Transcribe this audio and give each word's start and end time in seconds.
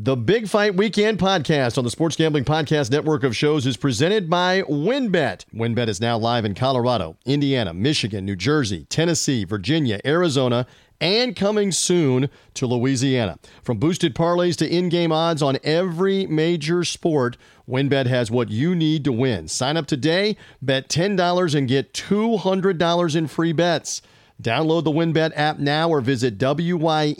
The 0.00 0.16
Big 0.16 0.48
Fight 0.48 0.76
Weekend 0.76 1.18
podcast 1.18 1.76
on 1.76 1.82
the 1.82 1.90
Sports 1.90 2.14
Gambling 2.14 2.44
Podcast 2.44 2.92
Network 2.92 3.24
of 3.24 3.36
shows 3.36 3.66
is 3.66 3.76
presented 3.76 4.30
by 4.30 4.62
WynnBET. 4.62 5.44
WynnBET 5.52 5.88
is 5.88 6.00
now 6.00 6.16
live 6.16 6.44
in 6.44 6.54
Colorado, 6.54 7.16
Indiana, 7.26 7.74
Michigan, 7.74 8.24
New 8.24 8.36
Jersey, 8.36 8.84
Tennessee, 8.84 9.42
Virginia, 9.42 9.98
Arizona, 10.04 10.68
and 11.00 11.34
coming 11.34 11.72
soon 11.72 12.30
to 12.54 12.68
Louisiana. 12.68 13.40
From 13.64 13.78
boosted 13.78 14.14
parlays 14.14 14.54
to 14.58 14.72
in 14.72 14.88
game 14.88 15.10
odds 15.10 15.42
on 15.42 15.58
every 15.64 16.28
major 16.28 16.84
sport, 16.84 17.36
WynnBET 17.68 18.06
has 18.06 18.30
what 18.30 18.50
you 18.50 18.76
need 18.76 19.02
to 19.02 19.10
win. 19.10 19.48
Sign 19.48 19.76
up 19.76 19.88
today, 19.88 20.36
bet 20.62 20.88
$10 20.88 21.56
and 21.56 21.66
get 21.66 21.92
$200 21.92 23.16
in 23.16 23.26
free 23.26 23.52
bets. 23.52 24.00
Download 24.42 24.84
the 24.84 24.92
WynnBET 24.92 25.32
app 25.34 25.58
now 25.58 25.88
or 25.88 26.00
visit 26.00 26.38
WYNNBet.com 26.38 27.18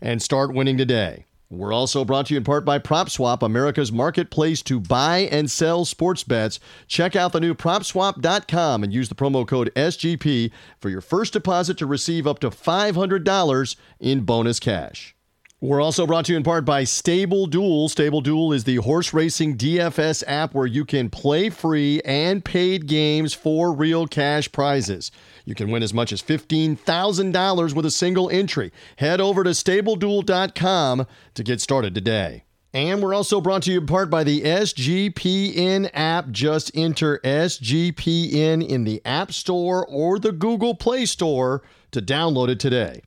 and 0.00 0.22
start 0.22 0.54
winning 0.54 0.78
today. 0.78 1.26
We're 1.50 1.72
also 1.72 2.04
brought 2.04 2.26
to 2.26 2.34
you 2.34 2.38
in 2.38 2.44
part 2.44 2.64
by 2.64 2.78
PropSwap, 2.78 3.42
America's 3.42 3.92
marketplace 3.92 4.62
to 4.62 4.80
buy 4.80 5.28
and 5.30 5.50
sell 5.50 5.84
sports 5.84 6.24
bets. 6.24 6.58
Check 6.86 7.14
out 7.14 7.32
the 7.32 7.40
new 7.40 7.54
PropSwap.com 7.54 8.82
and 8.82 8.92
use 8.92 9.10
the 9.10 9.14
promo 9.14 9.46
code 9.46 9.70
SGP 9.76 10.50
for 10.80 10.88
your 10.88 11.02
first 11.02 11.34
deposit 11.34 11.76
to 11.78 11.86
receive 11.86 12.26
up 12.26 12.38
to 12.38 12.48
$500 12.48 13.76
in 14.00 14.20
bonus 14.20 14.60
cash. 14.60 15.14
We're 15.62 15.80
also 15.80 16.08
brought 16.08 16.24
to 16.24 16.32
you 16.32 16.36
in 16.36 16.42
part 16.42 16.64
by 16.64 16.82
Stable 16.82 17.46
Duel. 17.46 17.88
Stable 17.88 18.20
Duel 18.20 18.52
is 18.52 18.64
the 18.64 18.78
horse 18.78 19.14
racing 19.14 19.56
DFS 19.56 20.24
app 20.26 20.54
where 20.54 20.66
you 20.66 20.84
can 20.84 21.08
play 21.08 21.50
free 21.50 22.02
and 22.04 22.44
paid 22.44 22.88
games 22.88 23.32
for 23.32 23.72
real 23.72 24.08
cash 24.08 24.50
prizes. 24.50 25.12
You 25.44 25.54
can 25.54 25.70
win 25.70 25.84
as 25.84 25.94
much 25.94 26.10
as 26.12 26.20
$15,000 26.20 27.74
with 27.74 27.86
a 27.86 27.92
single 27.92 28.28
entry. 28.28 28.72
Head 28.96 29.20
over 29.20 29.44
to 29.44 29.50
stableduel.com 29.50 31.06
to 31.34 31.42
get 31.44 31.60
started 31.60 31.94
today. 31.94 32.42
And 32.74 33.00
we're 33.00 33.14
also 33.14 33.40
brought 33.40 33.62
to 33.62 33.70
you 33.70 33.78
in 33.78 33.86
part 33.86 34.10
by 34.10 34.24
the 34.24 34.42
SGPN 34.42 35.90
app. 35.94 36.30
Just 36.32 36.72
enter 36.74 37.20
SGPN 37.22 38.66
in 38.66 38.82
the 38.82 39.00
App 39.04 39.32
Store 39.32 39.86
or 39.86 40.18
the 40.18 40.32
Google 40.32 40.74
Play 40.74 41.06
Store 41.06 41.62
to 41.92 42.02
download 42.02 42.48
it 42.48 42.58
today. 42.58 43.02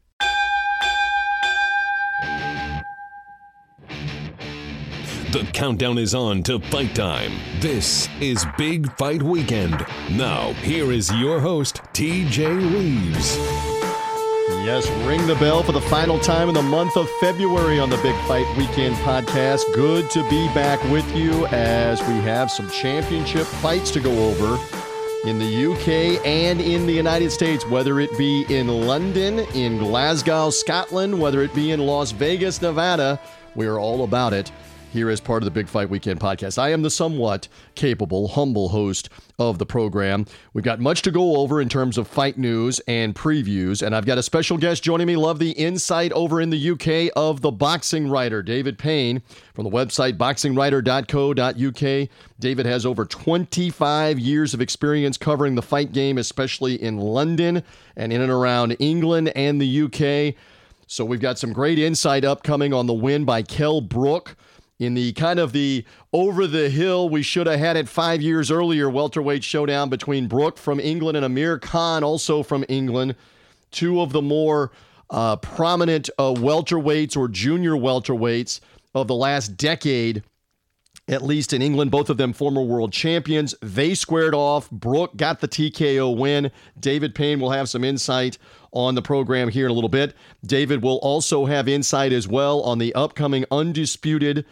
The 5.36 5.44
countdown 5.52 5.98
is 5.98 6.16
on 6.16 6.44
to 6.44 6.60
fight 6.60 6.96
time. 6.96 7.34
This 7.60 8.08
is 8.22 8.46
Big 8.58 8.90
Fight 8.98 9.22
Weekend. 9.22 9.86
Now, 10.12 10.54
here 10.54 10.94
is 10.94 11.12
your 11.16 11.42
host, 11.42 11.82
TJ 11.92 12.74
Reeves. 12.74 13.36
Yes, 14.64 14.90
ring 15.06 15.28
the 15.28 15.36
bell 15.36 15.62
for 15.62 15.74
the 15.74 15.82
final 15.82 16.18
time 16.20 16.48
in 16.48 16.56
the 16.56 16.62
month 16.62 16.96
of 16.96 17.10
February 17.20 17.82
on 17.82 17.90
the 17.90 17.98
Big 17.98 18.16
Fight 18.30 18.48
Weekend 18.58 18.96
podcast. 18.96 19.66
Good 19.74 20.10
to 20.12 20.24
be 20.30 20.48
back 20.54 20.82
with 20.86 21.06
you 21.14 21.46
as 21.48 22.00
we 22.04 22.14
have 22.22 22.50
some 22.50 22.70
championship 22.70 23.46
fights 23.46 23.92
to 23.92 24.00
go 24.00 24.30
over 24.30 24.58
in 25.26 25.38
the 25.38 25.66
UK 25.66 26.26
and 26.26 26.62
in 26.62 26.88
the 26.88 26.94
United 26.94 27.30
States, 27.30 27.68
whether 27.68 28.00
it 28.00 28.18
be 28.18 28.46
in 28.48 28.70
London, 28.70 29.40
in 29.54 29.80
Glasgow, 29.80 30.50
Scotland, 30.50 31.20
whether 31.20 31.42
it 31.42 31.54
be 31.54 31.72
in 31.72 31.82
Las 31.82 32.12
Vegas, 32.12 32.62
Nevada. 32.62 33.20
We 33.54 33.68
are 33.68 33.80
all 33.80 34.06
about 34.06 34.32
it 34.32 34.50
here 34.96 35.10
as 35.10 35.20
part 35.20 35.44
of 35.44 35.46
the 35.46 35.52
Big 35.52 35.68
Fight 35.68 35.90
Weekend 35.90 36.22
podcast. 36.22 36.58
I 36.58 36.72
am 36.72 36.82
the 36.82 36.90
somewhat 36.90 37.50
capable, 37.76 38.30
humble 38.30 38.70
host 38.70 39.10
of 39.38 39.60
the 39.60 39.66
program. 39.66 40.26
We've 40.54 40.64
got 40.64 40.80
much 40.80 41.02
to 41.02 41.12
go 41.12 41.36
over 41.36 41.60
in 41.60 41.68
terms 41.68 41.98
of 41.98 42.08
fight 42.08 42.38
news 42.38 42.80
and 42.88 43.14
previews, 43.14 43.86
and 43.86 43.94
I've 43.94 44.06
got 44.06 44.18
a 44.18 44.24
special 44.24 44.58
guest 44.58 44.84
joining 44.84 45.08
me. 45.08 45.18
Love 45.18 45.40
the 45.40 45.52
insight 45.52 46.14
over 46.14 46.40
in 46.40 46.50
the 46.50 46.70
UK 46.72 47.12
of 47.16 47.42
the 47.42 47.52
boxing 47.52 48.10
writer, 48.10 48.42
David 48.42 48.80
Payne, 48.80 49.22
from 49.54 49.66
the 49.66 49.70
website 49.70 50.18
boxingwriter.co.uk. 50.18 52.10
David 52.40 52.66
has 52.66 52.86
over 52.86 53.04
25 53.06 54.18
years 54.18 54.54
of 54.54 54.62
experience 54.62 55.18
covering 55.18 55.56
the 55.56 55.62
fight 55.62 55.92
game, 55.92 56.18
especially 56.18 56.82
in 56.82 56.98
London 56.98 57.64
and 57.98 58.14
in 58.14 58.22
and 58.22 58.32
around 58.32 58.78
England 58.80 59.34
and 59.36 59.62
the 59.62 59.82
UK. 59.82 60.36
So 60.88 61.04
we've 61.04 61.20
got 61.20 61.38
some 61.38 61.52
great 61.52 61.80
insight 61.80 62.24
upcoming 62.24 62.74
on 62.74 62.88
the 62.88 62.94
win 62.94 63.26
by 63.26 63.42
Kell 63.42 63.82
Brook 63.82 64.38
in 64.80 64.94
the 64.94 65.14
kind 65.14 65.40
of 65.40 65.54
the 65.54 65.86
over 66.12 66.48
the 66.48 66.70
hill 66.70 67.08
we 67.08 67.22
should 67.22 67.48
have 67.48 67.60
had 67.60 67.78
it 67.78 67.88
five 67.88 68.22
years 68.22 68.52
earlier 68.52 68.90
welterweight 68.90 69.44
showdown 69.44 69.90
between 69.90 70.28
Brook 70.28 70.58
from 70.58 70.80
England 70.80 71.16
and 71.16 71.26
Amir 71.26 71.60
Khan 71.60 72.04
also 72.04 72.44
from 72.44 72.66
England, 72.68 73.16
two 73.72 74.02
of 74.02 74.12
the 74.12 74.22
more 74.22 74.72
uh, 75.10 75.38
prominent 75.38 76.10
uh, 76.18 76.34
welterweights 76.34 77.16
or 77.16 77.28
junior 77.28 77.74
welterweights 77.74 78.60
of 78.94 79.08
the 79.08 79.16
last 79.16 79.58
decade. 79.58 80.24
At 81.08 81.22
least 81.22 81.54
in 81.54 81.62
England, 81.62 81.92
both 81.92 82.10
of 82.10 82.18
them 82.18 82.34
former 82.34 82.64
world 82.64 82.92
champions. 82.92 83.54
They 83.62 83.94
squared 83.94 84.34
off. 84.34 84.72
Brook 84.72 85.16
got 85.16 85.40
the 85.40 85.48
TKO 85.48 86.18
win. 86.18 86.52
David 86.80 87.14
Payne 87.14 87.40
will 87.40 87.52
have 87.52 87.70
some 87.70 87.84
insight 87.84 88.40
on 88.72 88.96
the 88.96 89.04
program 89.04 89.50
here 89.50 89.66
in 89.66 89.72
a 89.72 89.74
little 89.76 89.90
bit. 89.90 90.16
David 90.44 90.82
will 90.82 90.98
also 90.98 91.46
have 91.46 91.68
insight 91.68 92.12
as 92.12 92.28
well 92.28 92.60
on 92.62 92.80
the 92.80 92.94
upcoming 92.96 93.46
undisputed 93.52 94.46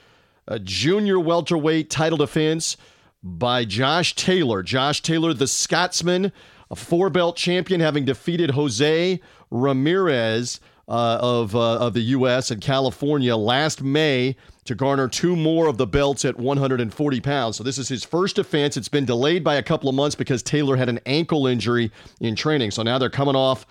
a 0.48 0.60
junior 0.60 1.20
welterweight 1.20 1.90
title 1.90 2.18
defense 2.18 2.78
by 3.24 3.66
Josh 3.66 4.16
Taylor. 4.16 4.64
Josh 4.64 5.02
Taylor, 5.02 5.34
the 5.34 5.48
Scotsman, 5.48 6.32
a 6.70 6.76
four 6.76 7.10
belt 7.10 7.36
champion, 7.36 7.80
having 7.80 8.06
defeated 8.06 8.52
Jose 8.52 9.22
Ramirez 9.50 10.60
uh, 10.88 11.18
of, 11.22 11.56
uh, 11.56 11.78
of 11.78 11.94
the 11.94 12.02
U.S. 12.02 12.52
and 12.52 12.62
California 12.62 13.36
last 13.36 13.82
May 13.82 14.36
to 14.66 14.76
garner 14.76 15.08
two 15.08 15.36
more 15.36 15.68
of 15.68 15.78
the 15.78 15.88
belts 15.88 16.26
at 16.26 16.38
140 16.38 17.22
pounds. 17.22 17.58
So 17.58 17.64
this 17.64 17.78
is 17.78 17.88
his 17.88 18.04
first 18.04 18.36
defense. 18.36 18.76
It's 18.76 18.90
been 18.90 19.06
delayed 19.06 19.44
by 19.44 19.56
a 19.56 19.64
couple 19.64 19.90
of 19.90 19.96
months 19.96 20.16
because 20.16 20.44
Taylor 20.44 20.76
had 20.76 20.90
an 20.90 21.00
ankle 21.06 21.48
injury 21.48 21.92
in 22.20 22.36
training. 22.36 22.72
So 22.72 22.84
now 22.84 22.98
they're 22.98 23.10
coming 23.10 23.36
off 23.36 23.66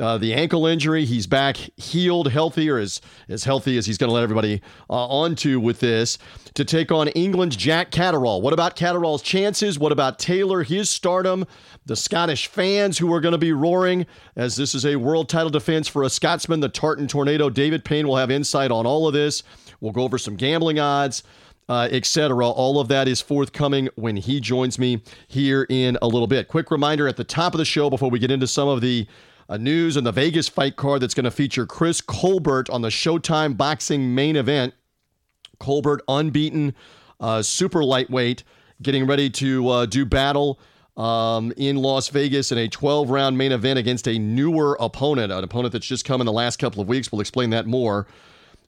uh, 0.00 0.18
the 0.18 0.34
ankle 0.34 0.66
injury. 0.66 1.04
He's 1.04 1.26
back 1.26 1.56
healed, 1.76 2.32
healthy, 2.32 2.68
or 2.70 2.78
as, 2.78 3.00
as 3.28 3.44
healthy 3.44 3.76
as 3.76 3.86
he's 3.86 3.98
going 3.98 4.08
to 4.08 4.14
let 4.14 4.22
everybody 4.22 4.60
uh, 4.88 5.06
onto 5.06 5.60
with 5.60 5.80
this 5.80 6.18
to 6.54 6.64
take 6.64 6.90
on 6.90 7.08
England's 7.08 7.56
Jack 7.56 7.90
Catterall. 7.90 8.40
What 8.42 8.52
about 8.52 8.76
Catterall's 8.76 9.22
chances? 9.22 9.78
What 9.78 9.92
about 9.92 10.18
Taylor, 10.18 10.62
his 10.62 10.90
stardom? 10.90 11.46
The 11.86 11.96
Scottish 11.96 12.46
fans 12.46 12.98
who 12.98 13.12
are 13.12 13.20
going 13.20 13.32
to 13.32 13.38
be 13.38 13.52
roaring 13.52 14.06
as 14.36 14.56
this 14.56 14.74
is 14.74 14.86
a 14.86 14.96
world 14.96 15.28
title 15.28 15.50
defense 15.50 15.86
for 15.88 16.02
a 16.02 16.10
Scotsman, 16.10 16.60
the 16.60 16.68
Tartan 16.68 17.06
Tornado. 17.06 17.50
David 17.50 17.84
Payne 17.84 18.08
will 18.08 18.16
have 18.16 18.30
insight 18.30 18.70
on 18.70 18.86
all 18.86 19.06
of 19.06 19.14
this. 19.14 19.42
We'll 19.80 19.92
go 19.92 20.02
over 20.02 20.18
some 20.18 20.36
gambling 20.36 20.78
odds. 20.78 21.22
Uh, 21.68 21.88
etc. 21.92 22.48
All 22.48 22.80
of 22.80 22.88
that 22.88 23.06
is 23.06 23.20
forthcoming 23.20 23.88
when 23.94 24.16
he 24.16 24.40
joins 24.40 24.76
me 24.76 25.04
here 25.28 25.68
in 25.68 25.96
a 26.02 26.08
little 26.08 26.26
bit. 26.26 26.48
Quick 26.48 26.68
reminder 26.72 27.06
at 27.06 27.16
the 27.16 27.22
top 27.22 27.54
of 27.54 27.58
the 27.58 27.64
show 27.64 27.88
before 27.88 28.10
we 28.10 28.18
get 28.18 28.32
into 28.32 28.48
some 28.48 28.66
of 28.66 28.80
the 28.80 29.06
uh, 29.50 29.56
news 29.56 29.96
on 29.96 30.04
the 30.04 30.12
Vegas 30.12 30.48
fight 30.48 30.76
card 30.76 31.02
that's 31.02 31.12
going 31.12 31.24
to 31.24 31.30
feature 31.30 31.66
Chris 31.66 32.00
Colbert 32.00 32.70
on 32.70 32.82
the 32.82 32.88
Showtime 32.88 33.56
boxing 33.56 34.14
main 34.14 34.36
event. 34.36 34.74
Colbert, 35.58 36.02
unbeaten, 36.08 36.72
uh, 37.18 37.42
super 37.42 37.82
lightweight, 37.82 38.44
getting 38.80 39.06
ready 39.06 39.28
to 39.28 39.68
uh, 39.68 39.86
do 39.86 40.06
battle 40.06 40.60
um, 40.96 41.52
in 41.56 41.76
Las 41.76 42.08
Vegas 42.08 42.52
in 42.52 42.58
a 42.58 42.68
12 42.68 43.10
round 43.10 43.36
main 43.36 43.50
event 43.50 43.78
against 43.78 44.06
a 44.06 44.18
newer 44.18 44.76
opponent, 44.80 45.32
an 45.32 45.42
opponent 45.42 45.72
that's 45.72 45.86
just 45.86 46.04
come 46.04 46.20
in 46.20 46.26
the 46.26 46.32
last 46.32 46.58
couple 46.58 46.80
of 46.80 46.86
weeks. 46.86 47.10
We'll 47.10 47.20
explain 47.20 47.50
that 47.50 47.66
more. 47.66 48.06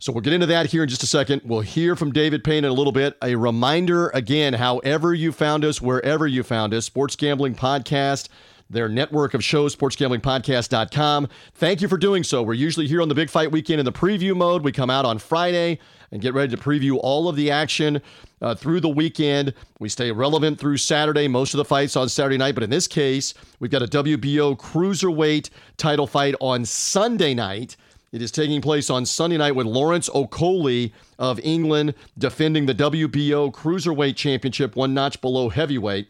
So 0.00 0.10
we'll 0.10 0.22
get 0.22 0.32
into 0.32 0.46
that 0.46 0.66
here 0.66 0.82
in 0.82 0.88
just 0.88 1.04
a 1.04 1.06
second. 1.06 1.42
We'll 1.44 1.60
hear 1.60 1.94
from 1.94 2.10
David 2.10 2.42
Payne 2.42 2.64
in 2.64 2.70
a 2.70 2.74
little 2.74 2.92
bit. 2.92 3.16
A 3.22 3.36
reminder 3.36 4.08
again, 4.08 4.54
however 4.54 5.14
you 5.14 5.30
found 5.30 5.64
us, 5.64 5.80
wherever 5.80 6.26
you 6.26 6.42
found 6.42 6.74
us, 6.74 6.86
Sports 6.86 7.14
Gambling 7.14 7.54
Podcast 7.54 8.28
their 8.72 8.88
network 8.88 9.34
of 9.34 9.44
shows, 9.44 9.76
sportsgamblingpodcast.com. 9.76 11.28
Thank 11.54 11.82
you 11.82 11.88
for 11.88 11.98
doing 11.98 12.24
so. 12.24 12.42
We're 12.42 12.54
usually 12.54 12.86
here 12.86 13.02
on 13.02 13.08
the 13.08 13.14
Big 13.14 13.30
Fight 13.30 13.52
Weekend 13.52 13.78
in 13.78 13.84
the 13.84 13.92
preview 13.92 14.34
mode. 14.34 14.64
We 14.64 14.72
come 14.72 14.90
out 14.90 15.04
on 15.04 15.18
Friday 15.18 15.78
and 16.10 16.20
get 16.20 16.34
ready 16.34 16.54
to 16.54 16.60
preview 16.60 16.98
all 17.02 17.28
of 17.28 17.36
the 17.36 17.50
action 17.50 18.02
uh, 18.40 18.54
through 18.54 18.80
the 18.80 18.88
weekend. 18.88 19.54
We 19.78 19.88
stay 19.88 20.10
relevant 20.10 20.58
through 20.58 20.78
Saturday, 20.78 21.28
most 21.28 21.54
of 21.54 21.58
the 21.58 21.64
fights 21.64 21.96
on 21.96 22.08
Saturday 22.08 22.38
night, 22.38 22.54
but 22.54 22.64
in 22.64 22.70
this 22.70 22.88
case, 22.88 23.34
we've 23.60 23.70
got 23.70 23.82
a 23.82 23.86
WBO 23.86 24.56
cruiserweight 24.56 25.50
title 25.76 26.06
fight 26.06 26.34
on 26.40 26.64
Sunday 26.64 27.34
night. 27.34 27.76
It 28.10 28.20
is 28.20 28.30
taking 28.30 28.60
place 28.60 28.90
on 28.90 29.06
Sunday 29.06 29.38
night 29.38 29.52
with 29.52 29.66
Lawrence 29.66 30.10
Okolie 30.10 30.92
of 31.18 31.40
England 31.40 31.94
defending 32.18 32.66
the 32.66 32.74
WBO 32.74 33.50
Cruiserweight 33.50 34.16
Championship, 34.16 34.76
one 34.76 34.92
notch 34.92 35.18
below 35.22 35.48
heavyweight. 35.48 36.08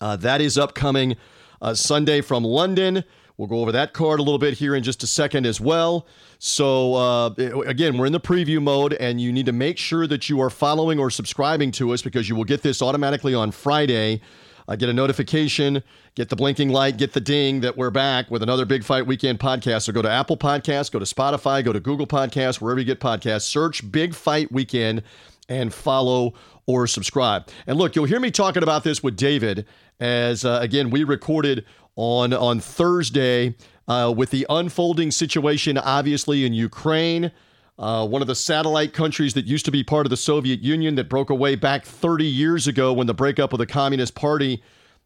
Uh, 0.00 0.16
that 0.16 0.40
is 0.40 0.56
upcoming 0.56 1.16
uh, 1.62 1.74
Sunday 1.74 2.20
from 2.20 2.44
London. 2.44 3.04
We'll 3.36 3.48
go 3.48 3.60
over 3.60 3.72
that 3.72 3.92
card 3.92 4.18
a 4.18 4.22
little 4.22 4.38
bit 4.38 4.54
here 4.54 4.74
in 4.74 4.82
just 4.82 5.02
a 5.02 5.06
second 5.06 5.44
as 5.44 5.60
well. 5.60 6.06
So, 6.38 6.94
uh, 6.94 7.26
again, 7.66 7.98
we're 7.98 8.06
in 8.06 8.12
the 8.12 8.20
preview 8.20 8.62
mode, 8.62 8.94
and 8.94 9.20
you 9.20 9.30
need 9.30 9.46
to 9.46 9.52
make 9.52 9.76
sure 9.76 10.06
that 10.06 10.30
you 10.30 10.40
are 10.40 10.48
following 10.48 10.98
or 10.98 11.10
subscribing 11.10 11.70
to 11.72 11.92
us 11.92 12.00
because 12.00 12.28
you 12.30 12.36
will 12.36 12.44
get 12.44 12.62
this 12.62 12.80
automatically 12.80 13.34
on 13.34 13.50
Friday. 13.50 14.22
uh, 14.68 14.76
get 14.76 14.88
a 14.88 14.92
notification, 14.92 15.82
get 16.14 16.28
the 16.28 16.36
blinking 16.36 16.70
light, 16.70 16.96
get 16.96 17.12
the 17.12 17.20
ding 17.20 17.60
that 17.60 17.76
we're 17.76 17.90
back 17.90 18.30
with 18.30 18.42
another 18.42 18.64
Big 18.64 18.84
Fight 18.84 19.06
Weekend 19.06 19.38
podcast. 19.38 19.82
So 19.82 19.92
go 19.92 20.02
to 20.02 20.10
Apple 20.10 20.36
Podcasts, 20.36 20.90
go 20.90 20.98
to 20.98 21.04
Spotify, 21.04 21.64
go 21.64 21.72
to 21.72 21.80
Google 21.80 22.06
Podcasts, 22.06 22.60
wherever 22.60 22.80
you 22.80 22.86
get 22.86 23.00
podcasts, 23.00 23.42
search 23.42 23.90
Big 23.90 24.14
Fight 24.14 24.50
Weekend 24.50 25.02
and 25.48 25.72
follow 25.72 26.34
or 26.66 26.86
subscribe. 26.86 27.48
And 27.66 27.78
look, 27.78 27.94
you'll 27.94 28.06
hear 28.06 28.20
me 28.20 28.30
talking 28.30 28.62
about 28.62 28.84
this 28.84 29.02
with 29.02 29.16
David 29.16 29.66
as, 30.00 30.44
uh, 30.44 30.58
again, 30.60 30.90
we 30.90 31.04
recorded 31.04 31.64
on, 31.94 32.32
on 32.32 32.60
Thursday 32.60 33.54
uh, 33.88 34.12
with 34.16 34.30
the 34.30 34.46
unfolding 34.50 35.10
situation, 35.10 35.78
obviously, 35.78 36.44
in 36.44 36.52
Ukraine. 36.52 37.30
Uh, 37.78 38.06
one 38.06 38.22
of 38.22 38.28
the 38.28 38.34
satellite 38.34 38.92
countries 38.92 39.34
that 39.34 39.44
used 39.44 39.64
to 39.66 39.70
be 39.70 39.84
part 39.84 40.06
of 40.06 40.10
the 40.10 40.16
Soviet 40.16 40.60
Union 40.60 40.94
that 40.94 41.08
broke 41.08 41.30
away 41.30 41.54
back 41.56 41.84
30 41.84 42.24
years 42.24 42.66
ago 42.66 42.92
when 42.92 43.06
the 43.06 43.14
breakup 43.14 43.52
of 43.52 43.58
the 43.58 43.66
Communist 43.66 44.14
Party 44.14 44.62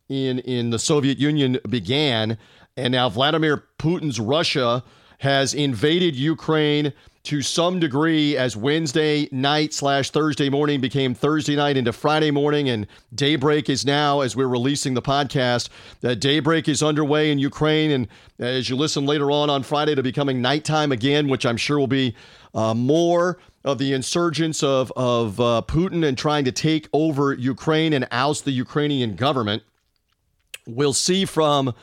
in, 0.09 0.39
in 0.41 0.71
the 0.71 0.79
Soviet 0.79 1.19
Union 1.19 1.59
began. 1.69 2.39
And 2.77 2.93
now 2.93 3.09
Vladimir 3.09 3.65
Putin's 3.79 4.21
Russia 4.21 4.85
has 5.19 5.53
invaded 5.53 6.15
Ukraine 6.15 6.93
to 7.23 7.43
some 7.43 7.79
degree 7.79 8.37
as 8.37 8.57
Wednesday 8.57 9.29
night 9.31 9.75
slash 9.75 10.11
Thursday 10.11 10.49
morning 10.49 10.81
became 10.81 11.15
Thursday 11.15 11.55
night 11.55 11.77
into 11.77 11.93
Friday 11.93 12.31
morning, 12.31 12.69
and 12.71 12.87
daybreak 13.15 13.69
is 13.69 13.85
now 13.85 14.21
as 14.21 14.35
we're 14.35 14.49
releasing 14.49 14.95
the 14.95 15.03
podcast. 15.03 15.69
That 16.01 16.17
daybreak 16.17 16.69
is 16.69 16.83
underway 16.83 17.31
in 17.31 17.39
Ukraine, 17.39 17.91
and 17.91 18.09
as 18.39 18.71
you 18.71 18.77
listen 18.77 19.05
later 19.05 19.31
on 19.31 19.51
on 19.51 19.63
Friday 19.63 19.95
to 19.95 20.03
becoming 20.03 20.41
nighttime 20.41 20.93
again, 20.93 21.29
which 21.29 21.45
I'm 21.45 21.59
sure 21.59 21.79
will 21.79 21.87
be 21.87 22.15
uh, 22.55 22.73
more 22.75 23.39
of 23.65 23.77
the 23.79 23.93
insurgents 23.93 24.63
of 24.63 24.91
of 24.97 25.39
uh, 25.39 25.63
Putin 25.67 26.07
and 26.07 26.17
trying 26.17 26.47
to 26.47 26.53
take 26.53 26.89
over 26.95 27.35
Ukraine 27.35 27.93
and 27.93 28.09
oust 28.11 28.47
the 28.47 28.53
Ukrainian 28.53 29.15
government. 29.15 29.63
We'll 30.67 30.95
see 30.95 31.27
from 31.27 31.75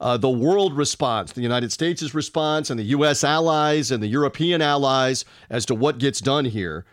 uh, 0.00 0.16
the 0.16 0.30
world 0.30 0.76
response, 0.76 1.32
the 1.32 1.42
United 1.42 1.72
States' 1.72 2.14
response, 2.14 2.70
and 2.70 2.78
the 2.78 2.84
U.S. 2.84 3.24
allies 3.24 3.90
and 3.90 4.02
the 4.02 4.08
European 4.08 4.62
allies 4.62 5.24
as 5.50 5.66
to 5.66 5.74
what 5.74 5.98
gets 5.98 6.20
done 6.20 6.44
here. 6.44 6.84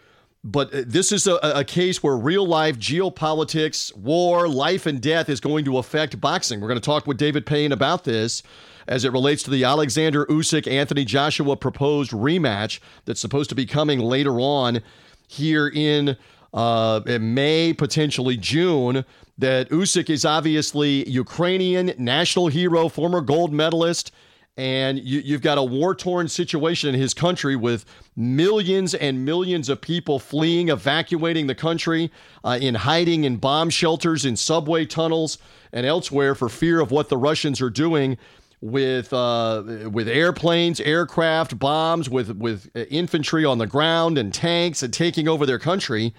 But 0.43 0.73
uh, 0.73 0.83
this 0.85 1.11
is 1.11 1.25
a, 1.25 1.35
a, 1.35 1.63
case 1.63 2.03
where 2.03 2.17
real 2.17 2.45
life 2.45 2.77
geopolitics, 2.77 3.95
war, 3.95 4.49
life 4.49 4.85
and 4.85 5.01
death 5.01 5.29
is 5.29 5.39
going 5.39 5.63
to 5.65 5.77
affect 5.77 6.19
boxing. 6.19 6.59
We're 6.59 6.67
going 6.67 6.79
to 6.79 6.85
talk 6.85 7.07
with 7.07 7.17
David 7.17 7.45
Payne 7.45 7.71
about 7.71 8.03
this 8.03 8.43
as 8.85 9.05
it 9.05 9.13
relates 9.13 9.43
to 9.43 9.51
the 9.51 9.63
Alexander 9.63 10.25
Usyk 10.25 10.69
Anthony 10.69 11.05
Joshua 11.05 11.55
proposed 11.55 12.11
rematch 12.11 12.79
that's 13.05 13.21
supposed 13.21 13.49
to 13.49 13.55
be 13.55 13.65
coming 13.65 13.99
later 13.99 14.39
on 14.41 14.81
here 15.27 15.67
in, 15.67 16.17
uh, 16.53 17.01
in 17.05 17.33
May, 17.33 17.73
potentially 17.73 18.37
June 18.37 19.05
that 19.37 19.69
Usyk 19.69 20.09
is 20.09 20.25
obviously 20.25 21.09
Ukrainian 21.09 21.93
national 21.97 22.47
hero, 22.47 22.87
former 22.87 23.21
gold 23.21 23.51
medalist, 23.51 24.11
and 24.55 24.99
you, 24.99 25.33
have 25.33 25.41
got 25.41 25.57
a 25.57 25.63
war 25.63 25.95
torn 25.95 26.27
situation 26.27 26.93
in 26.93 27.01
his 27.01 27.15
country 27.15 27.55
with 27.55 27.85
millions 28.15 28.93
and 28.93 29.25
millions 29.25 29.67
of 29.67 29.81
people 29.81 30.19
fleeing, 30.19 30.69
evacuating 30.69 31.47
the 31.47 31.55
country, 31.55 32.11
uh, 32.43 32.59
in 32.61 32.75
hiding 32.75 33.23
in 33.23 33.37
bomb 33.37 33.71
shelters, 33.71 34.25
in 34.25 34.35
subway 34.35 34.85
tunnels, 34.85 35.39
and 35.71 35.87
elsewhere 35.87 36.35
for 36.35 36.49
fear 36.49 36.79
of 36.79 36.91
what 36.91 37.09
the 37.09 37.17
Russians 37.17 37.61
are 37.61 37.71
doing 37.71 38.15
with 38.61 39.11
uh, 39.11 39.89
with 39.91 40.07
airplanes, 40.07 40.79
aircraft, 40.81 41.57
bombs, 41.57 42.07
with 42.07 42.37
with 42.37 42.69
infantry 42.75 43.43
on 43.43 43.57
the 43.57 43.67
ground 43.67 44.19
and 44.19 44.31
tanks 44.31 44.83
and 44.83 44.93
taking 44.93 45.27
over 45.27 45.47
their 45.47 45.59
country 45.59 46.13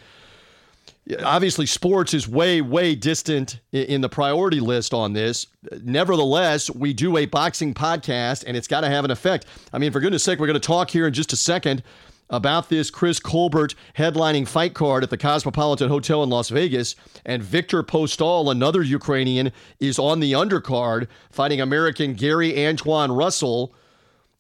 obviously 1.23 1.67
sports 1.67 2.15
is 2.15 2.27
way 2.29 2.61
way 2.61 2.95
distant 2.95 3.61
in 3.73 4.01
the 4.01 4.09
priority 4.09 4.61
list 4.61 4.95
on 4.95 5.13
this. 5.13 5.47
Nevertheless 5.83 6.71
we 6.71 6.93
do 6.93 7.17
a 7.17 7.27
boxing 7.27 7.75
podcast 7.75 8.45
and 8.47 8.57
it's 8.57 8.69
got 8.69 8.83
to 8.83 8.89
have 8.89 9.05
an 9.05 9.11
effect. 9.11 9.47
I 9.73 9.79
mean 9.79 9.93
for 9.93 10.01
goodness 10.01 10.25
sake 10.25 10.39
we're 10.39 10.47
going 10.47 10.61
to 10.61 10.67
talk 10.67 10.91
here 10.91 11.07
in 11.07 11.13
just 11.13 11.33
a 11.33 11.37
second 11.37 11.83
about 12.31 12.71
this 12.71 12.91
chris 12.91 13.21
colbert 13.21 13.75
headlining 13.99 14.49
fight 14.49 14.73
card 14.73 15.03
at 15.03 15.11
the 15.11 15.17
cosmopolitan 15.17 15.91
hotel 15.91 16.23
in 16.23 16.31
las 16.31 16.49
vegas 16.49 16.97
and 17.27 17.43
victor 17.43 17.83
postol 17.83 18.51
another 18.51 18.83
ukrainian 18.83 19.53
is 19.79 19.99
on 19.99 20.21
the 20.21 20.33
undercard 20.33 21.07
fighting 21.31 21.61
american 21.61 22.15
gary 22.15 22.67
antoine 22.67 23.13
russell 23.13 23.75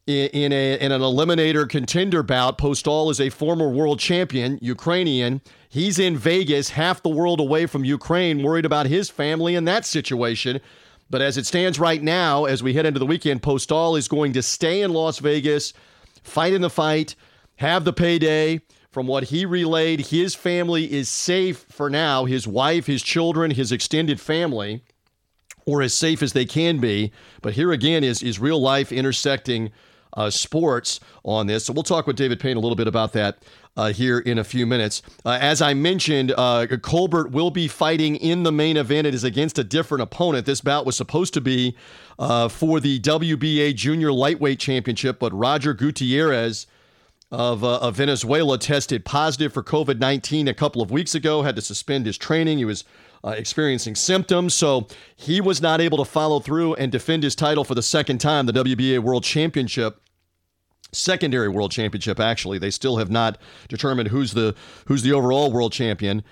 in, 0.07 0.53
a, 0.53 0.79
in 0.79 0.93
an 0.93 1.01
eliminator 1.01 1.69
contender 1.69 2.23
bout. 2.23 2.59
Postol 2.59 3.11
is 3.11 3.21
a 3.21 3.31
former 3.31 3.69
world 3.69 3.99
champion, 3.99 4.59
Ukrainian. 4.61 5.41
He's 5.69 5.99
in 5.99 6.17
Vegas, 6.17 6.71
half 6.71 7.03
the 7.03 7.09
world 7.09 7.41
away 7.41 7.67
from 7.67 7.85
Ukraine, 7.85 8.43
worried 8.43 8.67
about 8.67 8.87
his 8.87 9.09
family 9.09 9.55
in 9.55 9.65
that 9.65 9.85
situation. 9.85 10.61
But 11.11 11.23
as 11.23 11.37
it 11.37 11.47
stands 11.47 11.79
right 11.79 12.03
now, 12.03 12.45
as 12.45 12.63
we 12.63 12.75
head 12.75 12.87
into 12.87 12.99
the 12.99 13.07
weekend, 13.07 13.43
Postol 13.43 13.99
is 13.99 14.09
going 14.09 14.33
to 14.35 14.43
stay 14.43 14.83
in 14.83 14.93
Las 14.93 15.19
Vegas, 15.19 15.73
fight 16.23 16.53
in 16.53 16.63
the 16.63 16.71
fight, 16.71 17.15
have 17.57 17.85
the 17.85 17.93
payday. 17.93 18.61
From 18.91 19.09
what 19.09 19.25
he 19.25 19.45
relayed, 19.45 20.07
his 20.07 20.37
family 20.37 20.93
is 20.93 21.09
safe 21.09 21.67
for 21.69 21.91
now. 21.91 22.27
His 22.27 22.47
wife, 22.47 22.87
his 22.87 23.03
children, 23.03 23.51
his 23.51 23.73
extended 23.73 24.21
family, 24.21 24.85
or 25.67 25.83
as 25.83 25.93
safe 25.93 26.23
as 26.23 26.33
they 26.33 26.45
can 26.45 26.79
be. 26.79 27.11
But 27.43 27.55
here 27.55 27.73
again 27.73 28.05
is, 28.05 28.23
is 28.23 28.39
real 28.39 28.61
life 28.61 28.93
intersecting 28.93 29.73
uh, 30.15 30.31
sports 30.31 31.01
on 31.25 31.47
this. 31.47 31.67
So 31.67 31.73
we'll 31.73 31.83
talk 31.83 32.07
with 32.07 32.17
David 32.17 32.41
Payne 32.41 32.57
a 32.57 32.61
little 32.61 32.77
bit 32.77 32.89
about 32.89 33.13
that 33.13 33.39
uh, 33.77 33.93
here 33.93 34.19
in 34.19 34.39
a 34.39 34.45
few 34.45 34.67
minutes. 34.67 35.03
Uh, 35.25 35.39
as 35.41 35.61
I 35.61 35.75
mentioned, 35.75 36.33
uh, 36.37 36.67
Colbert 36.83 37.31
will 37.31 37.51
be 37.51 37.69
fighting 37.69 38.17
in 38.17 38.43
the 38.43 38.53
main 38.53 38.77
event. 38.77 39.07
It 39.07 39.15
is 39.15 39.25
against 39.25 39.59
a 39.59 39.65
different 39.65 40.03
opponent. 40.03 40.47
This 40.47 40.61
bout 40.61 40.87
was 40.87 40.97
supposed 40.97 41.35
to 41.35 41.41
be 41.41 41.77
uh, 42.19 42.49
for 42.49 42.81
the 42.81 43.01
WBA 43.01 43.75
Junior 43.75 44.13
Lightweight 44.13 44.59
Championship, 44.59 45.19
but 45.19 45.33
Roger 45.33 45.75
Gutierrez. 45.75 46.67
Of, 47.31 47.65
uh, 47.65 47.79
of 47.79 47.97
Venezuela 47.97 48.59
tested 48.59 49.05
positive 49.05 49.53
for 49.53 49.65
COVID 49.65 49.99
19 49.99 50.47
a 50.47 50.55
couple 50.55 50.81
of 50.81 50.93
weeks 50.93 51.17
ago, 51.17 51.43
had 51.43 51.57
to 51.57 51.63
suspend 51.63 52.07
his 52.07 52.17
training. 52.17 52.59
He 52.59 52.65
was 52.65 52.85
uh, 53.25 53.31
experiencing 53.31 53.97
symptoms. 53.97 54.55
So 54.55 54.87
he 55.17 55.41
was 55.41 55.61
not 55.61 55.81
able 55.81 55.99
to 55.99 56.05
follow 56.05 56.39
through 56.39 56.75
and 56.75 56.93
defend 56.93 57.25
his 57.25 57.35
title 57.35 57.65
for 57.65 57.75
the 57.75 57.83
second 57.83 58.19
time, 58.19 58.47
the 58.47 58.53
WBA 58.53 59.01
World 59.01 59.25
Championship 59.25 60.01
secondary 60.95 61.49
world 61.49 61.71
championship. 61.71 62.21
Actually, 62.21 62.59
they 62.59 62.71
still 62.71 62.97
have 62.97 63.11
not 63.11 63.39
determined 63.69 64.09
who's 64.09 64.33
the 64.33 64.55
who's 64.87 65.03
the 65.03 65.13
overall 65.13 65.53
world 65.53 65.73
champion. 65.73 66.23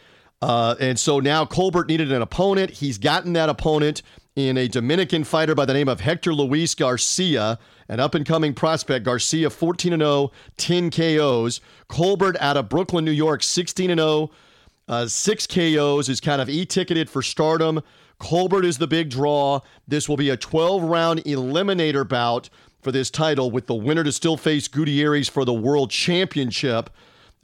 Uh, 0.40 0.74
and 0.80 0.98
so 0.98 1.20
now 1.20 1.44
Colbert 1.46 1.88
needed 1.88 2.10
an 2.10 2.20
opponent. 2.20 2.70
He's 2.70 2.98
gotten 2.98 3.32
that 3.34 3.48
opponent 3.48 4.02
in 4.34 4.56
a 4.56 4.66
Dominican 4.66 5.24
fighter 5.24 5.54
by 5.54 5.64
the 5.64 5.74
name 5.74 5.88
of 5.88 6.00
Hector 6.00 6.34
Luis 6.34 6.74
Garcia, 6.74 7.58
an 7.88 8.00
up 8.00 8.14
and 8.14 8.26
coming 8.26 8.54
prospect. 8.54 9.04
Garcia 9.04 9.50
14 9.50 9.98
0, 9.98 10.32
10 10.56 10.90
KOs. 10.90 11.60
Colbert 11.88 12.36
out 12.40 12.56
of 12.56 12.68
Brooklyn, 12.68 13.04
New 13.04 13.12
York, 13.12 13.42
16 13.42 13.88
0, 13.88 14.30
uh, 14.88 15.06
six 15.06 15.46
KOs, 15.46 16.08
is 16.08 16.20
kind 16.20 16.40
of 16.40 16.48
e 16.48 16.64
ticketed 16.64 17.08
for 17.08 17.22
stardom. 17.22 17.80
Colbert 18.18 18.64
is 18.64 18.78
the 18.78 18.86
big 18.86 19.10
draw. 19.10 19.60
This 19.86 20.08
will 20.08 20.16
be 20.16 20.30
a 20.30 20.36
12 20.36 20.82
round 20.82 21.24
eliminator 21.24 22.08
bout 22.08 22.48
for 22.82 22.92
this 22.92 23.10
title, 23.10 23.50
with 23.50 23.66
the 23.66 23.74
winner 23.74 24.04
to 24.04 24.12
still 24.12 24.36
face 24.36 24.68
Gutierrez 24.68 25.28
for 25.28 25.44
the 25.44 25.54
World 25.54 25.90
Championship. 25.90 26.90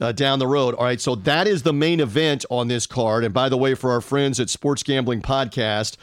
Uh, 0.01 0.13
down 0.13 0.39
the 0.39 0.47
road. 0.47 0.75
All 0.75 0.85
right, 0.85 1.01
so 1.01 1.13
that 1.13 1.45
is 1.45 1.63
the 1.63 1.73
main 1.73 1.99
event 1.99 2.45
on 2.49 2.69
this 2.69 2.87
card. 2.87 3.25
And 3.25 3.33
by 3.33 3.49
the 3.49 3.57
way, 3.57 3.75
for 3.75 3.91
our 3.91 3.99
friends 3.99 4.39
at 4.39 4.49
Sports 4.49 4.81
Gambling 4.81 5.21
Podcast 5.21 5.97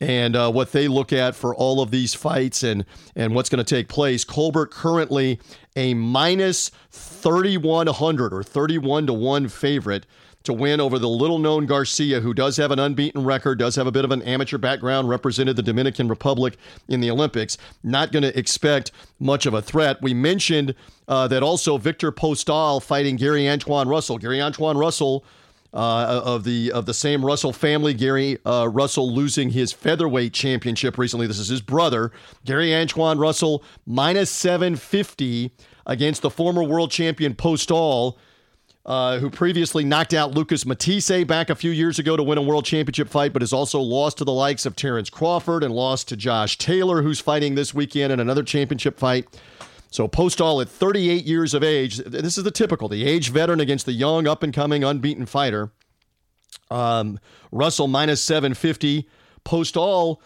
and 0.00 0.36
uh, 0.36 0.52
what 0.52 0.70
they 0.70 0.86
look 0.86 1.12
at 1.12 1.34
for 1.34 1.52
all 1.54 1.82
of 1.82 1.90
these 1.90 2.14
fights 2.14 2.62
and 2.62 2.84
and 3.16 3.34
what's 3.34 3.48
going 3.48 3.64
to 3.64 3.74
take 3.74 3.88
place, 3.88 4.22
Colbert 4.24 4.70
currently 4.70 5.40
a 5.76 5.94
minus 5.94 6.70
3100 6.90 8.32
or 8.32 8.42
31 8.42 9.06
to 9.06 9.12
1 9.12 9.48
favorite 9.48 10.06
to 10.42 10.52
win 10.52 10.80
over 10.80 10.98
the 10.98 11.08
little 11.08 11.38
known 11.38 11.66
Garcia, 11.66 12.20
who 12.20 12.32
does 12.32 12.56
have 12.56 12.70
an 12.70 12.78
unbeaten 12.78 13.24
record, 13.24 13.58
does 13.58 13.76
have 13.76 13.86
a 13.86 13.92
bit 13.92 14.04
of 14.04 14.10
an 14.10 14.22
amateur 14.22 14.56
background, 14.56 15.08
represented 15.08 15.56
the 15.56 15.62
Dominican 15.62 16.08
Republic 16.08 16.56
in 16.88 17.00
the 17.00 17.10
Olympics. 17.10 17.58
Not 17.82 18.10
going 18.10 18.22
to 18.22 18.38
expect 18.38 18.92
much 19.18 19.44
of 19.44 19.52
a 19.52 19.60
threat. 19.60 20.00
We 20.00 20.14
mentioned 20.14 20.74
uh, 21.08 21.28
that 21.28 21.42
also 21.42 21.76
Victor 21.76 22.10
Postol 22.10 22.82
fighting 22.82 23.16
Gary 23.16 23.48
Antoine 23.48 23.88
Russell. 23.88 24.18
Gary 24.18 24.40
Antoine 24.40 24.78
Russell. 24.78 25.24
Uh, 25.72 26.20
of 26.24 26.42
the 26.42 26.72
of 26.72 26.86
the 26.86 26.92
same 26.92 27.24
Russell 27.24 27.52
family, 27.52 27.94
Gary 27.94 28.38
uh, 28.44 28.68
Russell 28.68 29.14
losing 29.14 29.50
his 29.50 29.72
featherweight 29.72 30.32
championship 30.32 30.98
recently. 30.98 31.28
This 31.28 31.38
is 31.38 31.46
his 31.46 31.60
brother, 31.60 32.10
Gary 32.44 32.74
Antoine 32.74 33.20
Russell, 33.20 33.62
minus 33.86 34.30
750 34.30 35.52
against 35.86 36.22
the 36.22 36.30
former 36.30 36.64
world 36.64 36.90
champion 36.90 37.34
Postol 37.34 38.16
uh, 38.86 39.18
who 39.18 39.30
previously 39.30 39.84
knocked 39.84 40.14
out 40.14 40.32
Lucas 40.32 40.64
Matthysse 40.64 41.24
back 41.24 41.50
a 41.50 41.54
few 41.54 41.70
years 41.70 41.98
ago 41.98 42.16
to 42.16 42.22
win 42.22 42.38
a 42.38 42.42
world 42.42 42.64
championship 42.64 43.08
fight, 43.08 43.32
but 43.32 43.42
has 43.42 43.52
also 43.52 43.80
lost 43.80 44.18
to 44.18 44.24
the 44.24 44.32
likes 44.32 44.64
of 44.64 44.74
Terence 44.74 45.10
Crawford 45.10 45.62
and 45.62 45.74
lost 45.74 46.08
to 46.08 46.16
Josh 46.16 46.56
Taylor, 46.56 47.02
who's 47.02 47.20
fighting 47.20 47.54
this 47.54 47.74
weekend 47.74 48.12
in 48.12 48.20
another 48.20 48.42
championship 48.42 48.98
fight. 48.98 49.28
So 49.90 50.06
Postol 50.06 50.62
at 50.62 50.68
38 50.68 51.24
years 51.24 51.52
of 51.52 51.64
age, 51.64 51.98
this 51.98 52.38
is 52.38 52.44
the 52.44 52.52
typical, 52.52 52.88
the 52.88 53.04
age 53.04 53.30
veteran 53.30 53.58
against 53.58 53.86
the 53.86 53.92
young, 53.92 54.28
up 54.28 54.42
and 54.42 54.54
coming, 54.54 54.84
unbeaten 54.84 55.26
fighter. 55.26 55.72
Um, 56.70 57.18
Russell 57.50 57.88
minus 57.88 58.22
750. 58.22 59.08
Postol, 59.44 60.18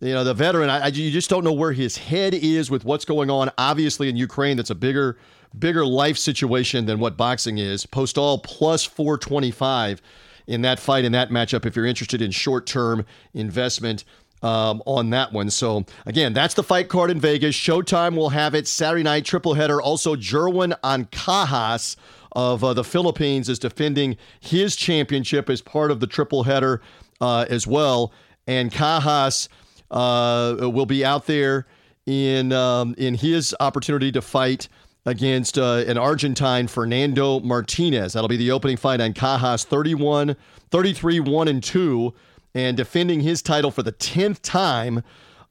you 0.00 0.12
know, 0.12 0.24
the 0.24 0.34
veteran, 0.34 0.70
I, 0.70 0.80
I, 0.80 0.86
you 0.88 1.10
just 1.12 1.30
don't 1.30 1.44
know 1.44 1.52
where 1.52 1.72
his 1.72 1.96
head 1.96 2.34
is 2.34 2.70
with 2.70 2.84
what's 2.84 3.04
going 3.04 3.30
on. 3.30 3.50
Obviously, 3.58 4.08
in 4.08 4.16
Ukraine, 4.16 4.56
that's 4.56 4.70
a 4.70 4.74
bigger, 4.74 5.16
bigger 5.56 5.86
life 5.86 6.18
situation 6.18 6.86
than 6.86 6.98
what 6.98 7.16
boxing 7.16 7.58
is. 7.58 7.86
Postol 7.86 8.42
plus 8.42 8.84
425 8.84 10.02
in 10.48 10.62
that 10.62 10.80
fight, 10.80 11.04
in 11.04 11.12
that 11.12 11.30
matchup, 11.30 11.64
if 11.64 11.76
you're 11.76 11.86
interested 11.86 12.20
in 12.20 12.32
short 12.32 12.66
term 12.66 13.06
investment 13.34 14.04
um, 14.42 14.82
on 14.86 15.10
that 15.10 15.32
one. 15.32 15.50
So, 15.50 15.84
again, 16.06 16.32
that's 16.32 16.54
the 16.54 16.62
fight 16.62 16.88
card 16.88 17.10
in 17.10 17.20
Vegas. 17.20 17.54
Showtime 17.54 18.16
will 18.16 18.30
have 18.30 18.54
it 18.54 18.66
Saturday 18.66 19.02
night, 19.02 19.24
triple 19.24 19.54
header. 19.54 19.80
Also, 19.80 20.16
Jerwin 20.16 20.78
Ancajas 20.82 21.96
of 22.32 22.64
uh, 22.64 22.72
the 22.72 22.84
Philippines 22.84 23.48
is 23.48 23.58
defending 23.58 24.16
his 24.40 24.74
championship 24.76 25.50
as 25.50 25.60
part 25.60 25.90
of 25.90 26.00
the 26.00 26.06
triple 26.06 26.44
header 26.44 26.80
uh, 27.20 27.46
as 27.48 27.66
well. 27.66 28.12
Ancajas 28.48 29.48
uh, 29.90 30.56
will 30.60 30.86
be 30.86 31.04
out 31.04 31.26
there 31.26 31.66
in 32.06 32.52
um, 32.52 32.94
in 32.98 33.14
his 33.14 33.54
opportunity 33.60 34.10
to 34.10 34.20
fight 34.20 34.68
against 35.04 35.58
uh, 35.58 35.84
an 35.86 35.98
Argentine, 35.98 36.66
Fernando 36.68 37.40
Martinez. 37.40 38.12
That'll 38.12 38.28
be 38.28 38.36
the 38.36 38.50
opening 38.50 38.76
fight 38.76 39.00
Ancajas 39.00 39.64
31, 39.64 40.36
33, 40.70 41.20
1 41.20 41.48
and 41.48 41.62
2 41.62 42.14
and 42.54 42.76
defending 42.76 43.20
his 43.20 43.42
title 43.42 43.70
for 43.70 43.82
the 43.82 43.92
10th 43.92 44.40
time 44.42 45.02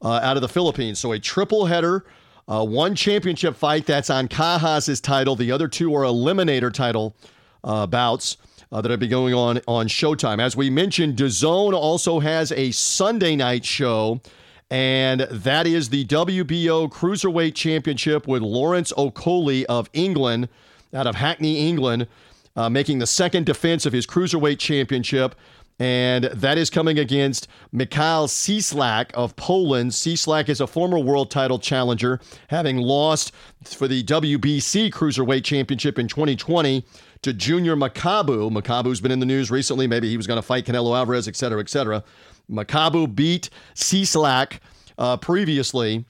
uh, 0.01 0.19
out 0.23 0.37
of 0.37 0.41
the 0.41 0.49
Philippines. 0.49 0.99
So 0.99 1.11
a 1.11 1.19
triple 1.19 1.65
header, 1.65 2.05
uh, 2.47 2.65
one 2.65 2.95
championship 2.95 3.55
fight 3.55 3.85
that's 3.85 4.09
Ancajas' 4.09 5.01
title. 5.01 5.35
The 5.35 5.51
other 5.51 5.67
two 5.67 5.95
are 5.95 6.03
eliminator 6.03 6.73
title 6.73 7.15
uh, 7.63 7.87
bouts. 7.87 8.37
Uh, 8.71 8.79
that 8.79 8.89
will 8.89 8.95
be 8.95 9.07
going 9.07 9.33
on 9.33 9.59
on 9.67 9.85
Showtime. 9.89 10.41
As 10.41 10.55
we 10.55 10.69
mentioned, 10.69 11.17
DAZN 11.17 11.73
also 11.73 12.21
has 12.21 12.53
a 12.53 12.71
Sunday 12.71 13.35
night 13.35 13.65
show, 13.65 14.21
and 14.69 15.21
that 15.29 15.67
is 15.67 15.89
the 15.89 16.05
WBO 16.05 16.89
Cruiserweight 16.89 17.53
Championship 17.53 18.29
with 18.29 18.41
Lawrence 18.41 18.93
Okolie 18.93 19.65
of 19.65 19.89
England, 19.91 20.47
out 20.93 21.05
of 21.05 21.15
Hackney, 21.15 21.67
England, 21.67 22.07
uh, 22.55 22.69
making 22.69 22.99
the 22.99 23.07
second 23.07 23.45
defense 23.45 23.85
of 23.85 23.91
his 23.91 24.07
Cruiserweight 24.07 24.59
Championship 24.59 25.35
and 25.81 26.25
that 26.25 26.59
is 26.59 26.69
coming 26.69 26.99
against 26.99 27.47
Mikhail 27.71 28.27
Cieslak 28.27 29.11
of 29.13 29.35
Poland. 29.35 29.89
Cieslak 29.89 30.47
is 30.47 30.61
a 30.61 30.67
former 30.67 30.99
world 30.99 31.31
title 31.31 31.57
challenger, 31.57 32.19
having 32.49 32.77
lost 32.77 33.31
for 33.65 33.87
the 33.87 34.03
WBC 34.03 34.91
Cruiserweight 34.91 35.43
Championship 35.43 35.97
in 35.97 36.07
2020 36.07 36.85
to 37.23 37.33
Junior 37.33 37.75
Makabu. 37.75 38.51
Makabu's 38.51 39.01
been 39.01 39.11
in 39.11 39.19
the 39.19 39.25
news 39.25 39.49
recently. 39.49 39.87
Maybe 39.87 40.07
he 40.07 40.17
was 40.17 40.27
going 40.27 40.37
to 40.37 40.43
fight 40.43 40.67
Canelo 40.67 40.95
Alvarez, 40.95 41.27
et 41.27 41.35
cetera, 41.35 41.59
et 41.59 41.69
cetera. 41.69 42.03
Makabu 42.47 43.15
beat 43.15 43.49
Cieslak 43.73 44.59
uh, 44.99 45.17
previously. 45.17 46.05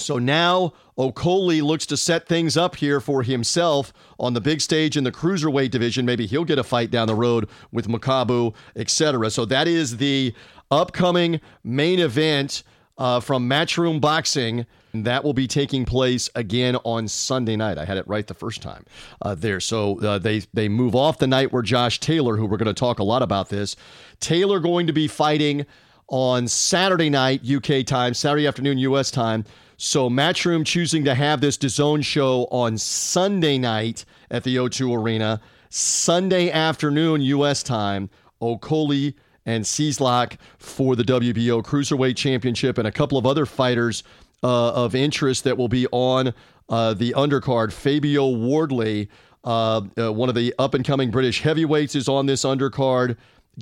So 0.00 0.18
now 0.18 0.72
Okolie 0.96 1.62
looks 1.62 1.86
to 1.86 1.96
set 1.96 2.26
things 2.26 2.56
up 2.56 2.76
here 2.76 3.00
for 3.00 3.22
himself 3.22 3.92
on 4.18 4.34
the 4.34 4.40
big 4.40 4.60
stage 4.60 4.96
in 4.96 5.04
the 5.04 5.12
cruiserweight 5.12 5.70
division. 5.70 6.06
Maybe 6.06 6.26
he'll 6.26 6.44
get 6.44 6.58
a 6.58 6.64
fight 6.64 6.90
down 6.90 7.08
the 7.08 7.14
road 7.14 7.48
with 7.72 7.88
Makabu, 7.88 8.54
etc. 8.76 9.30
So 9.30 9.44
that 9.46 9.68
is 9.68 9.96
the 9.96 10.34
upcoming 10.70 11.40
main 11.64 11.98
event 11.98 12.62
uh, 12.96 13.20
from 13.20 13.48
Matchroom 13.48 14.00
Boxing. 14.00 14.66
That 14.94 15.22
will 15.22 15.34
be 15.34 15.46
taking 15.46 15.84
place 15.84 16.30
again 16.34 16.76
on 16.76 17.06
Sunday 17.08 17.56
night. 17.56 17.78
I 17.78 17.84
had 17.84 17.98
it 17.98 18.08
right 18.08 18.26
the 18.26 18.34
first 18.34 18.62
time 18.62 18.84
uh, 19.22 19.34
there. 19.34 19.60
So 19.60 20.00
uh, 20.00 20.18
they 20.18 20.40
they 20.54 20.68
move 20.68 20.94
off 20.96 21.18
the 21.18 21.26
night 21.26 21.52
where 21.52 21.62
Josh 21.62 22.00
Taylor, 22.00 22.36
who 22.36 22.46
we're 22.46 22.56
going 22.56 22.66
to 22.66 22.74
talk 22.74 22.98
a 22.98 23.04
lot 23.04 23.22
about 23.22 23.50
this, 23.50 23.76
Taylor 24.18 24.58
going 24.60 24.86
to 24.86 24.92
be 24.92 25.06
fighting 25.06 25.66
on 26.08 26.48
Saturday 26.48 27.10
night 27.10 27.42
UK 27.48 27.84
time, 27.84 28.14
Saturday 28.14 28.46
afternoon 28.46 28.78
US 28.78 29.10
time 29.10 29.44
so 29.80 30.10
Matchroom 30.10 30.66
choosing 30.66 31.04
to 31.04 31.14
have 31.14 31.40
this 31.40 31.56
DAZN 31.56 32.04
show 32.04 32.48
on 32.50 32.76
Sunday 32.76 33.58
night 33.58 34.04
at 34.28 34.42
the 34.42 34.56
O2 34.56 35.00
Arena, 35.00 35.40
Sunday 35.70 36.50
afternoon 36.50 37.20
U.S. 37.20 37.62
time. 37.62 38.10
Okolie 38.42 39.14
and 39.46 39.64
Cieslak 39.64 40.38
for 40.58 40.96
the 40.96 41.04
WBO 41.04 41.62
Cruiserweight 41.62 42.16
Championship, 42.16 42.76
and 42.76 42.88
a 42.88 42.92
couple 42.92 43.18
of 43.18 43.24
other 43.24 43.46
fighters 43.46 44.02
uh, 44.42 44.72
of 44.72 44.96
interest 44.96 45.44
that 45.44 45.56
will 45.56 45.68
be 45.68 45.86
on 45.92 46.34
uh, 46.68 46.94
the 46.94 47.14
undercard. 47.16 47.72
Fabio 47.72 48.28
Wardley, 48.30 49.08
uh, 49.44 49.82
uh 49.96 50.12
one 50.12 50.28
of 50.28 50.34
the 50.34 50.52
up 50.58 50.74
and 50.74 50.84
coming 50.84 51.12
British 51.12 51.40
heavyweights, 51.42 51.94
is 51.94 52.08
on 52.08 52.26
this 52.26 52.42
undercard. 52.42 53.16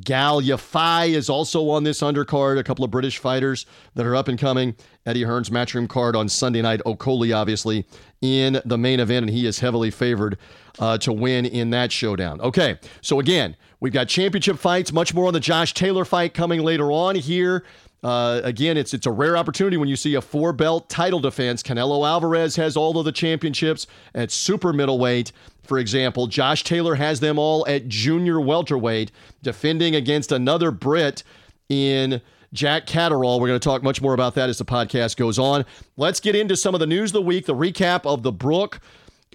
Gal 0.04 0.42
Yafai 0.42 1.10
is 1.10 1.30
also 1.30 1.70
on 1.70 1.84
this 1.84 2.00
undercard. 2.00 2.58
A 2.58 2.64
couple 2.64 2.84
of 2.84 2.90
British 2.90 3.18
fighters 3.18 3.66
that 3.94 4.04
are 4.04 4.14
up 4.14 4.28
and 4.28 4.38
coming. 4.38 4.74
Eddie 5.06 5.22
Hearn's 5.22 5.50
matchroom 5.50 5.88
card 5.88 6.14
on 6.14 6.28
Sunday 6.28 6.60
night. 6.60 6.80
Okolie, 6.84 7.34
obviously, 7.34 7.86
in 8.20 8.60
the 8.64 8.76
main 8.76 9.00
event, 9.00 9.24
and 9.24 9.30
he 9.30 9.46
is 9.46 9.60
heavily 9.60 9.90
favored 9.90 10.36
uh, 10.78 10.98
to 10.98 11.12
win 11.12 11.46
in 11.46 11.70
that 11.70 11.92
showdown. 11.92 12.40
Okay, 12.40 12.78
so 13.00 13.20
again, 13.20 13.56
we've 13.80 13.92
got 13.92 14.08
championship 14.08 14.58
fights. 14.58 14.92
Much 14.92 15.14
more 15.14 15.26
on 15.26 15.32
the 15.32 15.40
Josh 15.40 15.72
Taylor 15.72 16.04
fight 16.04 16.34
coming 16.34 16.62
later 16.62 16.92
on 16.92 17.14
here. 17.14 17.64
Uh, 18.06 18.40
again, 18.44 18.76
it's 18.76 18.94
it's 18.94 19.06
a 19.06 19.10
rare 19.10 19.36
opportunity 19.36 19.76
when 19.76 19.88
you 19.88 19.96
see 19.96 20.14
a 20.14 20.20
four 20.20 20.52
belt 20.52 20.88
title 20.88 21.18
defense. 21.18 21.60
Canelo 21.60 22.06
Alvarez 22.06 22.54
has 22.54 22.76
all 22.76 22.96
of 22.98 23.04
the 23.04 23.10
championships 23.10 23.88
at 24.14 24.30
super 24.30 24.72
middleweight 24.72 25.32
for 25.66 25.78
example. 25.78 26.26
Josh 26.26 26.64
Taylor 26.64 26.94
has 26.94 27.20
them 27.20 27.38
all 27.38 27.66
at 27.66 27.88
junior 27.88 28.40
welterweight, 28.40 29.10
defending 29.42 29.96
against 29.96 30.32
another 30.32 30.70
Brit 30.70 31.22
in 31.68 32.22
Jack 32.52 32.86
Catterall. 32.86 33.40
We're 33.40 33.48
going 33.48 33.60
to 33.60 33.64
talk 33.64 33.82
much 33.82 34.00
more 34.00 34.14
about 34.14 34.34
that 34.36 34.48
as 34.48 34.58
the 34.58 34.64
podcast 34.64 35.16
goes 35.16 35.38
on. 35.38 35.64
Let's 35.96 36.20
get 36.20 36.34
into 36.34 36.56
some 36.56 36.74
of 36.74 36.80
the 36.80 36.86
news 36.86 37.10
of 37.10 37.14
the 37.14 37.22
week, 37.22 37.46
the 37.46 37.54
recap 37.54 38.06
of 38.06 38.22
the 38.22 38.32
Brook. 38.32 38.80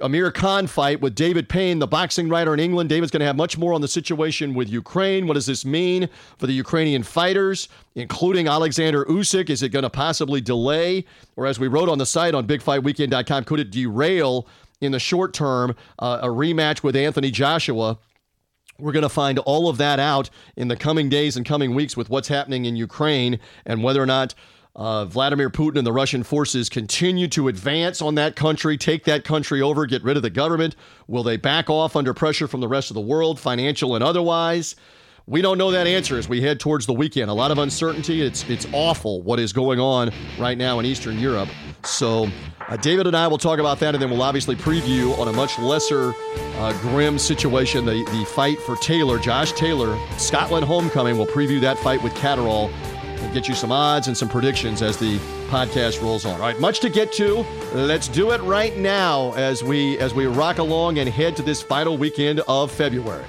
Amir 0.01 0.31
Khan 0.31 0.67
fight 0.67 1.01
with 1.01 1.15
David 1.15 1.49
Payne, 1.49 1.79
the 1.79 1.87
boxing 1.87 2.29
writer 2.29 2.53
in 2.53 2.59
England. 2.59 2.89
David's 2.89 3.11
going 3.11 3.19
to 3.19 3.25
have 3.25 3.35
much 3.35 3.57
more 3.57 3.73
on 3.73 3.81
the 3.81 3.87
situation 3.87 4.53
with 4.53 4.69
Ukraine. 4.69 5.27
What 5.27 5.33
does 5.33 5.45
this 5.45 5.65
mean 5.65 6.09
for 6.37 6.47
the 6.47 6.53
Ukrainian 6.53 7.03
fighters, 7.03 7.67
including 7.95 8.47
Alexander 8.47 9.05
Usyk? 9.05 9.49
Is 9.49 9.61
it 9.61 9.69
going 9.69 9.83
to 9.83 9.89
possibly 9.89 10.41
delay, 10.41 11.05
or 11.35 11.45
as 11.45 11.59
we 11.59 11.67
wrote 11.67 11.89
on 11.89 11.97
the 11.97 12.05
site 12.05 12.33
on 12.33 12.47
BigFightWeekend.com, 12.47 13.43
could 13.43 13.59
it 13.59 13.69
derail 13.69 14.47
in 14.81 14.91
the 14.91 14.99
short 14.99 15.33
term, 15.33 15.75
uh, 15.99 16.19
a 16.21 16.27
rematch 16.27 16.83
with 16.83 16.95
Anthony 16.95 17.31
Joshua. 17.31 17.99
We're 18.79 18.91
going 18.91 19.03
to 19.03 19.09
find 19.09 19.37
all 19.39 19.69
of 19.69 19.77
that 19.77 19.99
out 19.99 20.31
in 20.57 20.67
the 20.67 20.75
coming 20.75 21.07
days 21.07 21.37
and 21.37 21.45
coming 21.45 21.75
weeks 21.75 21.95
with 21.95 22.09
what's 22.09 22.27
happening 22.27 22.65
in 22.65 22.75
Ukraine 22.75 23.39
and 23.65 23.83
whether 23.83 24.01
or 24.01 24.07
not 24.07 24.33
uh, 24.75 25.05
Vladimir 25.05 25.49
Putin 25.49 25.77
and 25.77 25.87
the 25.87 25.91
Russian 25.91 26.23
forces 26.23 26.69
continue 26.69 27.27
to 27.29 27.47
advance 27.47 28.01
on 28.01 28.15
that 28.15 28.35
country, 28.35 28.77
take 28.77 29.03
that 29.05 29.23
country 29.23 29.61
over, 29.61 29.85
get 29.85 30.03
rid 30.03 30.17
of 30.17 30.23
the 30.23 30.29
government. 30.29 30.75
Will 31.07 31.23
they 31.23 31.37
back 31.37 31.69
off 31.69 31.95
under 31.95 32.13
pressure 32.13 32.47
from 32.47 32.61
the 32.61 32.67
rest 32.67 32.89
of 32.89 32.95
the 32.95 33.01
world, 33.01 33.39
financial 33.39 33.95
and 33.95 34.03
otherwise? 34.03 34.75
We 35.27 35.41
don't 35.41 35.57
know 35.57 35.71
that 35.71 35.87
answer 35.87 36.17
as 36.17 36.27
we 36.27 36.41
head 36.41 36.59
towards 36.59 36.85
the 36.85 36.93
weekend. 36.93 37.29
A 37.29 37.33
lot 37.33 37.51
of 37.51 37.57
uncertainty. 37.59 38.21
It's 38.21 38.43
it's 38.49 38.65
awful 38.73 39.21
what 39.21 39.39
is 39.39 39.53
going 39.53 39.79
on 39.79 40.11
right 40.39 40.57
now 40.57 40.79
in 40.79 40.85
Eastern 40.85 41.19
Europe. 41.19 41.47
So 41.83 42.27
uh, 42.67 42.75
David 42.77 43.07
and 43.07 43.15
I 43.15 43.27
will 43.27 43.37
talk 43.37 43.59
about 43.59 43.79
that, 43.81 43.93
and 43.93 44.01
then 44.01 44.09
we'll 44.09 44.23
obviously 44.23 44.55
preview 44.55 45.17
on 45.19 45.27
a 45.27 45.33
much 45.33 45.59
lesser 45.59 46.13
uh, 46.55 46.73
grim 46.81 47.19
situation 47.19 47.85
the 47.85 48.03
the 48.05 48.25
fight 48.25 48.59
for 48.61 48.75
Taylor, 48.77 49.19
Josh 49.19 49.51
Taylor, 49.51 49.97
Scotland 50.17 50.65
homecoming. 50.65 51.17
We'll 51.17 51.27
preview 51.27 51.61
that 51.61 51.77
fight 51.77 52.01
with 52.01 52.15
Catterall 52.15 52.71
and 53.21 53.33
get 53.33 53.47
you 53.47 53.55
some 53.55 53.71
odds 53.71 54.07
and 54.07 54.17
some 54.17 54.29
predictions 54.29 54.81
as 54.81 54.97
the 54.97 55.17
podcast 55.49 56.01
rolls 56.01 56.25
on. 56.25 56.33
All 56.33 56.39
right, 56.39 56.59
much 56.59 56.79
to 56.81 56.89
get 56.89 57.11
to. 57.13 57.45
Let's 57.73 58.07
do 58.07 58.31
it 58.31 58.41
right 58.41 58.75
now 58.77 59.33
as 59.33 59.63
we 59.63 59.97
as 59.99 60.13
we 60.13 60.25
rock 60.25 60.57
along 60.57 60.99
and 60.99 61.07
head 61.07 61.35
to 61.37 61.41
this 61.41 61.61
final 61.61 61.97
weekend 61.97 62.41
of 62.47 62.71
February. 62.71 63.25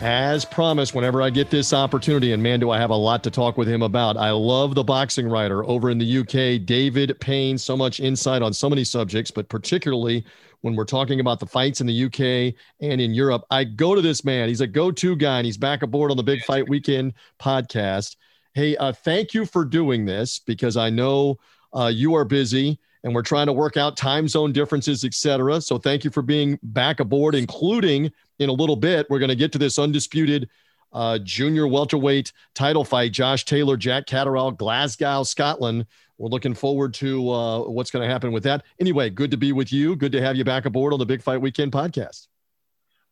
As 0.00 0.44
promised, 0.44 0.96
whenever 0.96 1.22
I 1.22 1.30
get 1.30 1.48
this 1.48 1.72
opportunity, 1.72 2.32
and 2.32 2.42
man, 2.42 2.58
do 2.58 2.70
I 2.70 2.78
have 2.78 2.90
a 2.90 2.96
lot 2.96 3.22
to 3.22 3.30
talk 3.30 3.56
with 3.56 3.68
him 3.68 3.82
about. 3.82 4.16
I 4.16 4.30
love 4.32 4.74
the 4.74 4.82
boxing 4.82 5.28
writer 5.28 5.64
over 5.64 5.90
in 5.90 5.98
the 5.98 6.18
UK, 6.18 6.66
David 6.66 7.20
Payne, 7.20 7.56
so 7.56 7.76
much 7.76 8.00
insight 8.00 8.42
on 8.42 8.52
so 8.52 8.68
many 8.68 8.82
subjects, 8.82 9.30
but 9.30 9.48
particularly 9.48 10.24
when 10.62 10.74
we're 10.74 10.84
talking 10.84 11.20
about 11.20 11.38
the 11.38 11.46
fights 11.46 11.80
in 11.80 11.86
the 11.86 12.04
UK 12.04 12.54
and 12.80 13.00
in 13.00 13.14
Europe. 13.14 13.44
I 13.50 13.64
go 13.64 13.94
to 13.94 14.00
this 14.00 14.24
man. 14.24 14.48
He's 14.48 14.60
a 14.60 14.66
go 14.66 14.90
to 14.90 15.14
guy, 15.14 15.38
and 15.38 15.46
he's 15.46 15.56
back 15.56 15.82
aboard 15.82 16.10
on 16.10 16.16
the 16.16 16.22
Big 16.24 16.42
Fight 16.44 16.68
Weekend 16.68 17.14
podcast. 17.40 18.16
Hey, 18.54 18.76
uh, 18.76 18.92
thank 18.92 19.32
you 19.32 19.46
for 19.46 19.64
doing 19.64 20.04
this 20.04 20.38
because 20.38 20.76
I 20.76 20.90
know 20.90 21.38
uh, 21.72 21.90
you 21.92 22.14
are 22.14 22.24
busy 22.24 22.78
and 23.02 23.14
we're 23.14 23.22
trying 23.22 23.46
to 23.46 23.52
work 23.52 23.76
out 23.76 23.96
time 23.96 24.28
zone 24.28 24.52
differences, 24.52 25.04
et 25.04 25.14
cetera. 25.14 25.60
So 25.60 25.78
thank 25.78 26.04
you 26.04 26.10
for 26.10 26.22
being 26.22 26.58
back 26.62 27.00
aboard, 27.00 27.34
including 27.34 28.12
in 28.38 28.48
a 28.48 28.52
little 28.52 28.76
bit. 28.76 29.06
We're 29.08 29.18
going 29.18 29.30
to 29.30 29.36
get 29.36 29.52
to 29.52 29.58
this 29.58 29.78
undisputed 29.78 30.48
uh, 30.92 31.18
junior 31.18 31.66
welterweight 31.66 32.32
title 32.54 32.84
fight. 32.84 33.12
Josh 33.12 33.44
Taylor, 33.44 33.76
Jack 33.76 34.06
Catterall, 34.06 34.52
Glasgow, 34.52 35.22
Scotland. 35.22 35.86
We're 36.18 36.28
looking 36.28 36.54
forward 36.54 36.94
to 36.94 37.30
uh, 37.30 37.60
what's 37.60 37.90
going 37.90 38.06
to 38.06 38.12
happen 38.12 38.32
with 38.32 38.44
that. 38.44 38.64
Anyway, 38.78 39.10
good 39.10 39.30
to 39.30 39.36
be 39.36 39.52
with 39.52 39.72
you. 39.72 39.96
Good 39.96 40.12
to 40.12 40.20
have 40.20 40.36
you 40.36 40.44
back 40.44 40.66
aboard 40.66 40.92
on 40.92 40.98
the 40.98 41.06
Big 41.06 41.22
Fight 41.22 41.40
Weekend 41.40 41.72
podcast. 41.72 42.28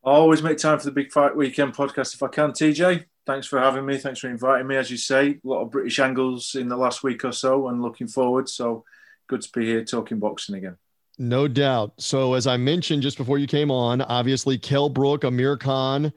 I 0.05 0.11
always 0.11 0.41
make 0.41 0.59
time 0.59 0.79
for 0.79 0.85
the 0.85 0.91
Big 0.91 1.11
Fight 1.11 1.35
Weekend 1.35 1.73
podcast 1.73 2.13
if 2.13 2.23
I 2.23 2.27
can, 2.27 2.51
TJ. 2.51 3.05
Thanks 3.25 3.47
for 3.47 3.59
having 3.59 3.85
me. 3.85 3.97
Thanks 3.97 4.19
for 4.19 4.29
inviting 4.29 4.67
me. 4.67 4.77
As 4.77 4.89
you 4.89 4.97
say, 4.97 5.29
a 5.29 5.47
lot 5.47 5.61
of 5.61 5.71
British 5.71 5.99
angles 5.99 6.55
in 6.55 6.67
the 6.67 6.77
last 6.77 7.03
week 7.03 7.23
or 7.23 7.31
so, 7.31 7.67
and 7.67 7.81
looking 7.81 8.07
forward. 8.07 8.49
So 8.49 8.83
good 9.27 9.41
to 9.41 9.49
be 9.53 9.65
here 9.65 9.85
talking 9.85 10.19
boxing 10.19 10.55
again. 10.55 10.77
No 11.17 11.47
doubt. 11.47 11.93
So, 11.99 12.33
as 12.33 12.47
I 12.47 12.57
mentioned 12.57 13.03
just 13.03 13.17
before 13.17 13.37
you 13.37 13.45
came 13.45 13.69
on, 13.69 14.01
obviously, 14.01 14.57
Kell 14.57 14.89
Brook, 14.89 15.23
Amir 15.23 15.55
Khan, 15.55 16.11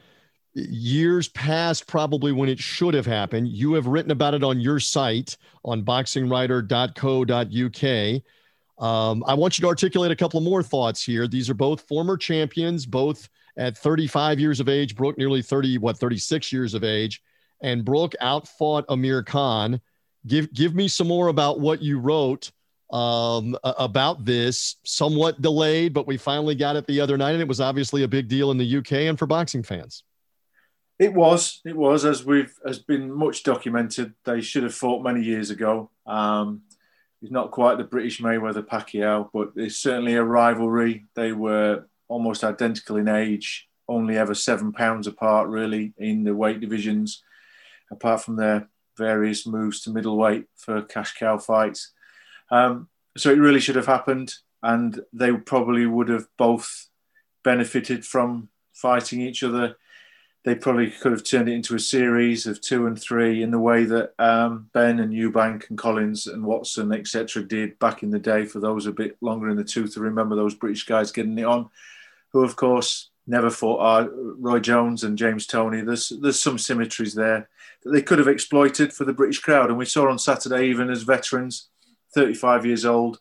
years 0.54 1.28
past 1.28 1.86
probably 1.86 2.32
when 2.32 2.48
it 2.48 2.58
should 2.58 2.94
have 2.94 3.04
happened. 3.04 3.48
You 3.48 3.74
have 3.74 3.86
written 3.86 4.12
about 4.12 4.32
it 4.34 4.42
on 4.42 4.60
your 4.60 4.80
site 4.80 5.36
on 5.64 5.84
boxingwriter.co.uk. 5.84 8.22
Um, 8.84 9.22
I 9.26 9.34
want 9.34 9.58
you 9.58 9.62
to 9.62 9.68
articulate 9.68 10.10
a 10.10 10.16
couple 10.16 10.40
more 10.40 10.62
thoughts 10.62 11.04
here. 11.04 11.28
These 11.28 11.50
are 11.50 11.54
both 11.54 11.82
former 11.82 12.16
champions, 12.16 12.86
both 12.86 13.28
at 13.56 13.78
35 13.78 14.40
years 14.40 14.60
of 14.60 14.68
age. 14.68 14.96
Brook 14.96 15.16
nearly 15.18 15.42
30, 15.42 15.78
what 15.78 15.98
36 15.98 16.52
years 16.52 16.74
of 16.74 16.84
age, 16.84 17.22
and 17.62 17.84
Brook 17.84 18.14
outfought 18.20 18.84
Amir 18.88 19.22
Khan. 19.22 19.80
Give 20.26 20.52
give 20.52 20.74
me 20.74 20.88
some 20.88 21.08
more 21.08 21.28
about 21.28 21.60
what 21.60 21.82
you 21.82 21.98
wrote 21.98 22.50
um, 22.90 23.56
about 23.62 24.24
this. 24.24 24.76
Somewhat 24.84 25.42
delayed, 25.42 25.92
but 25.92 26.06
we 26.06 26.16
finally 26.16 26.54
got 26.54 26.76
it 26.76 26.86
the 26.86 27.00
other 27.00 27.18
night, 27.18 27.32
and 27.32 27.42
it 27.42 27.48
was 27.48 27.60
obviously 27.60 28.02
a 28.02 28.08
big 28.08 28.28
deal 28.28 28.50
in 28.50 28.58
the 28.58 28.76
UK 28.78 28.92
and 28.92 29.18
for 29.18 29.26
boxing 29.26 29.62
fans. 29.62 30.02
It 30.98 31.12
was. 31.12 31.60
It 31.64 31.76
was 31.76 32.04
as 32.04 32.24
we've 32.24 32.54
has 32.64 32.78
been 32.78 33.12
much 33.12 33.42
documented. 33.42 34.14
They 34.24 34.40
should 34.40 34.62
have 34.62 34.74
fought 34.74 35.02
many 35.02 35.22
years 35.22 35.50
ago. 35.50 35.90
Um, 36.06 36.62
he's 37.20 37.32
not 37.32 37.50
quite 37.50 37.78
the 37.78 37.84
British 37.84 38.20
Mayweather 38.20 38.64
Pacquiao, 38.64 39.28
but 39.32 39.52
it's 39.56 39.76
certainly 39.76 40.14
a 40.14 40.22
rivalry. 40.22 41.06
They 41.14 41.32
were 41.32 41.86
almost 42.08 42.44
identical 42.44 42.96
in 42.96 43.08
age, 43.08 43.68
only 43.88 44.16
ever 44.16 44.34
seven 44.34 44.72
pounds 44.72 45.06
apart, 45.06 45.48
really, 45.48 45.92
in 45.98 46.24
the 46.24 46.34
weight 46.34 46.60
divisions, 46.60 47.22
apart 47.90 48.22
from 48.22 48.36
their 48.36 48.68
various 48.96 49.46
moves 49.46 49.80
to 49.82 49.90
middleweight 49.90 50.46
for 50.56 50.82
cash 50.82 51.14
cow 51.14 51.38
fights. 51.38 51.92
Um, 52.50 52.88
so 53.16 53.30
it 53.30 53.38
really 53.38 53.60
should 53.60 53.76
have 53.76 53.86
happened, 53.86 54.34
and 54.62 55.00
they 55.12 55.32
probably 55.32 55.86
would 55.86 56.08
have 56.08 56.26
both 56.38 56.88
benefited 57.42 58.04
from 58.04 58.48
fighting 58.72 59.20
each 59.20 59.42
other 59.42 59.76
they 60.44 60.54
probably 60.54 60.90
could 60.90 61.12
have 61.12 61.24
turned 61.24 61.48
it 61.48 61.54
into 61.54 61.74
a 61.74 61.80
series 61.80 62.46
of 62.46 62.60
two 62.60 62.86
and 62.86 63.00
three 63.00 63.42
in 63.42 63.50
the 63.50 63.58
way 63.58 63.84
that 63.84 64.12
um, 64.18 64.68
Benn 64.74 65.00
and 65.00 65.12
Eubank 65.12 65.70
and 65.70 65.78
Collins 65.78 66.26
and 66.26 66.44
Watson, 66.44 66.92
etc., 66.92 67.42
did 67.42 67.78
back 67.78 68.02
in 68.02 68.10
the 68.10 68.18
day. 68.18 68.44
For 68.44 68.60
those 68.60 68.86
a 68.86 68.92
bit 68.92 69.16
longer 69.22 69.48
in 69.48 69.56
the 69.56 69.64
tooth 69.64 69.94
to 69.94 70.00
remember 70.00 70.36
those 70.36 70.54
British 70.54 70.84
guys 70.84 71.12
getting 71.12 71.38
it 71.38 71.46
on, 71.46 71.70
who 72.28 72.44
of 72.44 72.56
course 72.56 73.08
never 73.26 73.48
fought 73.48 73.78
uh, 73.78 74.08
Roy 74.12 74.60
Jones 74.60 75.02
and 75.02 75.16
James 75.16 75.46
Toney. 75.46 75.80
There's 75.80 76.12
there's 76.20 76.42
some 76.42 76.58
symmetries 76.58 77.14
there 77.14 77.48
that 77.82 77.90
they 77.90 78.02
could 78.02 78.18
have 78.18 78.28
exploited 78.28 78.92
for 78.92 79.06
the 79.06 79.14
British 79.14 79.38
crowd, 79.38 79.70
and 79.70 79.78
we 79.78 79.86
saw 79.86 80.10
on 80.10 80.18
Saturday 80.18 80.68
even 80.68 80.90
as 80.90 81.04
veterans, 81.04 81.68
35 82.14 82.66
years 82.66 82.84
old, 82.84 83.18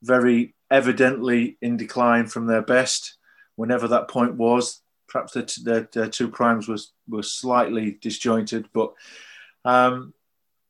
very 0.00 0.54
evidently 0.70 1.58
in 1.60 1.76
decline 1.76 2.28
from 2.28 2.46
their 2.46 2.62
best. 2.62 3.16
Whenever 3.56 3.88
that 3.88 4.08
point 4.08 4.34
was, 4.34 4.82
perhaps 5.08 5.32
their, 5.62 5.88
their, 5.92 6.08
two 6.08 6.28
primes 6.28 6.68
was 6.68 6.92
were 7.08 7.22
slightly 7.22 7.98
disjointed, 8.00 8.68
but 8.72 8.92
um, 9.64 10.12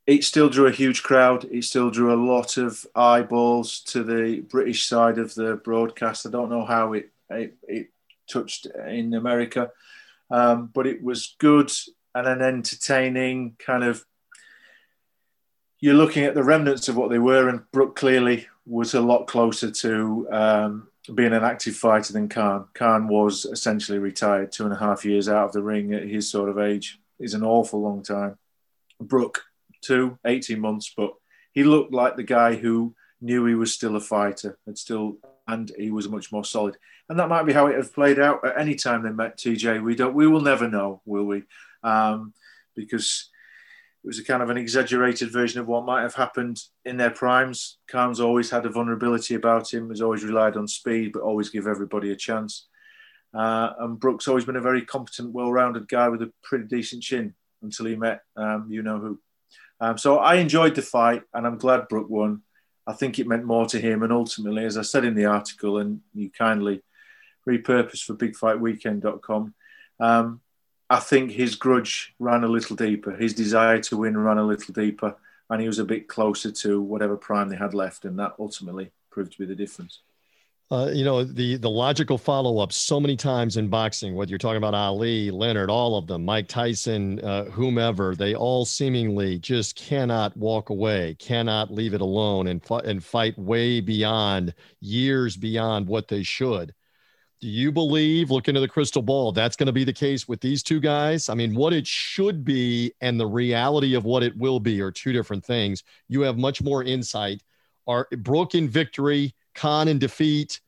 it 0.07 0.25
still 0.25 0.49
drew 0.49 0.66
a 0.66 0.73
huge 0.73 1.02
crowd. 1.02 1.45
It 1.45 1.64
still 1.64 1.90
drew 1.90 2.12
a 2.12 2.23
lot 2.23 2.57
of 2.57 2.87
eyeballs 2.95 3.81
to 3.87 4.05
the 4.05 4.40
British 4.40 4.87
side 4.87 5.19
of 5.19 5.35
the 5.35 5.57
broadcast. 5.57 6.26
I 6.26 6.31
don't 6.31 6.50
know 6.50 6.64
how 6.64 6.93
it 6.93 7.11
it, 7.31 7.57
it 7.66 7.88
touched 8.28 8.66
in 8.66 9.14
America, 9.14 9.71
um, 10.31 10.71
but 10.73 10.87
it 10.87 11.02
was 11.02 11.35
good 11.38 11.73
and 12.14 12.26
an 12.26 12.43
entertaining 12.43 13.57
kind 13.59 13.85
of. 13.85 14.05
You're 15.78 15.95
looking 15.95 16.25
at 16.25 16.35
the 16.35 16.43
remnants 16.43 16.88
of 16.88 16.97
what 16.97 17.11
they 17.11 17.19
were, 17.19 17.49
and 17.49 17.71
Brook 17.71 17.97
clearly 17.97 18.49
was 18.64 18.95
a 18.95 19.00
lot 19.00 19.26
closer 19.26 19.71
to 19.71 20.28
um, 20.31 20.88
being 21.15 21.33
an 21.33 21.45
active 21.45 21.77
fighter 21.77 22.13
than 22.13 22.29
Khan. 22.29 22.67
Khan 22.75 23.09
was 23.09 23.45
essentially 23.45 23.99
retired, 23.99 24.53
two 24.53 24.65
and 24.65 24.73
a 24.73 24.79
half 24.79 25.05
years 25.05 25.29
out 25.29 25.47
of 25.47 25.53
the 25.53 25.63
ring 25.63 25.95
at 25.95 26.09
his 26.09 26.31
sort 26.31 26.49
of 26.49 26.59
age. 26.59 26.99
Is 27.19 27.35
an 27.35 27.43
awful 27.43 27.80
long 27.80 28.02
time. 28.02 28.37
Brook, 29.00 29.43
two, 29.80 30.19
18 30.26 30.61
months, 30.61 30.93
but 30.95 31.15
he 31.52 31.65
looked 31.65 31.93
like 31.93 32.17
the 32.17 32.23
guy 32.23 32.54
who 32.54 32.95
knew 33.21 33.47
he 33.47 33.54
was 33.54 33.73
still 33.73 33.97
a 33.97 34.00
fighter 34.00 34.59
and 34.67 34.76
still, 34.76 35.17
and 35.49 35.73
he 35.78 35.91
was 35.91 36.09
much 36.09 36.30
more 36.30 36.45
solid. 36.45 36.76
And 37.09 37.19
that 37.19 37.28
might 37.28 37.45
be 37.45 37.54
how 37.54 37.69
it 37.69 37.76
had 37.76 37.93
played 37.93 38.19
out 38.19 38.45
at 38.45 38.59
any 38.59 38.75
time 38.75 39.02
they 39.02 39.11
met 39.11 39.39
TJ. 39.39 39.83
We 39.83 39.95
don't, 39.95 40.15
we 40.15 40.26
will 40.26 40.43
never 40.43 40.69
know, 40.69 41.00
will 41.07 41.25
we? 41.25 41.45
Um, 41.83 42.35
because 42.75 43.30
it 44.06 44.10
was 44.10 44.21
a 44.21 44.25
kind 44.25 44.40
of 44.40 44.50
an 44.50 44.56
exaggerated 44.56 45.32
version 45.32 45.60
of 45.60 45.66
what 45.66 45.84
might 45.84 46.02
have 46.02 46.14
happened 46.14 46.62
in 46.84 46.97
their 46.97 47.10
primes. 47.10 47.78
Khan's 47.88 48.21
always 48.21 48.49
had 48.49 48.64
a 48.64 48.69
vulnerability 48.69 49.34
about 49.34 49.75
him, 49.75 49.88
has 49.88 50.00
always 50.00 50.23
relied 50.23 50.56
on 50.56 50.69
speed, 50.69 51.12
but 51.12 51.23
always 51.23 51.49
give 51.49 51.66
everybody 51.66 52.12
a 52.12 52.16
chance. 52.16 52.69
Uh, 53.34 53.73
and 53.80 53.99
Brook's 53.99 54.28
always 54.28 54.45
been 54.45 54.54
a 54.54 54.60
very 54.60 54.82
competent, 54.82 55.32
well-rounded 55.32 55.88
guy 55.88 56.08
with 56.08 56.23
a 56.23 56.32
pretty 56.45 56.66
decent 56.66 57.02
chin 57.02 57.34
until 57.62 57.86
he 57.86 57.97
met 57.97 58.21
um, 58.36 58.69
you 58.71 58.80
know 58.80 59.00
who. 59.00 59.19
Um, 59.80 59.99
so 59.99 60.19
I 60.19 60.36
enjoyed 60.36 60.76
the 60.76 60.82
fight, 60.82 61.25
and 61.34 61.45
I'm 61.45 61.58
glad 61.58 61.88
Brook 61.88 62.08
won. 62.08 62.42
I 62.86 62.92
think 62.92 63.19
it 63.19 63.26
meant 63.26 63.45
more 63.45 63.66
to 63.66 63.80
him, 63.80 64.04
and 64.04 64.12
ultimately, 64.12 64.64
as 64.66 64.78
I 64.78 64.82
said 64.82 65.04
in 65.04 65.16
the 65.16 65.25
article, 65.25 65.78
and 65.78 66.02
you 66.14 66.30
kindly 66.30 66.80
repurposed 67.45 68.04
for 68.04 68.14
BigFightWeekend.com, 68.14 69.52
um, 69.99 70.40
I 70.89 71.01
think 71.01 71.33
his 71.33 71.57
grudge 71.57 72.15
ran 72.19 72.45
a 72.45 72.49
little 72.49 72.77
deeper. 72.77 73.13
His 73.13 73.35
desire 73.35 73.81
to 73.83 73.97
win 73.97 74.17
ran 74.17 74.39
a 74.39 74.45
little 74.45 74.73
deeper, 74.73 75.17
and 75.51 75.61
he 75.61 75.67
was 75.67 75.79
a 75.79 75.85
bit 75.85 76.09
closer 76.09 76.53
to 76.53 76.81
whatever 76.81 77.17
prime 77.17 77.49
they 77.49 77.57
had 77.57 77.75
left, 77.75 78.05
and 78.05 78.19
that 78.19 78.35
ultimately 78.39 78.93
proved 79.11 79.33
to 79.33 79.39
be 79.39 79.47
the 79.47 79.55
difference. 79.55 80.01
Uh, 80.69 80.91
you 80.93 81.05
know 81.05 81.23
the 81.23 81.57
the 81.57 81.71
logical 81.71 82.19
follow 82.19 82.59
up 82.59 82.73
so 82.73 82.99
many 82.99 83.15
times 83.15 83.57
in 83.57 83.69
boxing, 83.69 84.17
whether 84.17 84.31
you're 84.31 84.39
talking 84.39 84.57
about 84.57 84.75
Ali, 84.75 85.31
Leonard, 85.31 85.71
all 85.71 85.97
of 85.97 86.09
them, 86.09 86.25
Mike 86.25 86.49
Tyson, 86.49 87.21
uh, 87.21 87.45
whomever, 87.45 88.17
they 88.17 88.35
all 88.35 88.65
seemingly 88.65 89.39
just 89.39 89.77
cannot 89.77 90.37
walk 90.37 90.71
away, 90.71 91.15
cannot 91.21 91.73
leave 91.73 91.95
it 91.95 92.01
alone, 92.01 92.49
and 92.49 92.61
and 92.85 93.05
fight 93.05 93.39
way 93.39 93.81
beyond 93.81 94.55
years 94.81 95.37
beyond 95.37 95.87
what 95.87 96.09
they 96.09 96.25
should. 96.25 96.75
Do 97.47 97.52
you 97.52 97.71
believe, 97.71 98.32
look 98.32 98.49
into 98.49 98.61
the 98.61 98.67
crystal 98.67 99.02
ball, 99.02 99.30
that's 99.30 99.54
going 99.54 99.69
to 99.69 99.73
be 99.73 99.85
the 99.85 99.93
case 99.93 100.26
with 100.26 100.41
these 100.41 100.65
two 100.65 100.80
guys? 100.80 101.28
I 101.28 101.35
mean, 101.35 101.54
what 101.54 101.73
it 101.73 101.87
should 101.87 102.45
be 102.45 102.93
and 103.00 103.21
the 103.21 103.26
reality 103.28 103.95
of 103.95 104.04
what 104.04 104.25
it 104.25 104.37
will 104.37 104.59
be 104.59 104.80
are 104.80 104.91
two 104.91 105.13
different 105.13 105.45
things. 105.45 105.85
You 106.09 106.23
have 106.23 106.37
much 106.39 106.61
more 106.61 106.82
insight. 106.82 107.45
Are 107.87 108.09
Brook 108.11 108.56
in 108.56 108.69
victory, 108.69 109.32
Khan 109.54 109.87
in 109.87 110.00
defeat? 110.00 110.61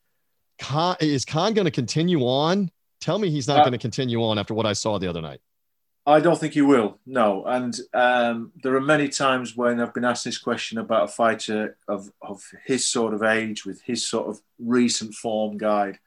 Khan, 0.60 0.94
is 1.00 1.24
Khan 1.24 1.52
going 1.52 1.64
to 1.64 1.72
continue 1.72 2.20
on? 2.20 2.70
Tell 3.00 3.18
me 3.18 3.28
he's 3.28 3.48
not 3.48 3.58
uh, 3.58 3.62
going 3.62 3.72
to 3.72 3.78
continue 3.78 4.22
on 4.22 4.38
after 4.38 4.54
what 4.54 4.64
I 4.64 4.72
saw 4.72 5.00
the 5.00 5.08
other 5.08 5.20
night. 5.20 5.40
I 6.06 6.20
don't 6.20 6.38
think 6.38 6.54
he 6.54 6.62
will. 6.62 7.00
No, 7.04 7.44
and 7.44 7.76
um, 7.92 8.52
there 8.62 8.76
are 8.76 8.80
many 8.80 9.08
times 9.08 9.56
when 9.56 9.80
I've 9.80 9.94
been 9.94 10.04
asked 10.04 10.24
this 10.24 10.38
question 10.38 10.78
about 10.78 11.08
a 11.08 11.12
fighter 11.12 11.76
of 11.88 12.12
of 12.22 12.40
his 12.64 12.88
sort 12.88 13.14
of 13.14 13.24
age 13.24 13.66
with 13.66 13.82
his 13.82 14.08
sort 14.08 14.28
of 14.28 14.40
recent 14.60 15.14
form 15.14 15.58
guide, 15.58 15.98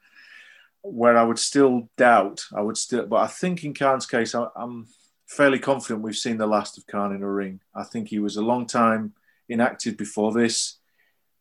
where 0.82 1.16
I 1.16 1.22
would 1.22 1.38
still 1.38 1.88
doubt. 1.96 2.44
I 2.54 2.60
would 2.60 2.76
still, 2.76 3.06
but 3.06 3.16
I 3.16 3.26
think 3.26 3.64
in 3.64 3.74
Khan's 3.74 4.06
case, 4.06 4.34
I, 4.34 4.46
am 4.56 4.88
fairly 5.26 5.58
confident 5.58 6.02
we've 6.02 6.16
seen 6.16 6.38
the 6.38 6.46
last 6.46 6.76
of 6.76 6.86
Khan 6.86 7.14
in 7.14 7.22
a 7.22 7.30
ring. 7.30 7.60
I 7.74 7.84
think 7.84 8.08
he 8.08 8.18
was 8.18 8.36
a 8.36 8.42
long 8.42 8.66
time 8.66 9.14
inactive 9.48 9.96
before 9.96 10.32
this. 10.32 10.76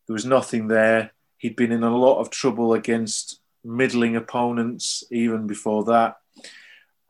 There 0.07 0.13
was 0.13 0.25
nothing 0.25 0.67
there. 0.67 1.11
He'd 1.37 1.55
been 1.55 1.71
in 1.71 1.83
a 1.83 1.95
lot 1.95 2.19
of 2.19 2.29
trouble 2.29 2.73
against 2.73 3.39
middling 3.63 4.15
opponents 4.15 5.03
even 5.11 5.47
before 5.47 5.83
that. 5.85 6.17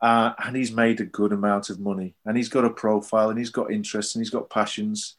Uh, 0.00 0.32
and 0.44 0.56
he's 0.56 0.72
made 0.72 1.00
a 1.00 1.04
good 1.04 1.32
amount 1.32 1.70
of 1.70 1.78
money. 1.78 2.14
And 2.24 2.36
he's 2.36 2.48
got 2.48 2.64
a 2.64 2.70
profile 2.70 3.30
and 3.30 3.38
he's 3.38 3.50
got 3.50 3.70
interests 3.70 4.14
and 4.14 4.20
he's 4.20 4.30
got 4.30 4.50
passions. 4.50 5.16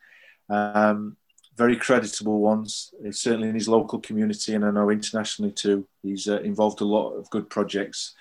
Um, 0.49 1.15
very 1.55 1.75
creditable 1.75 2.39
ones, 2.39 2.93
uh, 3.05 3.11
certainly 3.11 3.49
in 3.49 3.55
his 3.55 3.67
local 3.67 3.99
community 3.99 4.53
and 4.53 4.65
I 4.65 4.71
know 4.71 4.89
internationally 4.89 5.51
too. 5.51 5.87
He's 6.01 6.27
uh, 6.27 6.41
involved 6.41 6.81
a 6.81 6.85
lot 6.85 7.13
of 7.13 7.29
good 7.29 7.49
projects. 7.49 8.15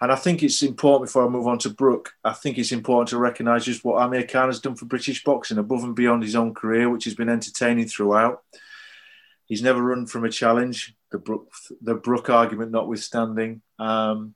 And 0.00 0.10
I 0.10 0.16
think 0.16 0.42
it's 0.42 0.62
important 0.62 1.08
before 1.08 1.24
I 1.24 1.28
move 1.28 1.46
on 1.46 1.58
to 1.60 1.70
Brook, 1.70 2.14
I 2.24 2.32
think 2.32 2.58
it's 2.58 2.72
important 2.72 3.10
to 3.10 3.18
recognise 3.18 3.64
just 3.64 3.84
what 3.84 4.02
Amir 4.02 4.26
Khan 4.26 4.48
has 4.48 4.60
done 4.60 4.74
for 4.74 4.86
British 4.86 5.22
boxing 5.22 5.58
above 5.58 5.84
and 5.84 5.94
beyond 5.94 6.24
his 6.24 6.34
own 6.34 6.54
career, 6.54 6.90
which 6.90 7.04
has 7.04 7.14
been 7.14 7.28
entertaining 7.28 7.86
throughout. 7.86 8.42
He's 9.46 9.62
never 9.62 9.80
run 9.80 10.06
from 10.06 10.24
a 10.24 10.30
challenge, 10.30 10.96
the 11.12 11.18
Brook, 11.18 11.52
the 11.80 11.94
Brook 11.94 12.30
argument 12.30 12.72
notwithstanding. 12.72 13.62
Um, 13.78 14.34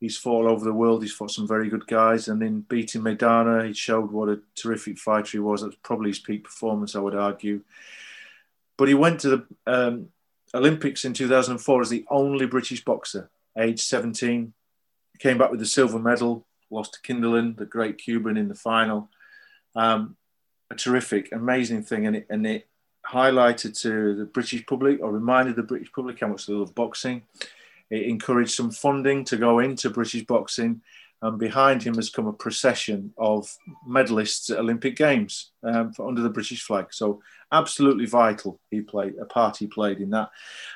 he's 0.00 0.16
fought 0.16 0.46
all 0.46 0.52
over 0.52 0.64
the 0.64 0.72
world. 0.72 1.02
He's 1.02 1.12
fought 1.12 1.30
some 1.30 1.48
very 1.48 1.68
good 1.68 1.86
guys, 1.86 2.28
and 2.28 2.42
in 2.42 2.60
beating 2.62 3.02
Maidana, 3.02 3.66
he 3.66 3.72
showed 3.72 4.10
what 4.10 4.28
a 4.28 4.40
terrific 4.54 4.98
fighter 4.98 5.30
he 5.32 5.38
was. 5.38 5.62
That's 5.62 5.76
probably 5.82 6.10
his 6.10 6.18
peak 6.18 6.44
performance, 6.44 6.94
I 6.94 7.00
would 7.00 7.14
argue. 7.14 7.62
But 8.76 8.88
he 8.88 8.94
went 8.94 9.20
to 9.20 9.28
the 9.28 9.46
um, 9.66 10.08
Olympics 10.54 11.04
in 11.04 11.14
2004 11.14 11.80
as 11.80 11.88
the 11.88 12.04
only 12.10 12.46
British 12.46 12.84
boxer, 12.84 13.30
age 13.56 13.80
17. 13.80 14.52
Came 15.18 15.38
back 15.38 15.50
with 15.50 15.60
the 15.60 15.66
silver 15.66 15.98
medal. 15.98 16.46
lost 16.70 16.94
to 16.94 17.00
Kindelan, 17.00 17.56
the 17.56 17.64
great 17.64 17.98
Cuban 17.98 18.36
in 18.36 18.48
the 18.48 18.54
final. 18.54 19.08
Um, 19.74 20.16
a 20.70 20.74
terrific, 20.74 21.32
amazing 21.32 21.84
thing, 21.84 22.06
and 22.06 22.16
it, 22.16 22.26
and 22.28 22.46
it 22.46 22.68
highlighted 23.06 23.80
to 23.80 24.14
the 24.16 24.24
British 24.24 24.66
public 24.66 25.00
or 25.00 25.12
reminded 25.12 25.56
the 25.56 25.62
British 25.62 25.92
public 25.92 26.20
how 26.20 26.28
much 26.28 26.46
they 26.46 26.52
love 26.52 26.74
boxing. 26.74 27.22
It 27.90 28.02
encouraged 28.02 28.52
some 28.52 28.70
funding 28.70 29.24
to 29.26 29.36
go 29.36 29.60
into 29.60 29.90
British 29.90 30.24
boxing, 30.24 30.82
and 31.22 31.38
behind 31.38 31.82
him 31.82 31.94
has 31.94 32.10
come 32.10 32.26
a 32.26 32.32
procession 32.32 33.12
of 33.16 33.52
medalists 33.88 34.50
at 34.50 34.58
Olympic 34.58 34.96
Games 34.96 35.50
um, 35.62 35.92
under 35.98 36.20
the 36.20 36.30
British 36.30 36.62
flag. 36.62 36.86
So 36.90 37.22
absolutely 37.52 38.06
vital. 38.06 38.60
He 38.70 38.80
played 38.80 39.14
a 39.20 39.24
part 39.24 39.56
he 39.56 39.66
played 39.66 39.98
in 39.98 40.10
that. 40.10 40.30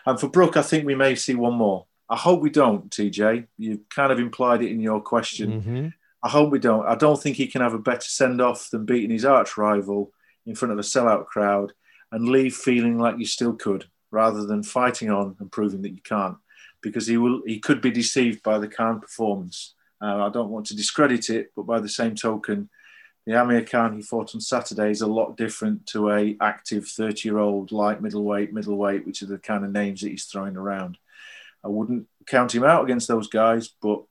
And 0.06 0.18
for 0.18 0.28
Brook, 0.28 0.56
I 0.56 0.62
think 0.62 0.86
we 0.86 0.94
may 0.94 1.14
see 1.14 1.34
one 1.34 1.54
more. 1.54 1.86
I 2.08 2.16
hope 2.16 2.40
we 2.40 2.50
don't, 2.50 2.90
TJ. 2.90 3.46
You 3.58 3.80
kind 3.90 4.10
of 4.10 4.18
implied 4.18 4.62
it 4.62 4.70
in 4.70 4.80
your 4.80 5.00
question. 5.00 5.62
Mm-hmm. 5.62 5.88
I 6.22 6.28
hope 6.28 6.50
we 6.50 6.58
don't. 6.58 6.86
I 6.86 6.96
don't 6.96 7.20
think 7.20 7.36
he 7.36 7.46
can 7.46 7.60
have 7.60 7.74
a 7.74 7.78
better 7.78 8.00
send 8.00 8.40
off 8.40 8.70
than 8.70 8.84
beating 8.84 9.10
his 9.10 9.24
arch 9.24 9.56
rival 9.56 10.12
in 10.46 10.54
front 10.54 10.72
of 10.72 10.78
a 10.78 10.82
sellout 10.82 11.26
crowd 11.26 11.72
and 12.12 12.28
leave 12.28 12.54
feeling 12.54 12.98
like 12.98 13.18
you 13.18 13.26
still 13.26 13.52
could, 13.52 13.86
rather 14.10 14.44
than 14.44 14.62
fighting 14.62 15.10
on 15.10 15.36
and 15.38 15.52
proving 15.52 15.82
that 15.82 15.92
you 15.92 16.02
can't, 16.02 16.36
because 16.82 17.06
he 17.06 17.16
will. 17.16 17.42
He 17.46 17.58
could 17.58 17.80
be 17.80 17.90
deceived 17.90 18.42
by 18.42 18.58
the 18.58 18.68
Khan 18.68 19.00
performance. 19.00 19.74
Uh, 20.02 20.26
I 20.26 20.30
don't 20.30 20.50
want 20.50 20.66
to 20.66 20.76
discredit 20.76 21.28
it, 21.30 21.52
but 21.54 21.66
by 21.66 21.78
the 21.80 21.88
same 21.88 22.14
token, 22.14 22.70
the 23.26 23.40
Amir 23.40 23.64
Khan 23.64 23.94
he 23.94 24.02
fought 24.02 24.34
on 24.34 24.40
Saturday 24.40 24.90
is 24.90 25.02
a 25.02 25.06
lot 25.06 25.36
different 25.36 25.86
to 25.88 26.10
a 26.10 26.36
active 26.40 26.88
30 26.88 27.28
year 27.28 27.38
old 27.38 27.70
light 27.70 28.00
middleweight, 28.00 28.52
middleweight, 28.52 29.06
which 29.06 29.22
are 29.22 29.26
the 29.26 29.38
kind 29.38 29.64
of 29.64 29.72
names 29.72 30.00
that 30.00 30.10
he's 30.10 30.24
throwing 30.24 30.56
around. 30.56 30.98
I 31.62 31.68
wouldn't 31.68 32.06
count 32.26 32.54
him 32.54 32.64
out 32.64 32.84
against 32.84 33.08
those 33.08 33.28
guys, 33.28 33.70
but 33.82 34.02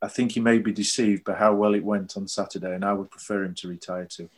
I 0.00 0.08
think 0.08 0.32
he 0.32 0.40
may 0.40 0.58
be 0.58 0.72
deceived 0.72 1.24
by 1.24 1.34
how 1.34 1.54
well 1.54 1.74
it 1.74 1.84
went 1.84 2.16
on 2.16 2.26
Saturday, 2.26 2.74
and 2.74 2.84
I 2.84 2.94
would 2.94 3.10
prefer 3.10 3.44
him 3.44 3.54
to 3.56 3.68
retire 3.68 4.06
too. 4.06 4.28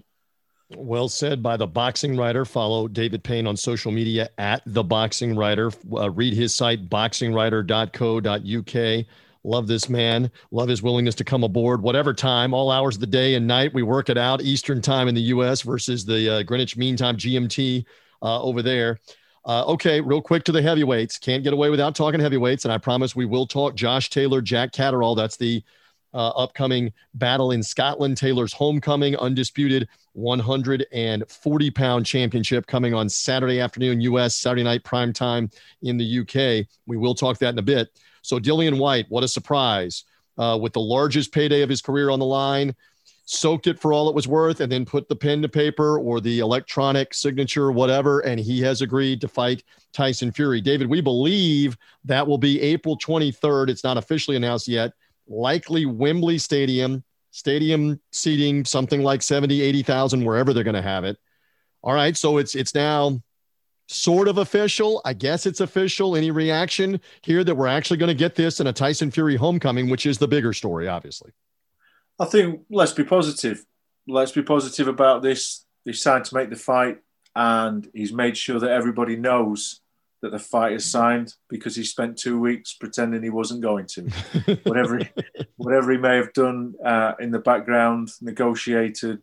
Well 0.74 1.08
said 1.08 1.44
by 1.44 1.56
the 1.56 1.68
boxing 1.68 2.16
writer. 2.16 2.44
Follow 2.44 2.88
David 2.88 3.22
Payne 3.22 3.46
on 3.46 3.56
social 3.56 3.92
media 3.92 4.30
at 4.36 4.62
the 4.66 4.82
boxing 4.82 5.36
writer. 5.36 5.70
Uh, 5.92 6.10
read 6.10 6.34
his 6.34 6.52
site, 6.52 6.88
boxingwriter.co.uk. 6.88 9.06
Love 9.44 9.68
this 9.68 9.88
man. 9.88 10.28
Love 10.50 10.68
his 10.68 10.82
willingness 10.82 11.14
to 11.14 11.22
come 11.22 11.44
aboard, 11.44 11.80
whatever 11.80 12.12
time, 12.12 12.52
all 12.52 12.72
hours 12.72 12.96
of 12.96 13.00
the 13.00 13.06
day 13.06 13.36
and 13.36 13.46
night. 13.46 13.72
We 13.72 13.84
work 13.84 14.08
it 14.08 14.18
out 14.18 14.42
Eastern 14.42 14.82
time 14.82 15.06
in 15.06 15.14
the 15.14 15.22
U.S. 15.22 15.62
versus 15.62 16.04
the 16.04 16.38
uh, 16.38 16.42
Greenwich 16.42 16.76
Mean 16.76 16.96
Time 16.96 17.16
GMT 17.16 17.84
uh, 18.22 18.42
over 18.42 18.60
there. 18.60 18.98
Uh, 19.44 19.64
okay, 19.66 20.00
real 20.00 20.20
quick 20.20 20.42
to 20.42 20.50
the 20.50 20.60
heavyweights. 20.60 21.20
Can't 21.20 21.44
get 21.44 21.52
away 21.52 21.70
without 21.70 21.94
talking 21.94 22.18
heavyweights, 22.18 22.64
and 22.64 22.72
I 22.72 22.78
promise 22.78 23.14
we 23.14 23.24
will 23.24 23.46
talk 23.46 23.76
Josh 23.76 24.10
Taylor, 24.10 24.40
Jack 24.40 24.72
Catterall. 24.72 25.14
That's 25.14 25.36
the 25.36 25.62
uh, 26.16 26.30
upcoming 26.30 26.90
battle 27.14 27.52
in 27.52 27.62
Scotland. 27.62 28.16
Taylor's 28.16 28.52
homecoming, 28.52 29.16
undisputed 29.16 29.86
140 30.14 31.70
pound 31.70 32.06
championship 32.06 32.66
coming 32.66 32.94
on 32.94 33.08
Saturday 33.08 33.60
afternoon, 33.60 34.00
U.S. 34.00 34.34
Saturday 34.34 34.62
night 34.62 34.82
prime 34.82 35.12
time 35.12 35.50
in 35.82 35.98
the 35.98 36.04
U.K. 36.04 36.66
We 36.86 36.96
will 36.96 37.14
talk 37.14 37.38
that 37.38 37.52
in 37.52 37.58
a 37.58 37.62
bit. 37.62 37.90
So 38.22 38.38
Dillian 38.40 38.78
Whyte, 38.78 39.06
what 39.10 39.22
a 39.22 39.28
surprise! 39.28 40.04
Uh, 40.38 40.58
with 40.60 40.72
the 40.72 40.80
largest 40.80 41.32
payday 41.32 41.62
of 41.62 41.68
his 41.68 41.80
career 41.80 42.10
on 42.10 42.18
the 42.18 42.26
line, 42.26 42.74
soaked 43.26 43.66
it 43.66 43.78
for 43.78 43.92
all 43.92 44.08
it 44.08 44.14
was 44.14 44.26
worth, 44.26 44.60
and 44.60 44.72
then 44.72 44.84
put 44.84 45.08
the 45.08 45.16
pen 45.16 45.42
to 45.42 45.48
paper 45.48 45.98
or 45.98 46.20
the 46.20 46.40
electronic 46.40 47.12
signature, 47.12 47.70
whatever, 47.70 48.20
and 48.20 48.40
he 48.40 48.60
has 48.60 48.80
agreed 48.80 49.20
to 49.20 49.28
fight 49.28 49.62
Tyson 49.92 50.32
Fury. 50.32 50.60
David, 50.60 50.88
we 50.88 51.00
believe 51.00 51.76
that 52.04 52.26
will 52.26 52.38
be 52.38 52.60
April 52.60 52.98
23rd. 52.98 53.68
It's 53.68 53.84
not 53.84 53.96
officially 53.96 54.36
announced 54.36 54.68
yet. 54.68 54.92
Likely 55.28 55.86
Wembley 55.86 56.38
Stadium, 56.38 57.04
stadium 57.30 58.00
seating 58.12 58.64
something 58.64 59.02
like 59.02 59.22
70, 59.22 59.60
80,000, 59.60 60.24
wherever 60.24 60.52
they're 60.52 60.64
going 60.64 60.74
to 60.74 60.82
have 60.82 61.04
it. 61.04 61.18
All 61.82 61.94
right, 61.94 62.16
so 62.16 62.38
it's 62.38 62.54
it's 62.54 62.74
now 62.74 63.20
sort 63.88 64.28
of 64.28 64.38
official. 64.38 65.00
I 65.04 65.12
guess 65.12 65.46
it's 65.46 65.60
official. 65.60 66.16
Any 66.16 66.30
reaction 66.30 67.00
here 67.22 67.44
that 67.44 67.54
we're 67.54 67.68
actually 67.68 67.98
going 67.98 68.08
to 68.08 68.14
get 68.14 68.34
this 68.34 68.60
in 68.60 68.66
a 68.66 68.72
Tyson 68.72 69.10
Fury 69.10 69.36
homecoming, 69.36 69.88
which 69.88 70.06
is 70.06 70.18
the 70.18 70.28
bigger 70.28 70.52
story, 70.52 70.88
obviously? 70.88 71.32
I 72.18 72.24
think 72.24 72.62
let's 72.70 72.92
be 72.92 73.04
positive. 73.04 73.64
Let's 74.08 74.32
be 74.32 74.42
positive 74.42 74.88
about 74.88 75.22
this. 75.22 75.64
He 75.84 75.92
signed 75.92 76.24
to 76.24 76.34
make 76.34 76.50
the 76.50 76.56
fight, 76.56 76.98
and 77.34 77.88
he's 77.94 78.12
made 78.12 78.36
sure 78.36 78.58
that 78.58 78.70
everybody 78.70 79.16
knows 79.16 79.80
that 80.26 80.32
the 80.32 80.44
fight 80.44 80.72
is 80.72 80.90
signed 80.90 81.32
because 81.48 81.76
he 81.76 81.84
spent 81.84 82.18
two 82.18 82.40
weeks 82.40 82.74
pretending 82.74 83.22
he 83.22 83.30
wasn't 83.30 83.60
going 83.60 83.86
to. 83.86 84.02
whatever, 84.64 84.98
he, 84.98 85.08
whatever 85.56 85.92
he 85.92 85.98
may 85.98 86.16
have 86.16 86.32
done 86.32 86.74
uh, 86.84 87.12
in 87.20 87.30
the 87.30 87.38
background, 87.38 88.10
negotiated, 88.20 89.22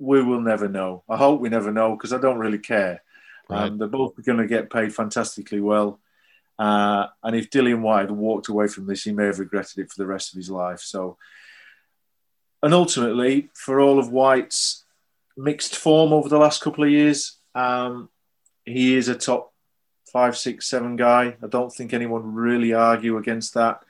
we 0.00 0.22
will 0.22 0.40
never 0.40 0.68
know. 0.68 1.04
I 1.08 1.16
hope 1.16 1.40
we 1.40 1.48
never 1.48 1.70
know 1.70 1.92
because 1.94 2.12
I 2.12 2.18
don't 2.18 2.38
really 2.38 2.58
care. 2.58 3.02
Right. 3.48 3.62
Um, 3.62 3.78
they're 3.78 3.86
both 3.86 4.14
going 4.24 4.38
to 4.38 4.46
get 4.48 4.72
paid 4.72 4.92
fantastically 4.92 5.60
well. 5.60 6.00
Uh, 6.58 7.06
and 7.22 7.36
if 7.36 7.50
Dillian 7.50 7.80
Whyte 7.80 8.02
had 8.02 8.10
walked 8.10 8.48
away 8.48 8.66
from 8.66 8.86
this, 8.86 9.04
he 9.04 9.12
may 9.12 9.26
have 9.26 9.38
regretted 9.38 9.78
it 9.78 9.90
for 9.90 10.02
the 10.02 10.06
rest 10.06 10.32
of 10.32 10.36
his 10.36 10.50
life. 10.50 10.80
So, 10.80 11.16
and 12.60 12.74
ultimately, 12.74 13.50
for 13.54 13.80
all 13.80 14.00
of 14.00 14.10
Whyte's 14.10 14.84
mixed 15.36 15.76
form 15.76 16.12
over 16.12 16.28
the 16.28 16.38
last 16.38 16.60
couple 16.60 16.82
of 16.82 16.90
years, 16.90 17.38
um, 17.54 18.08
he 18.64 18.96
is 18.96 19.08
a 19.08 19.14
top 19.14 19.53
five, 20.14 20.38
six, 20.38 20.66
seven 20.66 20.96
guy. 20.96 21.36
I 21.42 21.46
don't 21.46 21.70
think 21.70 21.92
anyone 21.92 22.34
really 22.34 22.72
argue 22.72 23.18
against 23.18 23.52
that. 23.52 23.82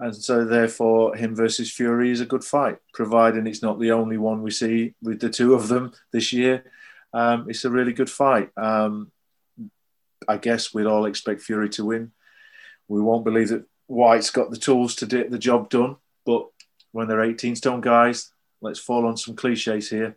And 0.00 0.16
so, 0.16 0.44
therefore, 0.44 1.14
him 1.14 1.36
versus 1.36 1.70
Fury 1.70 2.10
is 2.10 2.20
a 2.20 2.26
good 2.26 2.42
fight, 2.42 2.78
providing 2.92 3.46
it's 3.46 3.62
not 3.62 3.78
the 3.78 3.92
only 3.92 4.16
one 4.16 4.42
we 4.42 4.50
see 4.50 4.94
with 5.00 5.20
the 5.20 5.30
two 5.30 5.54
of 5.54 5.68
them 5.68 5.92
this 6.10 6.32
year 6.32 6.64
um, 7.12 7.46
it's 7.48 7.64
a 7.64 7.70
really 7.70 7.92
good 7.92 8.10
fight. 8.10 8.50
Um, 8.56 9.10
I 10.28 10.36
guess 10.36 10.72
we'd 10.72 10.86
all 10.86 11.06
expect 11.06 11.42
Fury 11.42 11.68
to 11.70 11.86
win. 11.86 12.12
We 12.88 13.00
won't 13.00 13.24
believe 13.24 13.48
that 13.48 13.64
Whyte's 13.86 14.30
got 14.30 14.50
the 14.50 14.56
tools 14.56 14.94
to 14.96 15.06
get 15.06 15.30
the 15.30 15.38
job 15.38 15.68
done, 15.70 15.96
but 16.24 16.46
when 16.92 17.08
they're 17.08 17.22
18 17.22 17.56
stone 17.56 17.80
guys, 17.80 18.30
let's 18.60 18.78
fall 18.78 19.06
on 19.06 19.16
some 19.16 19.34
cliches 19.34 19.90
here. 19.90 20.16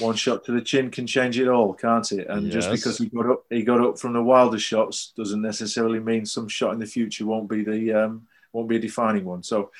One 0.00 0.16
shot 0.16 0.44
to 0.44 0.52
the 0.52 0.60
chin 0.60 0.90
can 0.90 1.06
change 1.06 1.38
it 1.38 1.48
all, 1.48 1.72
can't 1.72 2.10
it? 2.12 2.26
And 2.28 2.46
yes. 2.46 2.54
just 2.54 2.70
because 2.70 2.98
he 2.98 3.06
got 3.06 3.30
up, 3.30 3.44
he 3.48 3.62
got 3.62 3.80
up 3.80 3.98
from 3.98 4.12
the 4.12 4.22
wilder 4.22 4.58
shots 4.58 5.12
doesn't 5.16 5.40
necessarily 5.40 6.00
mean 6.00 6.26
some 6.26 6.48
shot 6.48 6.72
in 6.72 6.80
the 6.80 6.86
future 6.86 7.26
won't 7.26 7.48
be 7.48 7.62
the 7.62 7.92
um, 7.92 8.26
won't 8.52 8.68
be 8.68 8.76
a 8.76 8.80
defining 8.80 9.24
one. 9.24 9.42
So 9.42 9.70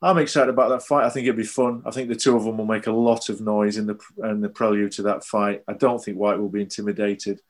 I'm 0.00 0.18
excited 0.18 0.50
about 0.50 0.70
that 0.70 0.82
fight. 0.82 1.04
I 1.04 1.10
think 1.10 1.26
it'll 1.26 1.36
be 1.36 1.44
fun. 1.44 1.82
I 1.84 1.90
think 1.90 2.08
the 2.08 2.16
two 2.16 2.36
of 2.36 2.44
them 2.44 2.58
will 2.58 2.66
make 2.66 2.86
a 2.86 2.92
lot 2.92 3.28
of 3.28 3.40
noise 3.40 3.76
in 3.76 3.86
the 3.86 3.98
in 4.22 4.40
the 4.40 4.48
prelude 4.48 4.92
to 4.92 5.02
that 5.02 5.24
fight. 5.24 5.62
I 5.68 5.74
don't 5.74 6.02
think 6.02 6.16
Whyte 6.16 6.38
will 6.38 6.48
be 6.48 6.62
intimidated 6.62 7.40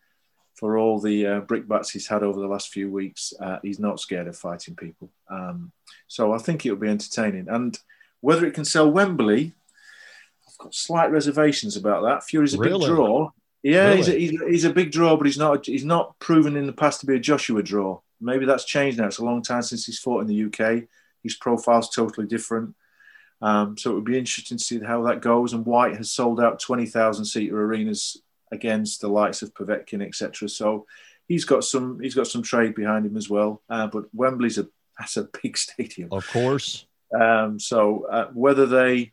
for 0.55 0.79
all 0.79 0.99
the 0.99 1.27
uh, 1.27 1.41
brickbats 1.43 1.91
he's 1.91 2.07
had 2.07 2.23
over 2.23 2.41
the 2.41 2.49
last 2.49 2.71
few 2.71 2.91
weeks. 2.91 3.35
Uh, 3.39 3.59
he's 3.63 3.79
not 3.79 4.01
scared 4.01 4.27
of 4.27 4.37
fighting 4.37 4.75
people. 4.75 5.11
Um, 5.29 5.71
so 6.09 6.33
I 6.33 6.39
think 6.39 6.65
it'll 6.65 6.79
be 6.79 6.89
entertaining. 6.89 7.47
And 7.49 7.79
whether 8.21 8.47
it 8.47 8.55
can 8.55 8.65
sell 8.65 8.91
Wembley, 8.91 9.53
I've 10.59 10.65
got 10.65 10.75
slight 10.75 11.11
reservations 11.11 11.77
about 11.77 12.03
that. 12.05 12.25
Fury's 12.25 12.55
a 12.55 12.59
really? 12.59 12.87
big 12.87 12.97
draw. 12.97 13.31
Yeah, 13.63 13.89
really? 13.89 13.97
he's, 13.97 14.09
a, 14.09 14.13
he's, 14.13 14.41
a, 14.41 14.49
he's, 14.49 14.65
a, 14.65 14.73
big 14.73 14.93
draw, 14.93 15.17
but 15.17 15.27
he's 15.27 15.39
not 15.39 15.67
he's 15.67 15.85
not 15.85 16.19
proven 16.19 16.57
in 16.57 16.67
the 16.67 16.73
past 16.73 17.01
to 17.01 17.07
be 17.07 17.17
a 17.17 17.21
Joshua 17.21 17.63
draw. 17.63 18.01
Maybe 18.21 18.47
that's 18.47 18.65
changed 18.65 18.99
now. 18.99 19.07
It's 19.07 19.19
a 19.19 19.25
long 19.25 19.43
time 19.43 19.63
since 19.63 19.85
he's 19.85 19.99
fought 19.99 20.21
in 20.21 20.27
the 20.27 20.45
UK. 20.45 20.85
His 21.23 21.35
profile's 21.35 21.91
totally 21.91 22.27
different. 22.27 22.75
Um, 23.43 23.77
so 23.77 23.91
it 23.91 23.95
would 23.95 24.05
be 24.05 24.19
interesting 24.19 24.57
to 24.57 24.65
see 24.65 24.81
how 24.81 25.03
that 25.03 25.21
goes. 25.21 25.53
And 25.53 25.67
Whyte 25.67 25.97
has 25.97 26.11
sold 26.11 26.41
out 26.41 26.61
20,000 26.61 27.25
seater 27.25 27.61
arenas 27.61 28.17
against 28.51 29.01
the 29.01 29.09
likes 29.09 29.43
of 29.43 29.53
Povetkin, 29.53 30.03
etc. 30.03 30.49
So 30.49 30.87
he's 31.29 31.45
got 31.45 31.65
some 31.65 32.01
he's 32.01 32.15
got 32.15 32.27
some 32.27 32.43
trade 32.43 32.75
behind 32.75 33.05
him 33.05 33.17
as 33.17 33.29
well. 33.29 33.63
Uh, 33.69 33.89
but 33.89 34.05
Wembley's 34.15 34.59
a 34.59 34.69
that's 34.99 35.17
a 35.17 35.29
big 35.43 35.59
stadium, 35.59 36.09
of 36.13 36.27
course. 36.29 36.87
Um, 37.15 37.59
so 37.61 38.07
uh, 38.11 38.29
whether 38.33 38.67
they 38.67 39.13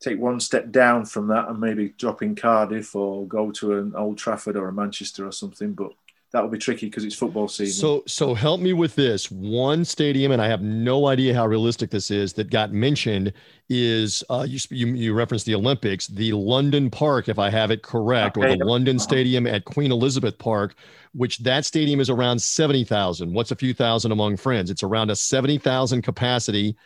take 0.00 0.18
one 0.18 0.40
step 0.40 0.70
down 0.70 1.04
from 1.06 1.28
that 1.28 1.48
and 1.48 1.60
maybe 1.60 1.94
drop 1.98 2.22
in 2.22 2.34
Cardiff 2.34 2.94
or 2.94 3.26
go 3.26 3.50
to 3.52 3.78
an 3.78 3.94
Old 3.96 4.18
Trafford 4.18 4.56
or 4.56 4.68
a 4.68 4.72
Manchester 4.72 5.26
or 5.26 5.32
something, 5.32 5.72
but 5.72 5.92
that 6.32 6.42
will 6.42 6.50
be 6.50 6.58
tricky 6.58 6.86
because 6.86 7.04
it's 7.04 7.14
football 7.14 7.46
season. 7.46 7.80
So, 7.80 8.02
so 8.08 8.34
help 8.34 8.60
me 8.60 8.72
with 8.72 8.96
this. 8.96 9.30
One 9.30 9.84
stadium, 9.84 10.32
and 10.32 10.42
I 10.42 10.48
have 10.48 10.62
no 10.62 11.06
idea 11.06 11.32
how 11.32 11.46
realistic 11.46 11.90
this 11.90 12.10
is, 12.10 12.32
that 12.32 12.50
got 12.50 12.72
mentioned 12.72 13.32
is 13.68 14.24
uh, 14.28 14.44
you, 14.46 14.58
you, 14.70 14.86
you 14.88 15.14
referenced 15.14 15.46
the 15.46 15.54
Olympics, 15.54 16.08
the 16.08 16.32
London 16.32 16.90
Park, 16.90 17.28
if 17.28 17.38
I 17.38 17.50
have 17.50 17.70
it 17.70 17.84
correct, 17.84 18.36
okay. 18.36 18.52
or 18.52 18.56
the 18.56 18.64
London 18.64 18.98
Stadium 18.98 19.46
at 19.46 19.64
Queen 19.64 19.92
Elizabeth 19.92 20.36
Park, 20.36 20.74
which 21.12 21.38
that 21.38 21.64
stadium 21.64 22.00
is 22.00 22.10
around 22.10 22.42
seventy 22.42 22.82
thousand. 22.82 23.32
What's 23.32 23.52
a 23.52 23.56
few 23.56 23.72
thousand 23.72 24.10
among 24.10 24.36
friends? 24.36 24.70
It's 24.70 24.82
around 24.82 25.10
a 25.10 25.16
seventy 25.16 25.56
thousand 25.56 26.02
capacity. 26.02 26.76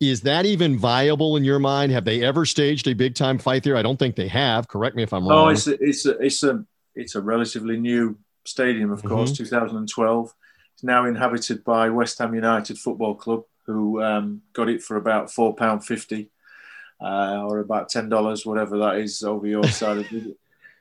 Is 0.00 0.20
that 0.22 0.46
even 0.46 0.78
viable 0.78 1.36
in 1.36 1.44
your 1.44 1.58
mind? 1.58 1.90
Have 1.92 2.04
they 2.04 2.22
ever 2.22 2.44
staged 2.44 2.86
a 2.86 2.94
big 2.94 3.14
time 3.14 3.38
fight 3.38 3.64
there? 3.64 3.76
I 3.76 3.82
don't 3.82 3.98
think 3.98 4.14
they 4.14 4.28
have. 4.28 4.68
Correct 4.68 4.94
me 4.94 5.02
if 5.02 5.12
I'm 5.12 5.26
wrong. 5.26 5.46
No, 5.46 5.48
it's 5.48 5.66
a, 5.66 5.82
it's 5.82 6.06
a, 6.06 6.18
it's 6.18 6.42
a 6.44 6.64
it's 6.94 7.14
a 7.14 7.20
relatively 7.20 7.76
new 7.78 8.16
Stadium, 8.48 8.90
of 8.90 9.04
course, 9.04 9.32
mm-hmm. 9.32 9.44
2012. 9.44 10.34
It's 10.72 10.82
now 10.82 11.04
inhabited 11.04 11.64
by 11.64 11.90
West 11.90 12.18
Ham 12.18 12.34
United 12.34 12.78
Football 12.78 13.14
Club, 13.14 13.42
who 13.66 14.02
um, 14.02 14.40
got 14.54 14.70
it 14.70 14.82
for 14.82 14.96
about 14.96 15.30
four 15.30 15.54
pound 15.54 15.84
fifty, 15.84 16.30
uh, 16.98 17.44
or 17.46 17.58
about 17.58 17.90
ten 17.90 18.08
dollars, 18.08 18.46
whatever 18.46 18.78
that 18.78 18.96
is 18.96 19.22
over 19.22 19.46
your 19.46 19.64
side. 19.68 19.98
of 19.98 20.10
it. 20.10 20.38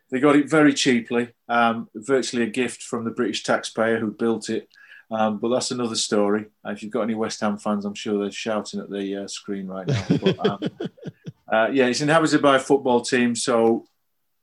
They 0.10 0.22
got 0.22 0.38
it 0.38 0.50
very 0.50 0.74
cheaply, 0.74 1.30
um, 1.50 1.90
virtually 1.94 2.44
a 2.44 2.50
gift 2.50 2.82
from 2.84 3.04
the 3.04 3.12
British 3.12 3.44
taxpayer 3.44 4.00
who 4.00 4.12
built 4.12 4.50
it. 4.50 4.70
Um, 5.10 5.38
but 5.38 5.50
that's 5.50 5.72
another 5.72 5.96
story. 5.96 6.48
Uh, 6.66 6.72
if 6.72 6.84
you've 6.84 6.92
got 6.92 7.04
any 7.04 7.16
West 7.16 7.40
Ham 7.42 7.58
fans, 7.58 7.86
I'm 7.86 7.94
sure 7.94 8.20
they're 8.20 8.32
shouting 8.32 8.80
at 8.80 8.90
the 8.90 9.24
uh, 9.24 9.28
screen 9.28 9.68
right 9.68 9.88
now. 9.88 10.06
But, 10.10 10.48
um, 10.48 10.60
uh, 11.52 11.70
yeah, 11.72 11.86
it's 11.86 12.02
inhabited 12.02 12.42
by 12.42 12.58
a 12.58 12.60
football 12.60 13.02
team, 13.02 13.36
so 13.36 13.86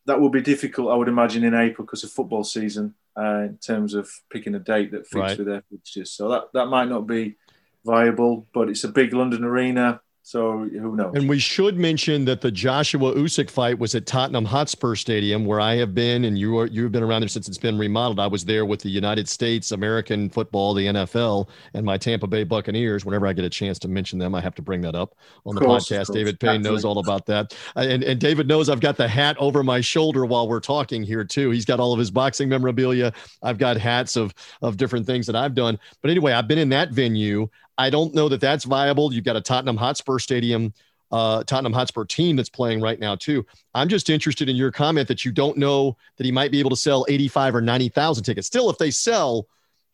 that 0.06 0.20
will 0.20 0.30
be 0.30 0.40
difficult, 0.40 0.90
I 0.90 0.96
would 0.96 1.08
imagine, 1.08 1.44
in 1.44 1.54
April 1.54 1.84
because 1.84 2.04
of 2.04 2.10
football 2.10 2.44
season 2.44 2.94
uh, 3.18 3.42
in 3.42 3.58
terms 3.58 3.94
of 3.94 4.10
picking 4.30 4.54
a 4.54 4.58
date 4.58 4.92
that 4.92 5.06
fits 5.06 5.14
right. 5.14 5.38
with 5.38 5.46
their 5.46 5.62
fixtures. 5.70 6.12
So 6.12 6.28
that, 6.30 6.44
that 6.54 6.66
might 6.66 6.88
not 6.88 7.06
be 7.06 7.36
viable, 7.84 8.46
but 8.54 8.68
it's 8.68 8.84
a 8.84 8.88
big 8.88 9.12
London 9.12 9.44
arena. 9.44 10.00
So 10.26 10.60
who 10.60 10.96
knows? 10.96 11.14
And 11.14 11.28
we 11.28 11.38
should 11.38 11.76
mention 11.76 12.24
that 12.24 12.40
the 12.40 12.50
Joshua 12.50 13.14
Usyk 13.14 13.50
fight 13.50 13.78
was 13.78 13.94
at 13.94 14.06
Tottenham 14.06 14.46
Hotspur 14.46 14.94
Stadium, 14.94 15.44
where 15.44 15.60
I 15.60 15.74
have 15.74 15.94
been, 15.94 16.24
and 16.24 16.38
you 16.38 16.56
are, 16.56 16.66
you've 16.66 16.92
been 16.92 17.02
around 17.02 17.20
there 17.20 17.28
since 17.28 17.46
it's 17.46 17.58
been 17.58 17.76
remodeled. 17.76 18.18
I 18.18 18.26
was 18.26 18.42
there 18.42 18.64
with 18.64 18.80
the 18.80 18.88
United 18.88 19.28
States, 19.28 19.70
American 19.72 20.30
football, 20.30 20.72
the 20.72 20.86
NFL, 20.86 21.50
and 21.74 21.84
my 21.84 21.98
Tampa 21.98 22.26
Bay 22.26 22.42
Buccaneers. 22.42 23.04
Whenever 23.04 23.26
I 23.26 23.34
get 23.34 23.44
a 23.44 23.50
chance 23.50 23.78
to 23.80 23.88
mention 23.88 24.18
them, 24.18 24.34
I 24.34 24.40
have 24.40 24.54
to 24.54 24.62
bring 24.62 24.80
that 24.80 24.94
up 24.94 25.14
on 25.44 25.56
the 25.56 25.60
course, 25.60 25.90
podcast. 25.90 26.14
David 26.14 26.40
Payne 26.40 26.52
Absolutely. 26.52 26.70
knows 26.70 26.84
all 26.86 26.98
about 27.00 27.26
that, 27.26 27.54
uh, 27.76 27.80
and 27.80 28.02
and 28.02 28.18
David 28.18 28.48
knows 28.48 28.70
I've 28.70 28.80
got 28.80 28.96
the 28.96 29.06
hat 29.06 29.36
over 29.38 29.62
my 29.62 29.82
shoulder 29.82 30.24
while 30.24 30.48
we're 30.48 30.58
talking 30.58 31.02
here 31.02 31.24
too. 31.24 31.50
He's 31.50 31.66
got 31.66 31.80
all 31.80 31.92
of 31.92 31.98
his 31.98 32.10
boxing 32.10 32.48
memorabilia. 32.48 33.12
I've 33.42 33.58
got 33.58 33.76
hats 33.76 34.16
of 34.16 34.32
of 34.62 34.78
different 34.78 35.04
things 35.04 35.26
that 35.26 35.36
I've 35.36 35.54
done. 35.54 35.78
But 36.00 36.10
anyway, 36.10 36.32
I've 36.32 36.48
been 36.48 36.56
in 36.56 36.70
that 36.70 36.92
venue. 36.92 37.50
I 37.76 37.90
don't 37.90 38.14
know 38.14 38.28
that 38.28 38.40
that's 38.40 38.64
viable. 38.64 39.12
You've 39.12 39.24
got 39.24 39.36
a 39.36 39.40
Tottenham 39.40 39.76
Hotspur 39.76 40.18
Stadium, 40.18 40.72
uh, 41.10 41.44
Tottenham 41.44 41.72
Hotspur 41.72 42.04
team 42.04 42.36
that's 42.36 42.48
playing 42.48 42.80
right 42.80 42.98
now 42.98 43.14
too. 43.14 43.44
I'm 43.74 43.88
just 43.88 44.10
interested 44.10 44.48
in 44.48 44.56
your 44.56 44.70
comment 44.70 45.08
that 45.08 45.24
you 45.24 45.32
don't 45.32 45.56
know 45.56 45.96
that 46.16 46.24
he 46.24 46.32
might 46.32 46.50
be 46.50 46.60
able 46.60 46.70
to 46.70 46.76
sell 46.76 47.04
85 47.08 47.56
or 47.56 47.60
90,000 47.60 48.24
tickets. 48.24 48.46
Still, 48.46 48.70
if 48.70 48.78
they 48.78 48.90
sell 48.90 49.46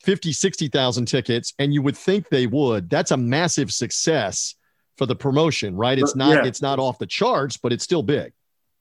50, 0.02 0.32
60,000 0.32 1.06
tickets, 1.06 1.54
and 1.58 1.74
you 1.74 1.82
would 1.82 1.96
think 1.96 2.28
they 2.28 2.46
would, 2.46 2.88
that's 2.88 3.10
a 3.10 3.16
massive 3.16 3.70
success 3.70 4.54
for 4.96 5.06
the 5.06 5.16
promotion, 5.16 5.76
right? 5.76 5.98
It's 5.98 6.14
not 6.14 6.36
yeah. 6.36 6.44
it's 6.44 6.62
not 6.62 6.78
off 6.78 6.98
the 6.98 7.06
charts, 7.06 7.56
but 7.56 7.72
it's 7.72 7.84
still 7.84 8.02
big 8.02 8.32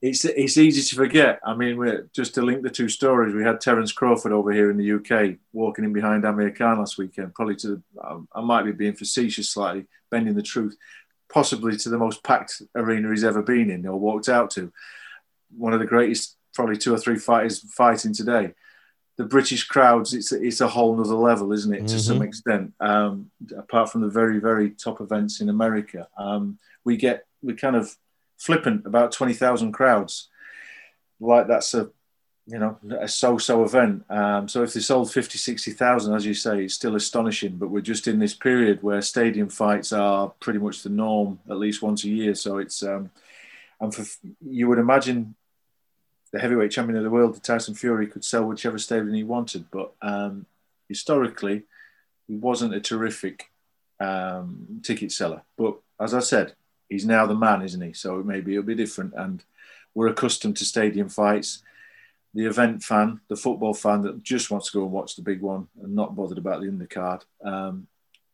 it's 0.02 0.24
it's 0.24 0.58
easy 0.58 0.82
to 0.82 0.96
forget. 0.96 1.40
I 1.46 1.56
mean, 1.56 1.78
we're, 1.78 2.10
just 2.14 2.34
to 2.36 2.42
link 2.42 2.64
the 2.64 2.70
two 2.70 2.88
stories, 2.88 3.34
we 3.34 3.44
had 3.44 3.60
Terence 3.60 3.92
Crawford 3.92 4.32
over 4.32 4.52
here 4.52 4.72
in 4.72 4.78
the 4.78 4.94
UK 4.94 5.38
walking 5.52 5.84
in 5.84 5.92
behind 5.92 6.26
Amir 6.26 6.52
Khan 6.52 6.80
last 6.80 6.98
weekend. 6.98 7.36
Probably 7.36 7.56
to 7.58 7.84
um, 8.02 8.28
I 8.34 8.42
might 8.42 8.64
be 8.64 8.72
being 8.72 8.94
facetious, 8.94 9.50
slightly 9.50 9.88
bending 10.10 10.36
the 10.36 10.42
truth, 10.42 10.78
possibly 11.32 11.76
to 11.76 11.90
the 11.90 11.98
most 11.98 12.24
packed 12.24 12.62
arena 12.76 13.10
he's 13.10 13.26
ever 13.26 13.42
been 13.42 13.70
in 13.70 13.86
or 13.86 14.00
walked 14.00 14.30
out 14.30 14.52
to. 14.52 14.72
One 15.58 15.74
of 15.74 15.80
the 15.80 15.86
greatest, 15.86 16.38
probably 16.54 16.78
two 16.78 16.94
or 16.94 16.98
three 16.98 17.18
fighters 17.18 17.60
fighting 17.60 18.14
today. 18.14 18.54
The 19.18 19.26
British 19.26 19.66
crowds, 19.66 20.14
it's 20.14 20.32
a, 20.32 20.42
it's 20.42 20.62
a 20.62 20.68
whole 20.68 20.96
nother 20.96 21.16
level, 21.16 21.52
isn't 21.52 21.74
it? 21.74 21.80
Mm-hmm. 21.80 21.88
To 21.88 22.00
some 22.00 22.20
mm-hmm. 22.20 22.24
extent, 22.24 22.74
um, 22.80 23.32
apart 23.58 23.92
from 23.92 24.00
the 24.00 24.08
very 24.08 24.40
very 24.40 24.70
top 24.70 25.02
events 25.02 25.42
in 25.42 25.50
America, 25.50 26.08
um, 26.18 26.58
we 26.86 26.96
get 26.96 27.26
we 27.42 27.54
kind 27.54 27.76
of 27.76 27.94
flippant 28.40 28.86
about 28.86 29.12
20,000 29.12 29.72
crowds. 29.74 30.30
Like 31.20 31.48
that's 31.48 31.74
a, 31.74 31.90
you 32.48 32.58
know, 32.58 32.80
a 33.00 33.08
so-so 33.08 33.64
event. 33.64 34.06
Um, 34.10 34.48
so 34.48 34.64
if 34.64 34.74
they 34.74 34.80
sold 34.80 35.12
50, 35.12 35.38
60,000, 35.38 36.16
as 36.16 36.26
you 36.26 36.34
say, 36.34 36.64
it's 36.64 36.74
still 36.74 36.96
astonishing. 36.96 37.58
But 37.58 37.70
we're 37.70 37.82
just 37.82 38.08
in 38.08 38.18
this 38.18 38.34
period 38.34 38.82
where 38.82 39.02
stadium 39.02 39.50
fights 39.50 39.94
are 39.94 40.30
pretty 40.40 40.58
much 40.58 40.82
the 40.82 40.90
norm, 40.90 41.40
at 41.50 41.58
least 41.58 41.84
once 41.84 42.04
a 42.06 42.10
year. 42.10 42.34
So 42.34 42.58
it's, 42.58 42.82
um, 42.82 43.12
and 43.80 43.94
for, 43.94 44.06
you 44.42 44.68
would 44.68 44.80
imagine 44.80 45.36
the 46.32 46.40
heavyweight 46.40 46.72
champion 46.72 46.98
of 46.98 47.04
the 47.04 47.10
world, 47.10 47.36
the 47.36 47.40
Tyson 47.40 47.76
Fury, 47.76 48.08
could 48.08 48.24
sell 48.24 48.46
whichever 48.46 48.78
stadium 48.78 49.14
he 49.14 49.24
wanted. 49.24 49.66
But 49.70 49.94
um, 50.02 50.46
historically, 50.88 51.64
he 52.28 52.36
wasn't 52.36 52.74
a 52.74 52.80
terrific 52.80 53.52
um, 54.00 54.82
ticket 54.84 55.12
seller. 55.12 55.44
But 55.58 55.78
as 56.00 56.14
I 56.14 56.20
said, 56.20 56.54
he's 56.90 57.06
now 57.06 57.26
the 57.26 57.36
man, 57.36 57.62
isn't 57.62 57.82
he? 57.82 57.94
So 57.94 58.22
maybe 58.24 58.54
it'll 58.54 58.66
be 58.66 58.76
different. 58.76 59.14
And 59.16 59.44
we're 59.94 60.08
accustomed 60.08 60.58
to 60.58 60.66
stadium 60.66 61.10
fights. 61.10 61.64
The 62.34 62.46
event 62.46 62.84
fan, 62.84 63.22
the 63.28 63.36
football 63.36 63.74
fan 63.74 64.02
that 64.04 64.22
just 64.24 64.52
wants 64.52 64.72
to 64.72 64.78
go 64.78 64.84
and 64.84 64.92
watch 64.92 65.16
the 65.16 65.22
big 65.22 65.42
one 65.42 65.68
and 65.82 65.96
not 65.96 66.16
bothered 66.16 66.38
about 66.38 66.62
the 66.62 66.68
undercard, 66.68 67.24
um, 67.44 67.88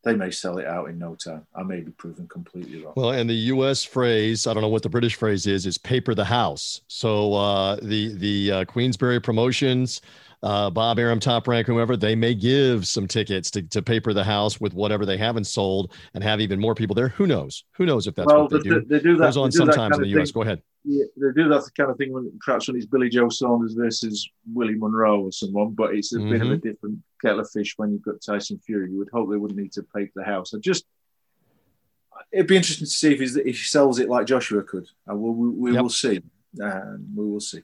they 0.04 0.15
may 0.15 0.32
sell 0.32 0.60
it 0.60 0.68
out 0.68 0.89
in 0.89 1.00
no 1.00 1.15
time. 1.15 1.48
I 1.56 1.63
may 1.63 1.80
be 1.80 1.91
proven 1.91 2.28
completely 2.28 2.84
wrong. 2.84 2.94
Well, 2.96 3.12
and 3.12 3.30
the 3.30 3.34
U.S. 3.34 3.84
phrase, 3.84 4.46
I 4.46 4.54
don't 4.54 4.62
know 4.62 4.70
what 4.70 4.84
the 4.84 4.89
British 4.89 5.15
phrase 5.15 5.48
is, 5.48 5.65
is 5.65 5.78
paper 5.78 6.13
the 6.13 6.26
house. 6.26 6.82
So 6.88 7.34
uh, 7.34 7.78
the 7.82 8.13
the 8.13 8.52
uh, 8.52 8.65
Queensberry 8.65 9.20
promotions 9.20 10.02
uh, 10.43 10.69
Bob 10.69 11.00
Arum, 11.00 11.19
Top 11.19 11.48
Rank, 11.48 11.67
whoever, 11.67 11.98
they 11.98 12.15
may 12.15 12.34
give 12.34 12.88
some 12.88 13.08
tickets 13.08 13.52
to, 13.52 13.62
to 13.63 13.82
paper 13.82 14.13
the 14.13 14.24
house 14.24 14.60
with 14.60 14.74
whatever 14.74 15.06
they 15.06 15.17
haven't 15.17 15.45
sold 15.45 15.93
and 16.13 16.24
have 16.24 16.41
even 16.41 16.60
more 16.60 16.76
people 16.76 16.93
there. 16.93 17.10
Who 17.10 17.28
knows? 17.28 17.63
Who 17.74 17.86
knows 17.86 18.08
if 18.08 18.15
that's 18.15 18.28
well, 18.28 18.43
what 18.43 18.52
they, 18.52 18.60
do? 18.60 18.82
They 18.82 19.00
do 19.00 19.17
that. 19.17 19.26
Goes 19.26 19.38
on 19.38 19.52
sometimes 19.52 19.98
in 19.98 20.04
the 20.04 20.10
U.S. 20.10 20.32
Thing. 20.32 20.34
Go 20.34 20.41
ahead. 20.43 20.62
Yeah, 20.84 21.06
they 21.17 21.41
do 21.41 21.50
that 21.50 21.69
kind 21.76 21.89
of 21.89 21.98
thing 21.98 22.13
when 22.13 22.32
perhaps 22.45 22.67
when 22.67 22.78
it's 22.78 22.86
Billy 22.86 23.10
Joe 23.10 23.30
Saunders 23.30 23.74
versus 23.74 24.30
Willie 24.54 24.76
Monroe 24.76 25.21
or 25.21 25.32
someone, 25.32 25.71
but 25.71 25.95
it's 25.95 26.13
a 26.13 26.19
mm-hmm. 26.19 26.30
bit 26.30 26.41
of 26.41 26.48
a 26.48 26.52
mm-hmm. 26.52 26.67
different 26.67 27.00
kettle 27.21 27.39
of 27.39 27.50
fish 27.50 27.74
when 27.78 27.91
you've 27.91 28.04
got 28.04 28.21
Tyson 28.21 28.60
Fury. 28.60 28.91
You 28.91 29.00
would 29.00 29.10
hope 29.12 29.32
they 29.32 29.38
wouldn't 29.38 29.60
need 29.60 29.71
to 29.74 29.84
paper 29.84 30.12
the 30.15 30.24
house. 30.24 30.54
I 30.54 30.60
just 30.60 30.86
it'd 32.32 32.48
be 32.48 32.58
interesting 32.58 32.86
to 32.86 32.91
see 32.91 33.13
if, 33.13 33.21
if 33.21 33.45
he 33.45 33.54
sells 33.54 34.00
it 34.00 34.10
like 34.10 34.28
Joshua 34.28 34.63
could. 34.63 34.88
Uh, 35.10 35.15
we, 35.15 35.32
we, 35.32 35.50
we 35.50 35.74
yep. 35.74 35.82
will 35.82 35.89
see. 35.89 36.21
Um, 36.62 37.08
we 37.15 37.26
will 37.26 37.39
see. 37.39 37.62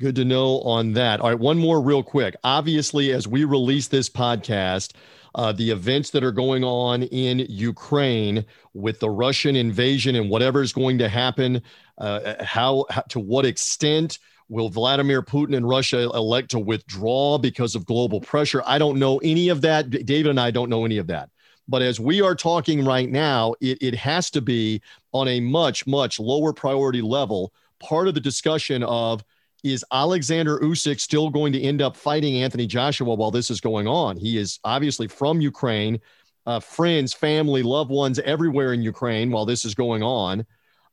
Good 0.00 0.14
to 0.14 0.24
know 0.24 0.60
on 0.60 0.92
that. 0.92 1.20
All 1.20 1.28
right, 1.28 1.38
one 1.38 1.58
more 1.58 1.80
real 1.80 2.04
quick. 2.04 2.36
Obviously, 2.44 3.10
as 3.10 3.26
we 3.26 3.42
release 3.42 3.88
this 3.88 4.08
podcast, 4.08 4.92
uh, 5.34 5.50
the 5.50 5.70
events 5.70 6.10
that 6.10 6.22
are 6.22 6.30
going 6.30 6.62
on 6.62 7.02
in 7.02 7.40
Ukraine 7.48 8.44
with 8.74 9.00
the 9.00 9.10
Russian 9.10 9.56
invasion 9.56 10.14
and 10.14 10.30
whatever 10.30 10.62
is 10.62 10.72
going 10.72 10.98
to 10.98 11.08
happen, 11.08 11.60
uh, 11.98 12.44
how, 12.44 12.84
how 12.90 13.00
to 13.08 13.18
what 13.18 13.44
extent 13.44 14.20
will 14.48 14.68
Vladimir 14.68 15.20
Putin 15.20 15.56
and 15.56 15.68
Russia 15.68 16.02
elect 16.14 16.52
to 16.52 16.60
withdraw 16.60 17.36
because 17.36 17.74
of 17.74 17.84
global 17.84 18.20
pressure? 18.20 18.62
I 18.66 18.78
don't 18.78 19.00
know 19.00 19.18
any 19.18 19.48
of 19.48 19.62
that. 19.62 19.90
David 19.90 20.30
and 20.30 20.38
I 20.38 20.52
don't 20.52 20.70
know 20.70 20.84
any 20.84 20.98
of 20.98 21.08
that. 21.08 21.28
But 21.66 21.82
as 21.82 21.98
we 21.98 22.22
are 22.22 22.36
talking 22.36 22.84
right 22.84 23.10
now, 23.10 23.54
it, 23.60 23.78
it 23.82 23.94
has 23.96 24.30
to 24.30 24.40
be 24.40 24.80
on 25.12 25.26
a 25.26 25.40
much, 25.40 25.88
much 25.88 26.20
lower 26.20 26.52
priority 26.52 27.02
level. 27.02 27.52
Part 27.80 28.06
of 28.06 28.14
the 28.14 28.20
discussion 28.20 28.84
of 28.84 29.24
is 29.64 29.84
Alexander 29.92 30.58
Usyk 30.60 31.00
still 31.00 31.30
going 31.30 31.52
to 31.52 31.60
end 31.60 31.82
up 31.82 31.96
fighting 31.96 32.42
Anthony 32.42 32.66
Joshua 32.66 33.14
while 33.14 33.30
this 33.30 33.50
is 33.50 33.60
going 33.60 33.86
on? 33.86 34.16
He 34.16 34.38
is 34.38 34.60
obviously 34.64 35.08
from 35.08 35.40
Ukraine, 35.40 36.00
uh, 36.46 36.60
friends, 36.60 37.12
family, 37.12 37.62
loved 37.62 37.90
ones 37.90 38.18
everywhere 38.20 38.72
in 38.72 38.82
Ukraine 38.82 39.30
while 39.30 39.44
this 39.44 39.64
is 39.64 39.74
going 39.74 40.02
on. 40.02 40.46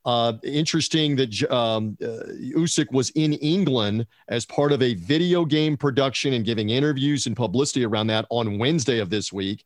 Uh, 0.06 0.34
interesting 0.44 1.16
that 1.16 1.52
um, 1.52 1.98
uh, 2.02 2.30
Usyk 2.56 2.92
was 2.92 3.10
in 3.12 3.34
England 3.34 4.06
as 4.28 4.46
part 4.46 4.72
of 4.72 4.82
a 4.84 4.94
video 4.94 5.46
game 5.46 5.76
production 5.76 6.34
and 6.34 6.46
giving 6.46 6.70
interviews 6.70 7.26
and 7.26 7.36
publicity 7.36 7.84
around 7.84 8.08
that 8.08 8.26
on 8.30 8.60
Wednesday 8.60 9.00
of 9.00 9.10
this 9.10 9.34
week. 9.34 9.66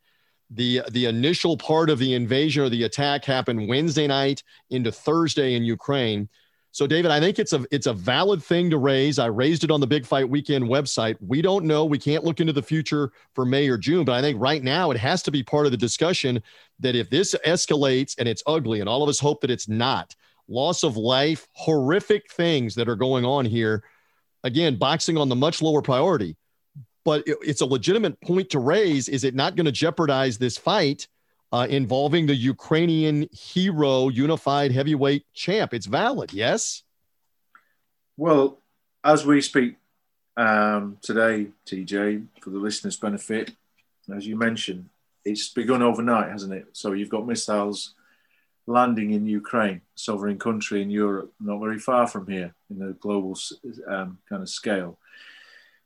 The, 0.52 0.82
the 0.92 1.06
initial 1.06 1.58
part 1.58 1.90
of 1.90 2.00
the 2.00 2.14
invasion 2.14 2.64
or 2.64 2.70
the 2.70 2.84
attack 2.84 3.26
happened 3.26 3.68
Wednesday 3.68 4.08
night 4.08 4.44
into 4.70 4.92
Thursday 4.92 5.56
in 5.56 5.64
Ukraine. 5.64 6.30
So, 6.72 6.86
David, 6.86 7.10
I 7.10 7.20
think 7.20 7.40
it's 7.40 7.54
a 7.54 7.66
it's 7.72 7.88
a 7.88 7.94
valid 7.94 8.44
thing 8.44 8.70
to 8.70 8.78
raise. 8.78 9.18
I 9.18 9.26
raised 9.26 9.64
it 9.64 9.72
on 9.72 9.80
the 9.80 9.88
Big 9.88 10.06
Fight 10.06 10.30
Weekend 10.30 10.66
website. 10.66 11.18
We 11.20 11.42
don't 11.42 11.66
know. 11.66 11.84
We 11.86 11.98
can't 11.98 12.24
look 12.24 12.40
into 12.40 12.54
the 12.54 12.62
future 12.62 13.12
for 13.34 13.44
May 13.44 13.68
or 13.70 13.78
June, 13.78 14.06
but 14.06 14.14
I 14.14 14.22
think 14.22 14.40
right 14.40 14.64
now 14.64 14.92
it 14.92 14.98
has 14.98 15.24
to 15.24 15.32
be 15.32 15.42
part 15.42 15.66
of 15.66 15.72
the 15.72 15.78
discussion 15.78 16.42
that 16.80 16.96
if 16.96 17.10
this 17.10 17.36
escalates 17.46 18.16
and 18.20 18.28
it's 18.28 18.44
ugly, 18.46 18.82
and 18.82 18.90
all 18.90 19.02
of 19.02 19.10
us 19.10 19.20
hope 19.20 19.42
that 19.42 19.50
it's 19.50 19.68
not, 19.68 20.16
loss 20.48 20.84
of 20.84 20.96
life, 20.96 21.48
horrific 21.54 22.32
things 22.32 22.76
that 22.76 22.88
are 22.88 22.96
going 22.96 23.26
on 23.26 23.46
here. 23.46 23.84
Again, 24.44 24.78
boxing 24.78 25.18
on 25.18 25.28
the 25.28 25.36
much 25.36 25.62
lower 25.62 25.82
priority, 25.82 26.38
but 27.04 27.24
it's 27.26 27.62
a 27.62 27.66
legitimate 27.66 28.22
point 28.22 28.50
to 28.52 28.60
raise. 28.60 29.10
Is 29.10 29.24
it 29.24 29.36
not 29.36 29.56
going 29.56 29.66
to 29.66 29.72
jeopardize 29.72 30.38
this 30.38 30.58
fight? 30.58 31.08
Uh, 31.52 31.68
involving 31.70 32.28
the 32.28 32.36
Ukrainian 32.36 33.28
hero 33.32 34.10
unified 34.10 34.72
heavyweight 34.72 35.26
champ. 35.34 35.74
It's 35.74 35.86
valid, 35.86 36.34
yes? 36.34 36.84
Well, 38.18 38.60
as 39.04 39.26
we 39.26 39.42
speak 39.42 39.78
um, 40.38 40.98
today, 41.02 41.48
TJ, 41.66 42.28
for 42.42 42.50
the 42.52 42.60
listeners' 42.60 42.98
benefit, 42.98 43.52
as 44.14 44.28
you 44.28 44.36
mentioned, 44.36 44.90
it's 45.26 45.50
begun 45.50 45.82
overnight, 45.82 46.30
hasn't 46.30 46.54
it? 46.54 46.68
So 46.74 46.94
you've 46.94 47.10
got 47.10 47.28
missiles 47.28 47.96
landing 48.68 49.12
in 49.12 49.26
Ukraine, 49.26 49.82
sovereign 49.96 50.38
country 50.38 50.82
in 50.82 50.92
Europe, 50.92 51.34
not 51.40 51.60
very 51.60 51.80
far 51.80 52.08
from 52.08 52.28
here 52.28 52.54
in 52.70 52.80
the 52.80 52.94
global 53.00 53.38
um, 53.88 54.20
kind 54.30 54.44
of 54.44 54.50
scale. 54.50 54.99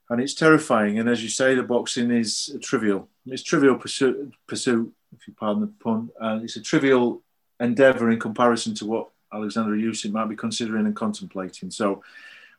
And 0.10 0.22
it's 0.22 0.34
terrifying. 0.34 1.00
And 1.00 1.10
as 1.10 1.24
you 1.24 1.30
say, 1.30 1.56
the 1.56 1.64
boxing 1.64 2.12
is 2.12 2.56
trivial. 2.62 3.10
It's 3.26 3.44
trivial 3.44 3.76
pursuit, 3.76 4.34
pursuit 4.48 4.94
if 5.16 5.28
you 5.28 5.34
pardon 5.34 5.62
the 5.62 5.68
pun. 5.84 6.10
Uh, 6.20 6.40
it's 6.44 6.56
a 6.56 6.62
trivial 6.62 7.22
endeavour 7.60 8.12
in 8.12 8.20
comparison 8.20 8.76
to 8.76 8.86
what 8.86 9.10
Alexander 9.34 9.76
Usyk 9.76 10.12
might 10.12 10.30
be 10.30 10.36
considering 10.36 10.86
and 10.86 10.96
contemplating. 10.96 11.72
So, 11.72 12.04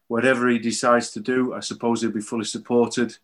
whatever 0.09 0.49
he 0.49 0.59
decides 0.59 1.11
to 1.13 1.21
do, 1.21 1.55
I 1.55 1.61
suppose 1.61 2.03
he'll 2.03 2.11
be 2.11 2.21
fully 2.21 2.45
supported. 2.45 3.17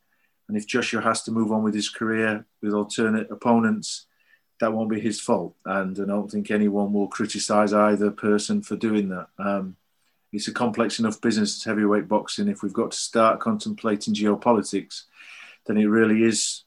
And 0.49 0.57
if 0.57 0.67
Joshua 0.67 1.03
has 1.03 1.23
to 1.25 1.31
move 1.31 1.53
on 1.53 1.63
with 1.63 1.75
his 1.75 1.89
career 1.89 2.45
with 2.63 2.73
alternate 2.73 3.31
opponents, 3.31 4.07
that 4.61 4.73
won't 4.73 4.91
be 4.91 5.01
his 5.01 5.21
fault. 5.21 5.55
And 5.65 5.99
I 5.99 6.05
don't 6.05 6.31
think 6.31 6.51
anyone 6.51 6.93
will 6.93 7.09
criticise 7.09 7.73
either 7.73 8.11
person 8.11 8.63
for 8.63 8.77
doing 8.77 9.09
that. 9.11 9.29
Um, 9.39 9.77
it's 10.33 10.49
a 10.49 10.53
complex 10.53 10.99
enough 10.99 11.21
business, 11.21 11.57
as 11.57 11.65
heavyweight 11.65 12.09
boxing. 12.09 12.49
If 12.49 12.63
we've 12.63 12.73
got 12.73 12.93
to 12.93 12.97
start 12.97 13.41
contemplating 13.41 14.15
geopolitics, 14.15 15.05
then 15.67 15.77
it 15.77 15.87
really 15.87 16.23
is 16.23 16.65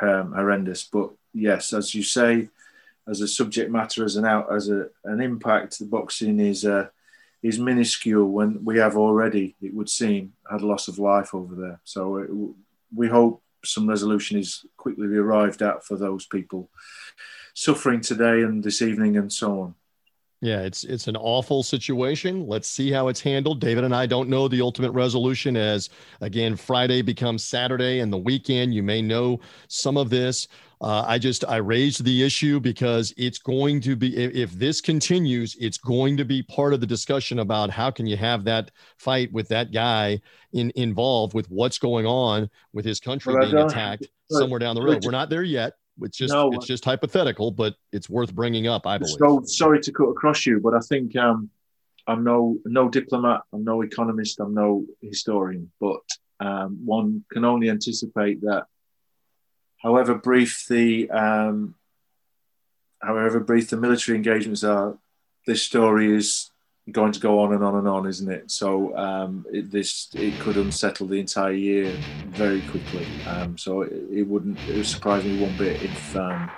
um, 0.00 0.32
horrendous. 0.32 0.84
But 0.84 1.10
yes, 1.32 1.72
as 1.72 1.94
you 1.94 2.02
say, 2.02 2.48
as 3.08 3.20
a 3.20 3.28
subject 3.28 3.70
matter, 3.70 4.04
as 4.04 4.16
an 4.16 4.24
out, 4.24 4.52
as 4.52 4.68
a, 4.68 4.88
an 5.04 5.20
impact, 5.20 5.78
the 5.78 5.86
boxing 5.86 6.40
is 6.40 6.64
uh, 6.64 6.88
is 7.42 7.58
minuscule. 7.58 8.26
When 8.26 8.64
we 8.64 8.78
have 8.78 8.96
already, 8.96 9.54
it 9.62 9.72
would 9.74 9.88
seem, 9.88 10.34
had 10.50 10.62
a 10.62 10.66
loss 10.66 10.88
of 10.88 10.98
life 10.98 11.34
over 11.34 11.54
there. 11.54 11.80
So 11.84 12.16
it, 12.18 12.30
uh, 12.30 12.52
we 12.94 13.08
hope 13.08 13.42
some 13.64 13.88
resolution 13.88 14.38
is 14.38 14.64
quickly 14.76 15.06
arrived 15.16 15.62
at 15.62 15.84
for 15.84 15.96
those 15.96 16.26
people 16.26 16.70
suffering 17.54 18.00
today 18.00 18.42
and 18.42 18.62
this 18.62 18.82
evening 18.82 19.16
and 19.16 19.32
so 19.32 19.60
on. 19.60 19.74
Yeah, 20.46 20.60
it's 20.60 20.84
it's 20.84 21.08
an 21.08 21.16
awful 21.16 21.64
situation. 21.64 22.46
Let's 22.46 22.68
see 22.68 22.92
how 22.92 23.08
it's 23.08 23.20
handled. 23.20 23.60
David 23.60 23.82
and 23.82 23.92
I 23.92 24.06
don't 24.06 24.28
know 24.28 24.46
the 24.46 24.60
ultimate 24.60 24.92
resolution 24.92 25.56
as 25.56 25.90
again 26.20 26.54
Friday 26.54 27.02
becomes 27.02 27.42
Saturday 27.42 27.98
and 27.98 28.12
the 28.12 28.18
weekend. 28.18 28.72
You 28.72 28.84
may 28.84 29.02
know 29.02 29.40
some 29.66 29.96
of 29.96 30.08
this. 30.08 30.46
Uh, 30.80 31.02
I 31.04 31.18
just 31.18 31.44
I 31.48 31.56
raised 31.56 32.04
the 32.04 32.22
issue 32.22 32.60
because 32.60 33.12
it's 33.16 33.38
going 33.38 33.80
to 33.80 33.96
be 33.96 34.16
if, 34.16 34.52
this 34.52 34.80
continues, 34.80 35.56
it's 35.58 35.78
going 35.78 36.16
to 36.16 36.24
be 36.24 36.44
part 36.44 36.72
of 36.72 36.80
the 36.80 36.86
discussion 36.86 37.40
about 37.40 37.68
how 37.68 37.90
can 37.90 38.06
you 38.06 38.16
have 38.16 38.44
that 38.44 38.70
fight 38.98 39.32
with 39.32 39.48
that 39.48 39.72
guy 39.72 40.20
in 40.52 40.70
involved 40.76 41.34
with 41.34 41.50
what's 41.50 41.80
going 41.80 42.06
on 42.06 42.48
with 42.72 42.84
his 42.84 43.00
country 43.00 43.34
well, 43.34 43.50
being 43.50 43.64
attacked 43.64 44.06
somewhere 44.30 44.60
down 44.60 44.76
the 44.76 44.82
road. 44.82 45.04
We're 45.04 45.10
not 45.10 45.28
there 45.28 45.42
yet. 45.42 45.72
It's 46.02 46.16
just 46.16 46.32
no, 46.32 46.52
it's 46.52 46.66
just 46.66 46.84
hypothetical, 46.84 47.50
but 47.50 47.74
it's 47.92 48.08
worth 48.10 48.34
bringing 48.34 48.66
up. 48.66 48.86
I 48.86 48.98
believe. 48.98 49.16
So 49.18 49.42
sorry 49.44 49.80
to 49.80 49.92
cut 49.92 50.04
across 50.04 50.44
you, 50.44 50.60
but 50.60 50.74
I 50.74 50.80
think 50.80 51.16
um, 51.16 51.50
I'm 52.06 52.22
no 52.24 52.58
no 52.64 52.88
diplomat, 52.88 53.42
I'm 53.52 53.64
no 53.64 53.82
economist, 53.82 54.40
I'm 54.40 54.54
no 54.54 54.84
historian, 55.00 55.70
but 55.80 56.02
um, 56.40 56.80
one 56.84 57.24
can 57.32 57.44
only 57.44 57.70
anticipate 57.70 58.42
that, 58.42 58.66
however 59.82 60.14
brief 60.14 60.66
the 60.68 61.10
um, 61.10 61.74
however 63.00 63.40
brief 63.40 63.70
the 63.70 63.76
military 63.76 64.16
engagements 64.16 64.64
are, 64.64 64.98
this 65.46 65.62
story 65.62 66.14
is 66.14 66.50
going 66.92 67.12
to 67.12 67.20
go 67.20 67.40
on 67.40 67.52
and 67.52 67.64
on 67.64 67.76
and 67.76 67.88
on, 67.88 68.06
isn't 68.06 68.30
it? 68.30 68.50
So 68.50 68.96
um, 68.96 69.44
it, 69.52 69.70
this 69.70 70.08
it 70.14 70.38
could 70.40 70.56
unsettle 70.56 71.06
the 71.06 71.18
entire 71.18 71.52
year 71.52 71.92
very 72.28 72.60
quickly. 72.62 73.06
Um, 73.26 73.58
so 73.58 73.82
it, 73.82 73.92
it, 74.10 74.22
wouldn't 74.22 74.58
it 74.68 74.76
would 74.76 74.86
surprise 74.86 75.24
me 75.24 75.40
one 75.40 75.56
bit 75.56 75.82
if 75.82 76.16
um, 76.16 76.50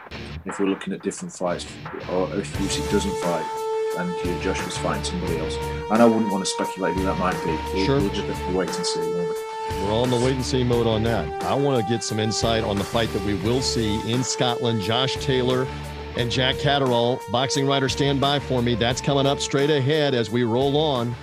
if 0.45 0.61
we're 0.61 0.67
looking 0.67 0.93
at 0.93 1.03
different 1.03 1.33
fights, 1.33 1.67
or 2.11 2.35
if 2.35 2.53
Usyk 2.59 2.91
doesn't 2.91 3.17
fight 3.23 3.47
and 3.97 4.43
Josh 4.43 4.63
was 4.65 4.77
fighting 4.79 5.05
somebody 5.05 5.39
else. 5.39 5.57
And 5.91 6.03
I 6.03 6.05
wouldn't 6.05 6.31
want 6.31 6.45
to 6.45 6.51
speculate 6.51 6.95
who 6.95 7.05
that 7.05 7.19
might 7.19 7.43
be. 7.45 7.51
We'll, 7.75 7.85
sure. 7.85 8.01
we'll 8.01 8.11
just 8.11 8.27
have 8.27 8.51
to 8.51 8.57
wait 8.57 8.75
and 8.77 8.87
see. 8.87 9.01
We're 9.01 9.93
on 9.93 10.11
the 10.11 10.17
wait 10.17 10.35
and 10.35 10.45
see 10.45 10.65
mode 10.65 10.87
on 10.87 11.03
that. 11.05 11.43
I 11.45 11.55
want 11.55 11.83
to 11.83 11.91
get 11.91 12.03
some 12.05 12.19
insight 12.19 12.65
on 12.65 12.77
the 12.77 12.85
fight 12.85 13.13
that 13.13 13.23
we 13.25 13.35
will 13.35 13.61
see 13.61 14.01
in 14.11 14.23
Scotland. 14.23 14.83
Josh 14.83 15.17
Taylor 15.17 15.67
and 16.17 16.31
Jack 16.31 16.57
Catterall. 16.57 17.21
Boxing 17.31 17.67
writer, 17.67 17.89
stand 17.89 18.21
by 18.21 18.39
for 18.39 18.63
me. 18.63 18.75
That's 18.75 19.01
coming 19.01 19.27
up 19.27 19.41
straight 19.41 19.71
ahead 19.71 20.15
as 20.15 20.31
we 20.31 20.45
roll 20.45 20.77
on. 20.77 21.15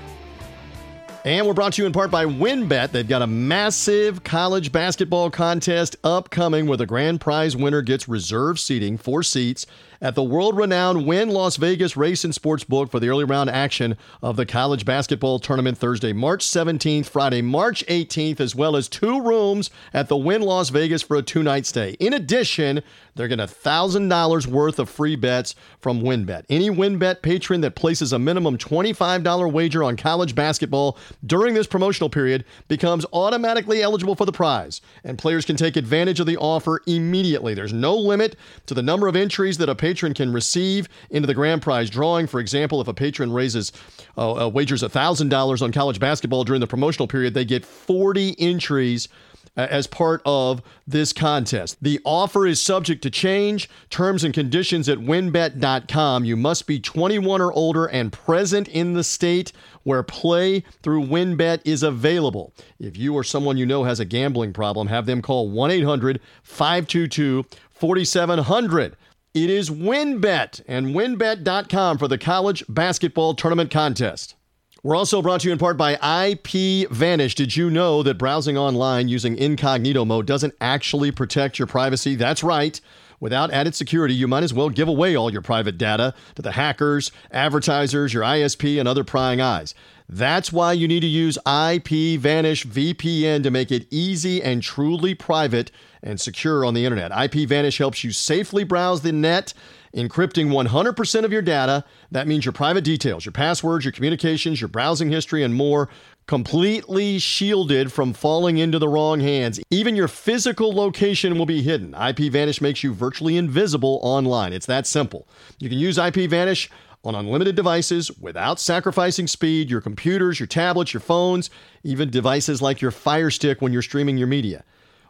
And 1.25 1.47
we're 1.47 1.53
brought 1.53 1.73
to 1.73 1.81
you 1.81 1.87
in 1.87 1.91
part 1.91 2.11
by 2.11 2.25
WynnBET. 2.25 2.91
They've 2.91 3.07
got 3.07 3.23
a 3.23 3.27
massive 3.27 4.23
college 4.23 4.71
basketball 4.71 5.31
contest 5.31 5.95
upcoming 6.03 6.67
where 6.67 6.77
the 6.77 6.85
grand 6.85 7.19
prize 7.19 7.57
winner 7.57 7.81
gets 7.81 8.07
reserved 8.07 8.59
seating, 8.59 8.99
four 8.99 9.23
seats 9.23 9.65
at 10.01 10.15
the 10.15 10.23
world 10.23 10.57
renowned 10.57 11.05
Wynn 11.05 11.29
Las 11.29 11.57
Vegas 11.57 11.95
Race 11.97 12.23
and 12.23 12.33
Sports 12.33 12.63
Book 12.63 12.91
for 12.91 12.99
the 12.99 13.09
early 13.09 13.23
round 13.23 13.49
action 13.49 13.97
of 14.21 14.35
the 14.35 14.45
college 14.45 14.85
basketball 14.85 15.39
tournament 15.39 15.77
Thursday, 15.77 16.13
March 16.13 16.45
17th, 16.45 17.07
Friday, 17.07 17.41
March 17.41 17.85
18th, 17.87 18.39
as 18.39 18.55
well 18.55 18.75
as 18.75 18.87
two 18.87 19.21
rooms 19.21 19.69
at 19.93 20.07
the 20.07 20.17
Wynn 20.17 20.41
Las 20.41 20.69
Vegas 20.69 21.01
for 21.01 21.17
a 21.17 21.21
two 21.21 21.43
night 21.43 21.65
stay. 21.65 21.91
In 21.99 22.13
addition, 22.13 22.81
they're 23.15 23.29
getting 23.29 23.45
$1,000 23.45 24.47
worth 24.47 24.77
of 24.77 24.89
free 24.89 25.15
bets 25.15 25.55
from 25.79 26.01
WynnBET. 26.01 26.43
Any 26.49 26.69
WynnBET 26.69 27.21
patron 27.21 27.61
that 27.61 27.75
places 27.75 28.11
a 28.11 28.19
minimum 28.19 28.57
$25 28.57 29.51
wager 29.51 29.83
on 29.83 29.95
college 29.95 30.35
basketball 30.35 30.97
during 31.25 31.53
this 31.53 31.67
promotional 31.67 32.09
period 32.09 32.43
becomes 32.67 33.05
automatically 33.13 33.81
eligible 33.81 34.15
for 34.15 34.25
the 34.25 34.33
prize, 34.33 34.81
and 35.03 35.17
players 35.17 35.45
can 35.45 35.55
take 35.55 35.77
advantage 35.77 36.19
of 36.19 36.27
the 36.27 36.37
offer 36.37 36.81
immediately. 36.87 37.53
There's 37.53 37.71
no 37.73 37.95
limit 37.95 38.35
to 38.65 38.73
the 38.73 38.83
number 38.83 39.07
of 39.07 39.15
entries 39.15 39.57
that 39.59 39.69
a 39.69 39.75
patron 39.85 40.15
can 40.15 40.33
receive 40.33 40.89
into 41.11 41.27
the 41.27 41.33
grand 41.35 41.61
prize 41.61 41.91
drawing. 41.91 42.25
For 42.25 42.39
example, 42.39 42.81
if 42.81 42.87
a 42.87 42.93
patron 42.93 43.31
raises 43.31 43.71
uh, 44.17 44.45
uh, 44.45 44.49
wagers 44.49 44.81
$1,000 44.81 45.61
on 45.61 45.71
college 45.71 45.99
basketball 45.99 46.43
during 46.43 46.59
the 46.59 46.65
promotional 46.65 47.07
period, 47.07 47.35
they 47.35 47.45
get 47.45 47.63
40 47.63 48.35
entries 48.39 49.07
as 49.55 49.85
part 49.85 50.23
of 50.25 50.63
this 50.87 51.13
contest. 51.13 51.77
The 51.81 52.01
offer 52.03 52.47
is 52.47 52.59
subject 52.59 53.03
to 53.03 53.11
change. 53.11 53.69
Terms 53.91 54.23
and 54.23 54.33
conditions 54.33 54.89
at 54.89 54.97
wynnbet.com. 54.97 56.25
You 56.25 56.35
must 56.35 56.65
be 56.65 56.79
21 56.79 57.39
or 57.39 57.53
older 57.53 57.85
and 57.85 58.11
present 58.11 58.67
in 58.67 58.93
the 58.93 59.03
state 59.03 59.53
where 59.83 60.01
play 60.01 60.61
through 60.81 61.05
winbet 61.05 61.61
is 61.63 61.83
available. 61.83 62.53
If 62.79 62.97
you 62.97 63.13
or 63.13 63.23
someone 63.23 63.57
you 63.57 63.67
know 63.67 63.83
has 63.83 63.99
a 63.99 64.05
gambling 64.05 64.51
problem, 64.51 64.87
have 64.87 65.05
them 65.05 65.21
call 65.21 65.51
1 65.51 65.69
800 65.69 66.19
522 66.41 67.45
4700. 67.69 68.97
It 69.35 69.49
is 69.49 69.69
WynnBET 69.69 70.61
and 70.65 70.95
wynnbet.com 70.95 71.97
for 71.97 72.07
the 72.07 72.17
college 72.17 72.63
basketball 72.69 73.33
tournament 73.33 73.69
contest. 73.69 74.35
We're 74.81 74.95
also 74.95 75.21
brought 75.21 75.41
to 75.41 75.47
you 75.47 75.51
in 75.51 75.59
part 75.59 75.75
by 75.75 75.97
IPVanish. 75.97 77.35
Did 77.35 77.57
you 77.57 77.69
know 77.69 78.01
that 78.01 78.17
browsing 78.17 78.57
online 78.57 79.09
using 79.09 79.37
incognito 79.37 80.05
mode 80.05 80.25
doesn't 80.25 80.53
actually 80.61 81.11
protect 81.11 81.59
your 81.59 81.67
privacy? 81.67 82.15
That's 82.15 82.45
right. 82.45 82.79
Without 83.19 83.51
added 83.51 83.75
security, 83.75 84.13
you 84.13 84.27
might 84.27 84.43
as 84.43 84.53
well 84.53 84.69
give 84.69 84.87
away 84.87 85.15
all 85.15 85.31
your 85.31 85.41
private 85.41 85.77
data 85.77 86.13
to 86.35 86.41
the 86.41 86.53
hackers, 86.53 87.11
advertisers, 87.31 88.13
your 88.13 88.23
ISP, 88.23 88.79
and 88.79 88.87
other 88.87 89.03
prying 89.03 89.41
eyes. 89.41 89.73
That's 90.07 90.53
why 90.53 90.73
you 90.73 90.87
need 90.87 90.99
to 90.99 91.07
use 91.07 91.37
IPVanish 91.45 92.67
VPN 92.67 93.41
to 93.43 93.49
make 93.49 93.71
it 93.71 93.87
easy 93.89 94.41
and 94.41 94.61
truly 94.61 95.15
private 95.15 95.71
and 96.03 96.21
secure 96.21 96.63
on 96.63 96.75
the 96.75 96.85
internet. 96.85 97.11
IPVanish 97.11 97.79
helps 97.79 98.03
you 98.03 98.11
safely 98.11 98.63
browse 98.63 99.01
the 99.01 99.11
net 99.11 99.53
encrypting 99.95 100.49
100% 100.49 101.23
of 101.23 101.31
your 101.31 101.41
data. 101.41 101.83
That 102.11 102.27
means 102.27 102.45
your 102.45 102.51
private 102.51 102.83
details, 102.83 103.25
your 103.25 103.31
passwords, 103.31 103.85
your 103.85 103.93
communications, 103.93 104.61
your 104.61 104.67
browsing 104.67 105.09
history, 105.09 105.41
and 105.41 105.55
more 105.55 105.89
completely 106.27 107.19
shielded 107.19 107.91
from 107.91 108.13
falling 108.13 108.57
into 108.57 108.79
the 108.79 108.87
wrong 108.87 109.19
hands. 109.19 109.59
Even 109.69 109.95
your 109.95 110.07
physical 110.07 110.73
location 110.73 111.37
will 111.37 111.45
be 111.45 111.61
hidden. 111.61 111.91
IPVanish 111.91 112.61
makes 112.61 112.83
you 112.83 112.93
virtually 112.93 113.37
invisible 113.37 113.99
online. 114.01 114.51
It's 114.51 114.65
that 114.65 114.87
simple. 114.87 115.27
You 115.59 115.69
can 115.69 115.77
use 115.77 115.97
IPVanish 115.97 116.69
on 117.03 117.13
unlimited 117.13 117.55
devices 117.55 118.11
without 118.17 118.59
sacrificing 118.59 119.27
speed, 119.27 119.69
your 119.69 119.81
computers, 119.81 120.39
your 120.39 120.47
tablets, 120.47 120.93
your 120.93 121.01
phones, 121.01 121.51
even 121.83 122.09
devices 122.09 122.61
like 122.61 122.81
your 122.81 122.91
Fire 122.91 123.29
Stick 123.29 123.61
when 123.61 123.71
you're 123.71 123.83
streaming 123.83 124.17
your 124.17 124.27
media. 124.27 124.63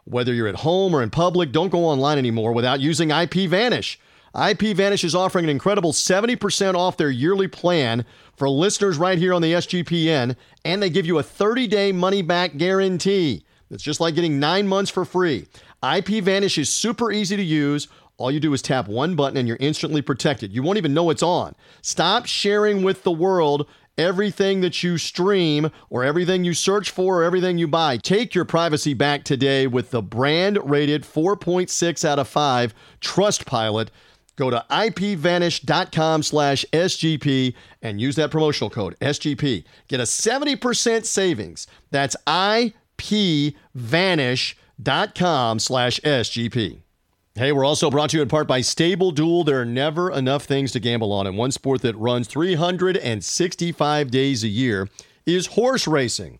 Whether 0.04 0.34
you're 0.34 0.48
at 0.48 0.56
home 0.56 0.94
or 0.94 1.02
in 1.02 1.10
public, 1.10 1.50
don't 1.50 1.70
go 1.70 1.84
online 1.84 2.18
anymore 2.18 2.52
without 2.52 2.80
using 2.80 3.08
IPVanish. 3.08 3.96
IPVanish 4.36 5.02
is 5.02 5.14
offering 5.14 5.46
an 5.46 5.50
incredible 5.50 5.92
70% 5.92 6.74
off 6.74 6.98
their 6.98 7.10
yearly 7.10 7.48
plan 7.48 8.04
for 8.36 8.50
listeners 8.50 8.98
right 8.98 9.16
here 9.16 9.32
on 9.32 9.40
the 9.40 9.54
SGPN, 9.54 10.36
and 10.62 10.82
they 10.82 10.90
give 10.90 11.06
you 11.06 11.18
a 11.18 11.22
30 11.22 11.66
day 11.66 11.90
money 11.90 12.20
back 12.20 12.58
guarantee. 12.58 13.44
It's 13.70 13.82
just 13.82 13.98
like 13.98 14.14
getting 14.14 14.38
nine 14.38 14.68
months 14.68 14.90
for 14.90 15.06
free. 15.06 15.46
IPVanish 15.82 16.58
is 16.58 16.68
super 16.68 17.10
easy 17.10 17.36
to 17.36 17.42
use. 17.42 17.88
All 18.18 18.30
you 18.30 18.38
do 18.38 18.52
is 18.52 18.60
tap 18.60 18.88
one 18.88 19.16
button 19.16 19.38
and 19.38 19.48
you're 19.48 19.56
instantly 19.58 20.02
protected. 20.02 20.52
You 20.52 20.62
won't 20.62 20.78
even 20.78 20.94
know 20.94 21.10
it's 21.10 21.22
on. 21.22 21.54
Stop 21.80 22.26
sharing 22.26 22.82
with 22.82 23.04
the 23.04 23.12
world 23.12 23.66
everything 23.98 24.60
that 24.60 24.82
you 24.82 24.98
stream 24.98 25.70
or 25.88 26.04
everything 26.04 26.44
you 26.44 26.52
search 26.52 26.90
for 26.90 27.20
or 27.20 27.24
everything 27.24 27.56
you 27.56 27.66
buy. 27.66 27.96
Take 27.96 28.34
your 28.34 28.44
privacy 28.44 28.92
back 28.94 29.24
today 29.24 29.66
with 29.66 29.90
the 29.90 30.02
brand 30.02 30.58
rated 30.62 31.02
4.6 31.02 32.04
out 32.04 32.18
of 32.18 32.28
5 32.28 32.74
Trustpilot. 33.00 33.88
Go 34.36 34.50
to 34.50 34.64
ipvanish.com 34.70 36.22
slash 36.22 36.64
SGP 36.72 37.54
and 37.82 38.00
use 38.00 38.16
that 38.16 38.30
promotional 38.30 38.70
code 38.70 38.96
SGP. 39.00 39.64
Get 39.88 40.00
a 40.00 40.04
70% 40.04 41.04
savings. 41.04 41.66
That's 41.90 42.16
ipvanish.com 42.26 42.72
pvanish.com 43.76 45.58
slash 45.58 46.00
SGP. 46.00 46.80
Hey, 47.34 47.52
we're 47.52 47.64
also 47.64 47.90
brought 47.90 48.10
to 48.10 48.16
you 48.16 48.22
in 48.22 48.28
part 48.28 48.48
by 48.48 48.62
Stable 48.62 49.10
Duel. 49.10 49.44
There 49.44 49.60
are 49.60 49.66
never 49.66 50.10
enough 50.10 50.44
things 50.44 50.72
to 50.72 50.80
gamble 50.80 51.12
on, 51.12 51.26
and 51.26 51.36
one 51.36 51.52
sport 51.52 51.82
that 51.82 51.94
runs 51.96 52.28
365 52.28 54.10
days 54.10 54.42
a 54.42 54.48
year 54.48 54.88
is 55.26 55.48
horse 55.48 55.86
racing. 55.86 56.38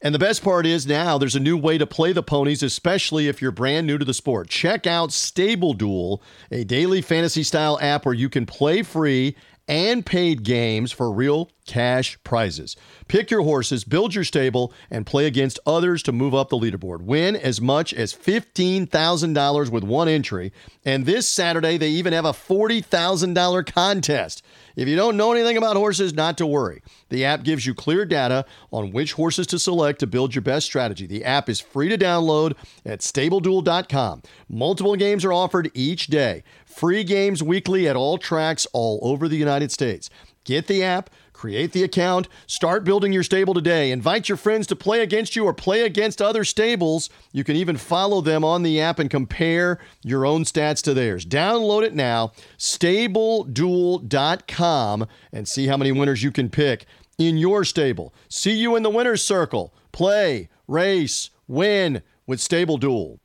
And 0.00 0.14
the 0.14 0.18
best 0.18 0.42
part 0.42 0.64
is 0.64 0.86
now 0.86 1.18
there's 1.18 1.34
a 1.34 1.40
new 1.40 1.56
way 1.56 1.76
to 1.76 1.86
play 1.86 2.12
the 2.12 2.22
ponies, 2.22 2.62
especially 2.62 3.26
if 3.26 3.42
you're 3.42 3.50
brand 3.50 3.86
new 3.86 3.98
to 3.98 4.04
the 4.04 4.14
sport. 4.14 4.48
Check 4.48 4.86
out 4.86 5.12
Stable 5.12 5.74
Duel, 5.74 6.22
a 6.50 6.64
daily 6.64 7.02
fantasy 7.02 7.42
style 7.42 7.78
app 7.80 8.06
where 8.06 8.14
you 8.14 8.28
can 8.28 8.46
play 8.46 8.82
free 8.82 9.34
and 9.68 10.06
paid 10.06 10.44
games 10.44 10.92
for 10.92 11.12
real 11.12 11.50
cash 11.66 12.18
prizes. 12.24 12.74
Pick 13.06 13.30
your 13.30 13.42
horses, 13.42 13.84
build 13.84 14.14
your 14.14 14.24
stable, 14.24 14.72
and 14.90 15.04
play 15.04 15.26
against 15.26 15.60
others 15.66 16.02
to 16.04 16.12
move 16.12 16.34
up 16.34 16.48
the 16.48 16.56
leaderboard. 16.56 17.02
Win 17.02 17.36
as 17.36 17.60
much 17.60 17.92
as 17.92 18.14
$15,000 18.14 19.70
with 19.70 19.84
one 19.84 20.08
entry. 20.08 20.52
And 20.86 21.04
this 21.04 21.28
Saturday, 21.28 21.76
they 21.76 21.90
even 21.90 22.14
have 22.14 22.24
a 22.24 22.32
$40,000 22.32 23.66
contest. 23.66 24.42
If 24.78 24.86
you 24.86 24.94
don't 24.94 25.16
know 25.16 25.32
anything 25.32 25.56
about 25.56 25.74
horses, 25.74 26.14
not 26.14 26.38
to 26.38 26.46
worry. 26.46 26.82
The 27.08 27.24
app 27.24 27.42
gives 27.42 27.66
you 27.66 27.74
clear 27.74 28.04
data 28.04 28.44
on 28.70 28.92
which 28.92 29.14
horses 29.14 29.48
to 29.48 29.58
select 29.58 29.98
to 29.98 30.06
build 30.06 30.36
your 30.36 30.42
best 30.42 30.66
strategy. 30.66 31.04
The 31.04 31.24
app 31.24 31.48
is 31.48 31.58
free 31.58 31.88
to 31.88 31.98
download 31.98 32.54
at 32.86 33.00
stableduel.com. 33.00 34.22
Multiple 34.48 34.94
games 34.94 35.24
are 35.24 35.32
offered 35.32 35.72
each 35.74 36.06
day. 36.06 36.44
Free 36.64 37.02
games 37.02 37.42
weekly 37.42 37.88
at 37.88 37.96
all 37.96 38.18
tracks 38.18 38.68
all 38.72 39.00
over 39.02 39.26
the 39.26 39.36
United 39.36 39.72
States. 39.72 40.10
Get 40.44 40.68
the 40.68 40.84
app, 40.84 41.10
create 41.38 41.72
the 41.72 41.84
account, 41.84 42.28
start 42.46 42.84
building 42.84 43.12
your 43.12 43.22
stable 43.22 43.54
today. 43.54 43.92
Invite 43.92 44.28
your 44.28 44.36
friends 44.36 44.66
to 44.66 44.76
play 44.76 45.00
against 45.00 45.36
you 45.36 45.44
or 45.44 45.54
play 45.54 45.82
against 45.82 46.20
other 46.20 46.42
stables. 46.42 47.08
You 47.32 47.44
can 47.44 47.54
even 47.54 47.76
follow 47.76 48.20
them 48.20 48.44
on 48.44 48.64
the 48.64 48.80
app 48.80 48.98
and 48.98 49.08
compare 49.08 49.78
your 50.02 50.26
own 50.26 50.42
stats 50.42 50.82
to 50.82 50.94
theirs. 50.94 51.24
Download 51.24 51.84
it 51.84 51.94
now, 51.94 52.32
stableduel.com, 52.58 55.06
and 55.32 55.48
see 55.48 55.68
how 55.68 55.76
many 55.76 55.92
winners 55.92 56.24
you 56.24 56.32
can 56.32 56.50
pick 56.50 56.86
in 57.16 57.38
your 57.38 57.64
stable. 57.64 58.12
See 58.28 58.54
you 58.54 58.74
in 58.74 58.82
the 58.82 58.90
winner's 58.90 59.24
circle. 59.24 59.72
Play, 59.92 60.48
race, 60.66 61.30
win 61.46 62.02
with 62.26 62.40
Stable 62.40 62.78
Duel. 62.78 63.20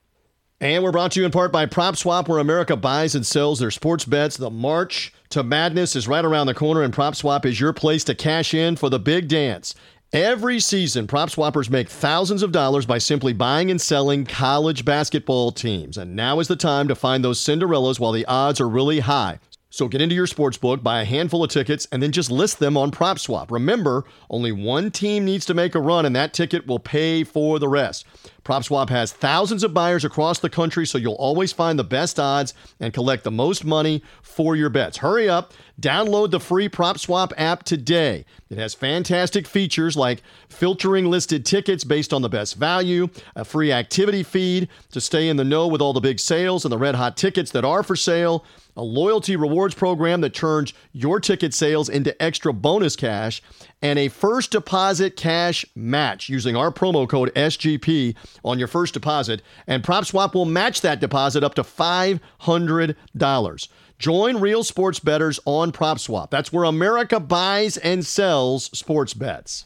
And 0.62 0.82
we're 0.82 0.94
brought 0.94 1.12
to 1.12 1.20
you 1.20 1.26
in 1.26 1.32
part 1.32 1.52
by 1.52 1.66
PropSwap, 1.66 2.30
where 2.30 2.40
America 2.40 2.78
buys 2.78 3.16
and 3.16 3.28
sells 3.28 3.60
their 3.60 3.70
sports 3.70 4.06
bets. 4.06 4.38
The 4.38 4.50
March 4.50 5.14
to 5.34 5.42
Madness 5.42 5.96
is 5.96 6.08
right 6.08 6.24
around 6.24 6.46
the 6.46 6.54
corner, 6.54 6.84
and 6.84 6.94
PropSwap 6.94 7.44
is 7.44 7.60
your 7.60 7.74
place 7.74 8.04
to 8.04 8.14
cash 8.14 8.54
in 8.54 8.76
for 8.76 8.92
the 8.92 9.00
big 9.00 9.28
dance. 9.28 9.74
Every 10.12 10.60
season, 10.60 11.08
prop 11.08 11.30
swappers 11.30 11.72
make 11.72 11.90
thousands 11.90 12.44
of 12.44 12.52
dollars 12.52 12.86
by 12.86 13.00
simply 13.00 13.34
buying 13.34 13.72
and 13.72 13.82
selling 13.82 14.26
college 14.26 14.86
basketball 14.86 15.52
teams. 15.52 15.98
And 15.98 16.16
now 16.16 16.40
is 16.40 16.48
the 16.48 16.56
time 16.56 16.88
to 16.88 16.94
find 16.94 17.26
those 17.26 17.40
Cinderellas 17.40 18.00
while 18.00 18.12
the 18.12 18.28
odds 18.28 18.62
are 18.62 18.70
really 18.70 19.00
high. 19.00 19.40
So 19.72 19.88
get 19.88 20.04
into 20.04 20.14
your 20.14 20.28
sports 20.28 20.56
book, 20.56 20.84
buy 20.84 21.02
a 21.02 21.06
handful 21.06 21.44
of 21.44 21.50
tickets, 21.50 21.88
and 21.92 22.04
then 22.04 22.12
just 22.12 22.30
list 22.30 22.60
them 22.60 22.78
on 22.78 22.92
PropSwap. 22.92 23.50
Remember, 23.50 24.06
only 24.30 24.52
one 24.52 24.92
team 24.92 25.26
needs 25.26 25.48
to 25.48 25.56
make 25.56 25.74
a 25.74 25.82
run, 25.82 26.06
and 26.06 26.16
that 26.16 26.36
ticket 26.36 26.68
will 26.68 26.78
pay 26.78 27.24
for 27.24 27.58
the 27.58 27.68
rest. 27.68 28.06
PropSwap 28.44 28.90
has 28.90 29.14
thousands 29.14 29.64
of 29.64 29.74
buyers 29.74 30.04
across 30.04 30.40
the 30.40 30.50
country, 30.50 30.86
so 30.86 30.98
you'll 30.98 31.14
always 31.14 31.54
find 31.54 31.80
the 31.80 31.84
best 31.84 32.20
odds 32.20 32.54
and 32.80 32.94
collect 32.94 33.24
the 33.24 33.32
most 33.32 33.64
money 33.64 34.04
for 34.22 34.56
your 34.56 34.70
bets. 34.70 34.98
Hurry 34.98 35.30
up, 35.30 35.54
download 35.80 36.32
the 36.32 36.42
free 36.42 36.68
PropSwap 36.68 37.32
app 37.38 37.64
today. 37.64 38.26
It 38.50 38.58
has 38.58 38.74
fantastic 38.74 39.48
features 39.48 39.96
like 39.96 40.22
filtering 40.50 41.10
listed 41.10 41.46
tickets 41.46 41.86
based 41.86 42.12
on 42.12 42.22
the 42.22 42.30
best 42.30 42.56
value, 42.56 43.08
a 43.36 43.46
free 43.46 43.72
activity 43.72 44.24
feed 44.24 44.68
to 44.92 45.00
stay 45.00 45.30
in 45.30 45.38
the 45.38 45.46
know 45.46 45.68
with 45.68 45.82
all 45.82 45.94
the 45.94 46.02
big 46.02 46.20
sales 46.20 46.66
and 46.66 46.72
the 46.72 46.78
red 46.78 46.96
hot 46.96 47.16
tickets 47.16 47.52
that 47.52 47.64
are 47.64 47.84
for 47.84 47.96
sale 47.96 48.46
a 48.76 48.84
loyalty 48.84 49.36
rewards 49.36 49.76
program 49.76 50.22
that 50.22 50.34
turns 50.34 50.74
your 50.92 51.20
ticket 51.20 51.54
sales 51.54 51.90
into 51.90 52.20
extra 52.22 52.54
bonus 52.54 52.96
cash, 52.96 53.42
and 53.84 54.00
a 54.00 54.08
first 54.08 54.50
deposit 54.50 55.16
cash 55.18 55.66
match 55.76 56.30
using 56.30 56.56
our 56.56 56.72
promo 56.72 57.08
code 57.08 57.32
SGP 57.36 58.16
on 58.44 58.58
your 58.58 58.70
first 58.70 58.96
deposit. 58.96 59.44
And 59.68 59.84
PropSwap 59.84 60.34
will 60.34 60.46
match 60.46 60.82
that 60.82 61.02
deposit 61.02 61.44
up 61.44 61.54
to 61.56 61.64
$500. 61.64 63.68
Join 64.00 64.40
real 64.40 64.64
sports 64.64 65.00
bettors 65.00 65.40
on 65.46 65.72
PropSwap. 65.72 66.32
That's 66.32 66.52
where 66.52 66.64
America 66.64 67.20
buys 67.20 67.78
and 67.78 68.04
sells 68.06 68.66
sports 68.78 69.14
bets. 69.14 69.66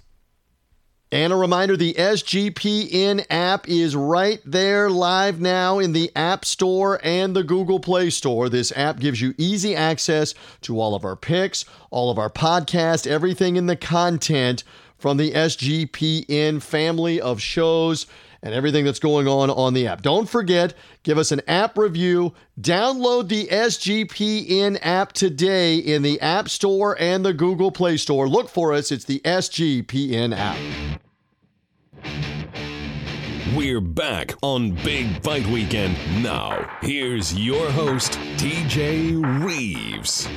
And 1.09 1.31
a 1.31 1.37
reminder 1.37 1.77
the 1.77 1.93
SGPN 1.93 3.25
app 3.29 3.69
is 3.69 3.95
right 3.95 4.41
there 4.43 4.89
live 4.89 5.39
now 5.39 5.79
in 5.79 5.93
the 5.93 6.11
App 6.17 6.43
Store 6.43 6.99
and 7.01 7.33
the 7.33 7.45
Google 7.45 7.79
Play 7.79 8.09
Store. 8.09 8.49
This 8.49 8.73
app 8.75 8.99
gives 8.99 9.21
you 9.21 9.33
easy 9.37 9.73
access 9.73 10.33
to 10.63 10.81
all 10.81 10.95
of 10.95 11.05
our 11.05 11.15
picks, 11.15 11.63
all 11.91 12.11
of 12.11 12.19
our 12.19 12.29
podcasts, 12.29 13.07
everything 13.07 13.55
in 13.55 13.67
the 13.67 13.77
content 13.77 14.65
from 14.97 15.15
the 15.15 15.31
SGPN 15.31 16.61
family 16.61 17.21
of 17.21 17.41
shows 17.41 18.05
and 18.41 18.53
everything 18.53 18.85
that's 18.85 18.99
going 18.99 19.27
on 19.27 19.49
on 19.49 19.73
the 19.73 19.87
app. 19.87 20.01
Don't 20.01 20.29
forget, 20.29 20.73
give 21.03 21.17
us 21.17 21.31
an 21.31 21.41
app 21.47 21.77
review. 21.77 22.33
Download 22.59 23.27
the 23.27 23.47
SGPN 23.47 24.79
app 24.81 25.13
today 25.13 25.77
in 25.77 26.01
the 26.01 26.19
App 26.21 26.49
Store 26.49 26.95
and 26.99 27.25
the 27.25 27.33
Google 27.33 27.71
Play 27.71 27.97
Store. 27.97 28.27
Look 28.27 28.49
for 28.49 28.73
us, 28.73 28.91
it's 28.91 29.05
the 29.05 29.19
SGPN 29.19 30.35
app. 30.35 30.57
We're 33.55 33.81
back 33.81 34.33
on 34.43 34.71
Big 34.83 35.23
Fight 35.23 35.47
Weekend. 35.47 35.97
Now, 36.21 36.77
here's 36.81 37.33
your 37.33 37.71
host, 37.71 38.11
TJ 38.37 39.43
Reeves. 39.43 40.27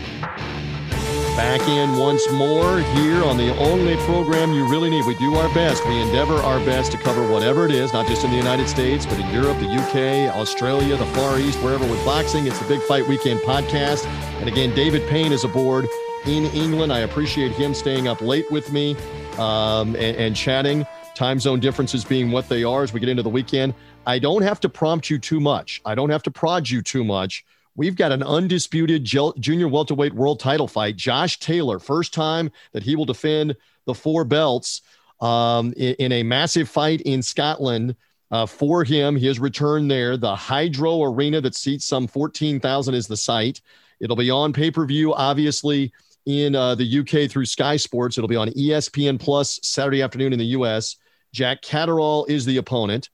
Back 1.37 1.61
in 1.69 1.97
once 1.97 2.31
more 2.33 2.81
here 2.81 3.23
on 3.25 3.37
the 3.37 3.57
only 3.57 3.97
program 3.99 4.53
you 4.53 4.69
really 4.69 4.91
need. 4.91 5.07
We 5.07 5.15
do 5.15 5.35
our 5.37 5.53
best. 5.55 5.87
We 5.87 5.99
endeavor 6.01 6.35
our 6.35 6.59
best 6.67 6.93
to 6.93 6.99
cover 6.99 7.27
whatever 7.27 7.65
it 7.65 7.71
is, 7.71 7.93
not 7.93 8.07
just 8.07 8.25
in 8.25 8.31
the 8.31 8.37
United 8.37 8.69
States, 8.69 9.07
but 9.07 9.19
in 9.19 9.33
Europe, 9.33 9.59
the 9.59 9.69
UK, 9.69 10.35
Australia, 10.37 10.97
the 10.97 11.07
Far 11.07 11.39
East, 11.39 11.59
wherever 11.63 11.87
with 11.87 12.05
boxing. 12.05 12.47
It's 12.47 12.59
the 12.59 12.69
Big 12.69 12.83
Fight 12.83 13.07
Weekend 13.09 13.41
podcast. 13.41 14.07
And 14.41 14.49
again, 14.49 14.75
David 14.75 15.09
Payne 15.09 15.33
is 15.33 15.45
aboard 15.45 15.87
in 16.27 16.47
England. 16.47 16.93
I 16.93 17.01
appreciate 17.01 17.53
him 17.53 17.75
staying 17.75 18.09
up 18.09 18.21
late 18.21 18.51
with 18.51 18.73
me 18.73 18.97
um, 19.39 19.95
and, 19.97 20.17
and 20.17 20.37
chatting. 20.37 20.85
Time 21.15 21.39
zone 21.39 21.61
differences 21.61 22.05
being 22.05 22.31
what 22.31 22.49
they 22.49 22.65
are 22.65 22.83
as 22.83 22.93
we 22.93 23.01
get 23.01 23.09
into 23.09 23.23
the 23.23 23.31
weekend. 23.31 23.75
I 24.07 24.19
don't 24.19 24.43
have 24.43 24.61
to 24.61 24.69
prompt 24.69 25.09
you 25.09 25.19
too 25.19 25.41
much. 25.41 25.81
I 25.85 25.95
don't 25.95 26.11
have 26.11 26.23
to 26.25 26.31
prod 26.31 26.69
you 26.69 26.83
too 26.83 27.05
much 27.05 27.45
We've 27.77 27.97
got 27.97 28.13
an 28.13 28.23
undisputed 28.23 29.05
junior 29.05 29.69
welterweight 29.69 30.15
world 30.15 30.41
title 30.41 30.69
fight. 30.69 30.97
Josh 30.97 31.39
Taylor, 31.39 31.79
first 31.79 32.13
time 32.13 32.51
that 32.73 32.83
he 32.83 32.97
will 32.97 33.05
defend 33.05 33.57
the 33.87 33.95
four 33.95 34.25
belts 34.25 34.83
um, 35.21 35.73
in, 35.77 35.95
in, 35.95 36.13
a 36.13 36.23
massive 36.23 36.69
fight 36.69 37.01
in 37.03 37.23
Scotland. 37.23 37.97
Uh, 38.31 38.47
for 38.47 38.85
him, 38.85 39.17
his 39.17 39.41
return 39.41 39.89
there, 39.89 40.17
the 40.17 40.37
Hydro 40.37 41.03
Arena 41.03 41.41
that 41.41 41.55
seats 41.55 41.85
some 41.85 42.07
14,000 42.07 42.95
is 42.95 43.09
the 43.09 43.17
site. 43.17 43.61
It'll 44.01 44.17
be 44.17 44.31
on 44.31 44.53
pay 44.53 44.71
per 44.71 44.87
view, 44.87 45.13
obviously, 45.15 45.93
in 46.27 46.55
uh, 46.55 46.75
the 46.75 47.01
UK 47.01 47.31
through 47.31 47.47
Sky 47.47 47.77
Sports. 47.77 48.19
It'll 48.19 48.29
be 48.29 48.37
on 48.37 48.51
ESPN 48.51 49.19
Plus 49.19 49.59
Saturday 49.63 50.03
afternoon 50.03 50.33
in 50.33 50.39
the 50.39 50.47
US. 50.47 50.97
Jack 51.33 51.63
Catterall 51.63 52.25
is 52.27 52.45
the 52.45 52.57
opponent. 52.57 53.11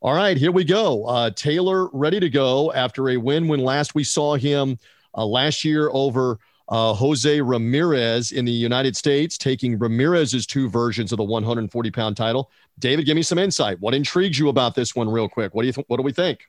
All 0.00 0.14
right, 0.14 0.36
here 0.36 0.52
we 0.52 0.62
go. 0.62 1.04
Uh, 1.06 1.30
Taylor 1.30 1.88
ready 1.88 2.20
to 2.20 2.30
go 2.30 2.72
after 2.72 3.08
a 3.08 3.16
win 3.16 3.48
when 3.48 3.58
last 3.58 3.96
we 3.96 4.04
saw 4.04 4.36
him 4.36 4.78
uh, 5.16 5.26
last 5.26 5.64
year 5.64 5.90
over 5.92 6.38
uh, 6.68 6.94
Jose 6.94 7.40
Ramirez 7.40 8.30
in 8.30 8.44
the 8.44 8.52
United 8.52 8.96
States, 8.96 9.36
taking 9.36 9.76
Ramirez's 9.76 10.46
two 10.46 10.68
versions 10.68 11.10
of 11.10 11.16
the 11.16 11.24
140 11.24 11.90
pound 11.90 12.16
title. 12.16 12.48
David, 12.78 13.06
give 13.06 13.16
me 13.16 13.22
some 13.22 13.38
insight. 13.38 13.80
What 13.80 13.92
intrigues 13.92 14.38
you 14.38 14.50
about 14.50 14.76
this 14.76 14.94
one, 14.94 15.08
real 15.08 15.28
quick? 15.28 15.52
What 15.52 15.62
do 15.62 15.66
you 15.66 15.72
th- 15.72 15.86
What 15.88 15.96
do 15.96 16.04
we 16.04 16.12
think? 16.12 16.42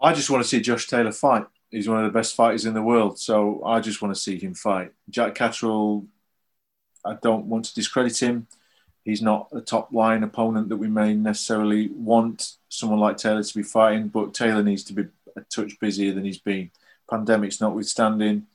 I 0.00 0.12
just 0.12 0.28
want 0.28 0.42
to 0.42 0.48
see 0.48 0.60
Josh 0.60 0.88
Taylor 0.88 1.12
fight. 1.12 1.46
He's 1.70 1.88
one 1.88 2.04
of 2.04 2.12
the 2.12 2.18
best 2.18 2.34
fighters 2.34 2.64
in 2.64 2.74
the 2.74 2.82
world, 2.82 3.20
so 3.20 3.62
I 3.64 3.78
just 3.78 4.02
want 4.02 4.12
to 4.12 4.20
see 4.20 4.40
him 4.40 4.54
fight. 4.54 4.90
Jack 5.08 5.36
Catterall, 5.36 6.04
I 7.04 7.14
don't 7.22 7.46
want 7.46 7.66
to 7.66 7.74
discredit 7.74 8.20
him 8.20 8.48
he's 9.04 9.22
not 9.22 9.48
a 9.52 9.60
top 9.60 9.92
line 9.92 10.22
opponent 10.22 10.68
that 10.68 10.76
we 10.76 10.88
may 10.88 11.14
necessarily 11.14 11.88
want 11.88 12.56
someone 12.68 13.00
like 13.00 13.16
Taylor 13.16 13.42
to 13.42 13.56
be 13.56 13.62
fighting, 13.62 14.08
but 14.08 14.34
Taylor 14.34 14.62
needs 14.62 14.84
to 14.84 14.92
be 14.92 15.06
a 15.36 15.40
touch 15.42 15.78
busier 15.80 16.12
than 16.12 16.24
he's 16.24 16.38
been. 16.38 16.70
Pandemics 17.10 17.60
notwithstanding, 17.60 18.46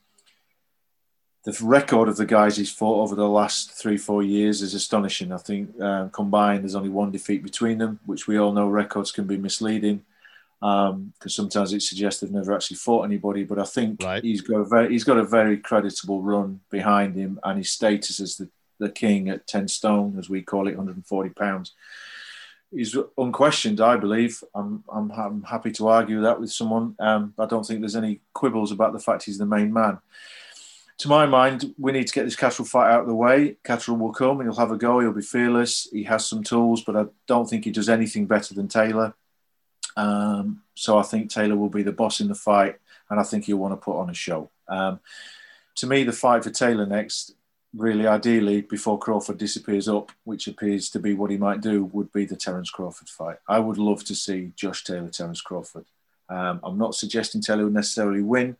the 1.44 1.56
record 1.62 2.08
of 2.08 2.16
the 2.16 2.26
guys 2.26 2.56
he's 2.56 2.72
fought 2.72 3.02
over 3.02 3.14
the 3.14 3.28
last 3.28 3.72
three, 3.72 3.96
four 3.96 4.22
years 4.22 4.62
is 4.62 4.74
astonishing. 4.74 5.32
I 5.32 5.36
think 5.36 5.80
um, 5.80 6.10
combined, 6.10 6.62
there's 6.62 6.74
only 6.74 6.88
one 6.88 7.12
defeat 7.12 7.42
between 7.42 7.78
them, 7.78 8.00
which 8.04 8.26
we 8.26 8.38
all 8.38 8.52
know 8.52 8.68
records 8.68 9.12
can 9.12 9.26
be 9.26 9.36
misleading 9.36 10.02
because 10.60 10.90
um, 10.90 11.12
sometimes 11.28 11.72
it 11.72 11.82
suggests 11.82 12.20
they've 12.20 12.30
never 12.30 12.54
actually 12.54 12.78
fought 12.78 13.04
anybody. 13.04 13.44
But 13.44 13.58
I 13.58 13.64
think 13.64 14.02
right. 14.02 14.22
he's 14.24 14.40
got 14.40 14.56
a 14.56 14.64
very 14.64 14.90
he's 14.90 15.04
got 15.04 15.18
a 15.18 15.24
very 15.24 15.58
creditable 15.58 16.22
run 16.22 16.60
behind 16.70 17.14
him, 17.14 17.38
and 17.44 17.58
his 17.58 17.70
status 17.70 18.18
as 18.20 18.36
the 18.36 18.48
the 18.78 18.90
king 18.90 19.28
at 19.28 19.46
10 19.46 19.68
stone, 19.68 20.18
as 20.18 20.28
we 20.28 20.42
call 20.42 20.68
it, 20.68 20.76
140 20.76 21.30
pounds, 21.30 21.72
he's 22.70 22.96
unquestioned. 23.16 23.80
I 23.80 23.96
believe. 23.96 24.42
I'm, 24.54 24.84
I'm, 24.92 25.10
I'm 25.10 25.42
happy 25.42 25.72
to 25.72 25.88
argue 25.88 26.22
that 26.22 26.40
with 26.40 26.52
someone. 26.52 26.94
Um, 26.98 27.34
I 27.38 27.46
don't 27.46 27.64
think 27.64 27.80
there's 27.80 27.96
any 27.96 28.20
quibbles 28.34 28.72
about 28.72 28.92
the 28.92 28.98
fact 28.98 29.24
he's 29.24 29.38
the 29.38 29.46
main 29.46 29.72
man. 29.72 29.98
To 31.00 31.08
my 31.08 31.26
mind, 31.26 31.74
we 31.78 31.92
need 31.92 32.06
to 32.06 32.12
get 32.12 32.24
this 32.24 32.36
Catterall 32.36 32.66
fight 32.66 32.90
out 32.90 33.02
of 33.02 33.06
the 33.06 33.14
way. 33.14 33.56
Catterall 33.64 33.98
will 33.98 34.12
come. 34.12 34.40
And 34.40 34.48
he'll 34.48 34.58
have 34.58 34.72
a 34.72 34.78
go. 34.78 35.00
He'll 35.00 35.12
be 35.12 35.20
fearless. 35.20 35.88
He 35.92 36.04
has 36.04 36.26
some 36.26 36.42
tools, 36.42 36.82
but 36.84 36.96
I 36.96 37.04
don't 37.26 37.48
think 37.48 37.64
he 37.64 37.70
does 37.70 37.90
anything 37.90 38.26
better 38.26 38.54
than 38.54 38.68
Taylor. 38.68 39.14
Um, 39.96 40.62
so 40.74 40.98
I 40.98 41.02
think 41.02 41.30
Taylor 41.30 41.56
will 41.56 41.70
be 41.70 41.82
the 41.82 41.92
boss 41.92 42.20
in 42.20 42.28
the 42.28 42.34
fight, 42.34 42.76
and 43.10 43.20
I 43.20 43.22
think 43.22 43.44
he'll 43.44 43.56
want 43.56 43.72
to 43.72 43.84
put 43.84 43.98
on 43.98 44.10
a 44.10 44.14
show. 44.14 44.50
Um, 44.68 45.00
to 45.76 45.86
me, 45.86 46.04
the 46.04 46.12
fight 46.12 46.44
for 46.44 46.50
Taylor 46.50 46.86
next, 46.86 47.34
really 47.76 48.06
ideally, 48.06 48.62
before 48.62 48.98
Crawford 48.98 49.38
disappears 49.38 49.88
up, 49.88 50.10
which 50.24 50.46
appears 50.46 50.88
to 50.90 50.98
be 50.98 51.14
what 51.14 51.30
he 51.30 51.36
might 51.36 51.60
do, 51.60 51.84
would 51.86 52.12
be 52.12 52.24
the 52.24 52.36
Terence 52.36 52.70
Crawford 52.70 53.08
fight. 53.08 53.36
I 53.48 53.58
would 53.58 53.78
love 53.78 54.04
to 54.04 54.14
see 54.14 54.52
Josh 54.56 54.84
Taylor, 54.84 55.08
Terence 55.08 55.40
Crawford. 55.40 55.84
Um, 56.28 56.60
I'm 56.64 56.78
not 56.78 56.94
suggesting 56.94 57.40
Taylor 57.40 57.64
would 57.64 57.74
necessarily 57.74 58.22
win, 58.22 58.56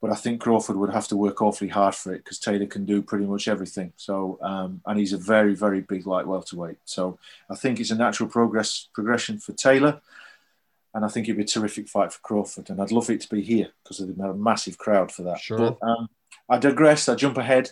but 0.00 0.10
I 0.10 0.14
think 0.14 0.40
Crawford 0.40 0.76
would 0.76 0.92
have 0.92 1.08
to 1.08 1.16
work 1.16 1.42
awfully 1.42 1.68
hard 1.68 1.94
for 1.94 2.14
it 2.14 2.24
because 2.24 2.38
Taylor 2.38 2.66
can 2.66 2.84
do 2.84 3.02
pretty 3.02 3.26
much 3.26 3.48
everything. 3.48 3.92
So, 3.96 4.38
um, 4.40 4.80
and 4.86 4.98
he's 4.98 5.12
a 5.12 5.18
very, 5.18 5.54
very 5.54 5.80
big 5.80 6.06
light 6.06 6.26
welterweight. 6.26 6.78
So, 6.84 7.18
I 7.50 7.56
think 7.56 7.80
it's 7.80 7.90
a 7.90 7.96
natural 7.96 8.28
progress 8.28 8.88
progression 8.94 9.38
for 9.38 9.52
Taylor 9.52 10.00
and 10.94 11.04
I 11.04 11.08
think 11.08 11.26
it'd 11.26 11.36
be 11.36 11.44
a 11.44 11.46
terrific 11.46 11.88
fight 11.88 12.12
for 12.12 12.20
Crawford. 12.20 12.68
And 12.68 12.80
I'd 12.80 12.92
love 12.92 13.08
it 13.10 13.20
to 13.22 13.34
be 13.34 13.42
here 13.42 13.68
because 13.82 13.98
there'd 13.98 14.16
be 14.16 14.22
a 14.22 14.34
massive 14.34 14.76
crowd 14.76 15.10
for 15.10 15.22
that. 15.22 15.40
Sure. 15.40 15.56
But, 15.58 15.78
um, 15.82 16.08
I 16.48 16.58
digress. 16.58 17.08
I 17.08 17.14
jump 17.14 17.38
ahead. 17.38 17.70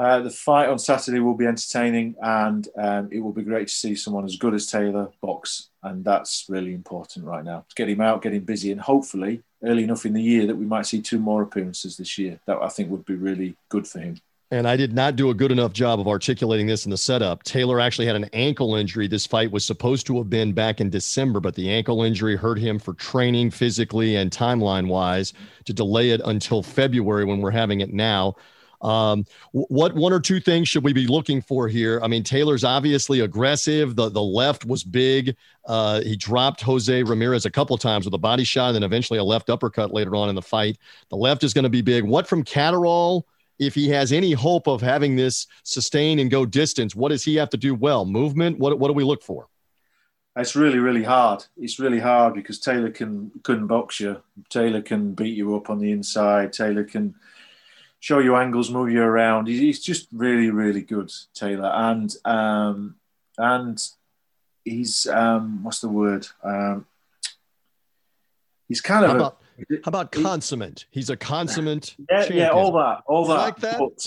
Uh, 0.00 0.20
the 0.20 0.30
fight 0.30 0.66
on 0.66 0.78
Saturday 0.78 1.20
will 1.20 1.34
be 1.34 1.44
entertaining, 1.44 2.14
and 2.22 2.68
um, 2.78 3.10
it 3.12 3.20
will 3.20 3.34
be 3.34 3.42
great 3.42 3.68
to 3.68 3.74
see 3.74 3.94
someone 3.94 4.24
as 4.24 4.36
good 4.36 4.54
as 4.54 4.64
Taylor 4.64 5.10
box, 5.20 5.68
and 5.82 6.02
that's 6.02 6.46
really 6.48 6.72
important 6.72 7.26
right 7.26 7.44
now. 7.44 7.66
To 7.68 7.74
get 7.74 7.90
him 7.90 8.00
out, 8.00 8.22
get 8.22 8.32
him 8.32 8.44
busy, 8.44 8.72
and 8.72 8.80
hopefully 8.80 9.42
early 9.62 9.84
enough 9.84 10.06
in 10.06 10.14
the 10.14 10.22
year 10.22 10.46
that 10.46 10.56
we 10.56 10.64
might 10.64 10.86
see 10.86 11.02
two 11.02 11.18
more 11.18 11.42
appearances 11.42 11.98
this 11.98 12.16
year. 12.16 12.40
That 12.46 12.62
I 12.62 12.70
think 12.70 12.88
would 12.88 13.04
be 13.04 13.14
really 13.14 13.56
good 13.68 13.86
for 13.86 13.98
him 13.98 14.16
and 14.52 14.66
I 14.66 14.76
did 14.76 14.92
not 14.92 15.14
do 15.14 15.30
a 15.30 15.34
good 15.34 15.52
enough 15.52 15.72
job 15.72 16.00
of 16.00 16.08
articulating 16.08 16.66
this 16.66 16.84
in 16.84 16.90
the 16.90 16.96
setup. 16.96 17.44
Taylor 17.44 17.78
actually 17.78 18.06
had 18.06 18.16
an 18.16 18.28
ankle 18.32 18.74
injury. 18.74 19.06
This 19.06 19.24
fight 19.24 19.52
was 19.52 19.64
supposed 19.64 20.06
to 20.08 20.16
have 20.18 20.28
been 20.28 20.52
back 20.52 20.80
in 20.80 20.90
December, 20.90 21.38
but 21.38 21.54
the 21.54 21.70
ankle 21.70 22.02
injury 22.02 22.34
hurt 22.34 22.58
him 22.58 22.80
for 22.80 22.94
training 22.94 23.52
physically 23.52 24.16
and 24.16 24.32
timeline 24.32 24.88
wise 24.88 25.32
to 25.66 25.72
delay 25.72 26.10
it 26.10 26.20
until 26.24 26.64
February 26.64 27.24
when 27.24 27.40
we're 27.40 27.52
having 27.52 27.80
it 27.80 27.92
now. 27.92 28.34
Um, 28.82 29.26
what 29.52 29.94
one 29.94 30.12
or 30.12 30.20
two 30.20 30.40
things 30.40 30.68
should 30.68 30.84
we 30.84 30.92
be 30.92 31.06
looking 31.06 31.42
for 31.42 31.68
here? 31.68 32.00
I 32.02 32.08
mean, 32.08 32.22
Taylor's 32.22 32.64
obviously 32.64 33.20
aggressive. 33.20 33.96
The 33.96 34.08
the 34.08 34.22
left 34.22 34.64
was 34.64 34.84
big. 34.84 35.36
Uh, 35.66 36.00
he 36.00 36.16
dropped 36.16 36.62
Jose 36.62 37.02
Ramirez 37.02 37.44
a 37.44 37.50
couple 37.50 37.76
times 37.76 38.04
with 38.04 38.14
a 38.14 38.18
body 38.18 38.44
shot, 38.44 38.68
and 38.68 38.76
then 38.76 38.82
eventually 38.82 39.18
a 39.18 39.24
left 39.24 39.50
uppercut 39.50 39.92
later 39.92 40.16
on 40.16 40.28
in 40.28 40.34
the 40.34 40.42
fight. 40.42 40.78
The 41.10 41.16
left 41.16 41.44
is 41.44 41.52
going 41.52 41.64
to 41.64 41.70
be 41.70 41.82
big. 41.82 42.04
What 42.04 42.26
from 42.26 42.42
Catterall? 42.42 43.26
if 43.60 43.74
he 43.74 43.90
has 43.90 44.10
any 44.10 44.32
hope 44.32 44.66
of 44.66 44.80
having 44.80 45.14
this 45.14 45.46
sustain 45.64 46.18
and 46.18 46.30
go 46.30 46.46
distance, 46.46 46.96
what 46.96 47.10
does 47.10 47.22
he 47.22 47.36
have 47.36 47.50
to 47.50 47.58
do 47.58 47.74
well? 47.74 48.06
Movement? 48.06 48.58
What, 48.58 48.78
what 48.78 48.88
do 48.88 48.94
we 48.94 49.04
look 49.04 49.22
for? 49.22 49.48
It's 50.34 50.56
really, 50.56 50.78
really 50.78 51.02
hard. 51.02 51.44
It's 51.58 51.78
really 51.78 51.98
hard 51.98 52.34
because 52.34 52.58
Taylor 52.58 52.90
can 52.90 53.30
couldn't 53.42 53.66
box 53.66 54.00
you. 54.00 54.22
Taylor 54.48 54.80
can 54.80 55.12
beat 55.12 55.36
you 55.36 55.54
up 55.56 55.68
on 55.68 55.78
the 55.78 55.92
inside. 55.92 56.52
Taylor 56.52 56.84
can 56.84 57.14
show 58.00 58.18
you 58.18 58.34
angles, 58.34 58.70
move 58.70 58.90
you 58.90 59.02
around. 59.02 59.46
He's 59.46 59.80
just 59.80 60.08
really, 60.12 60.50
really 60.50 60.82
good, 60.82 61.12
Taylor. 61.34 61.70
And 61.72 62.14
um, 62.24 62.96
and 63.38 63.80
he's 64.64 65.06
um, 65.06 65.62
what's 65.62 65.80
the 65.80 65.88
word? 65.88 66.26
Um, 66.42 66.86
he's 68.66 68.80
kind 68.80 69.04
of 69.04 69.20
a, 69.20 69.32
how 69.84 69.88
about 69.88 70.10
consummate? 70.10 70.86
He's 70.90 71.10
a 71.10 71.16
consummate. 71.16 71.94
Yeah, 72.10 72.20
champion. 72.22 72.38
yeah, 72.38 72.48
all 72.48 72.72
that, 72.72 73.02
all 73.06 73.26
that. 73.26 73.34
like 73.34 73.56
that? 73.58 73.78
But 73.78 74.06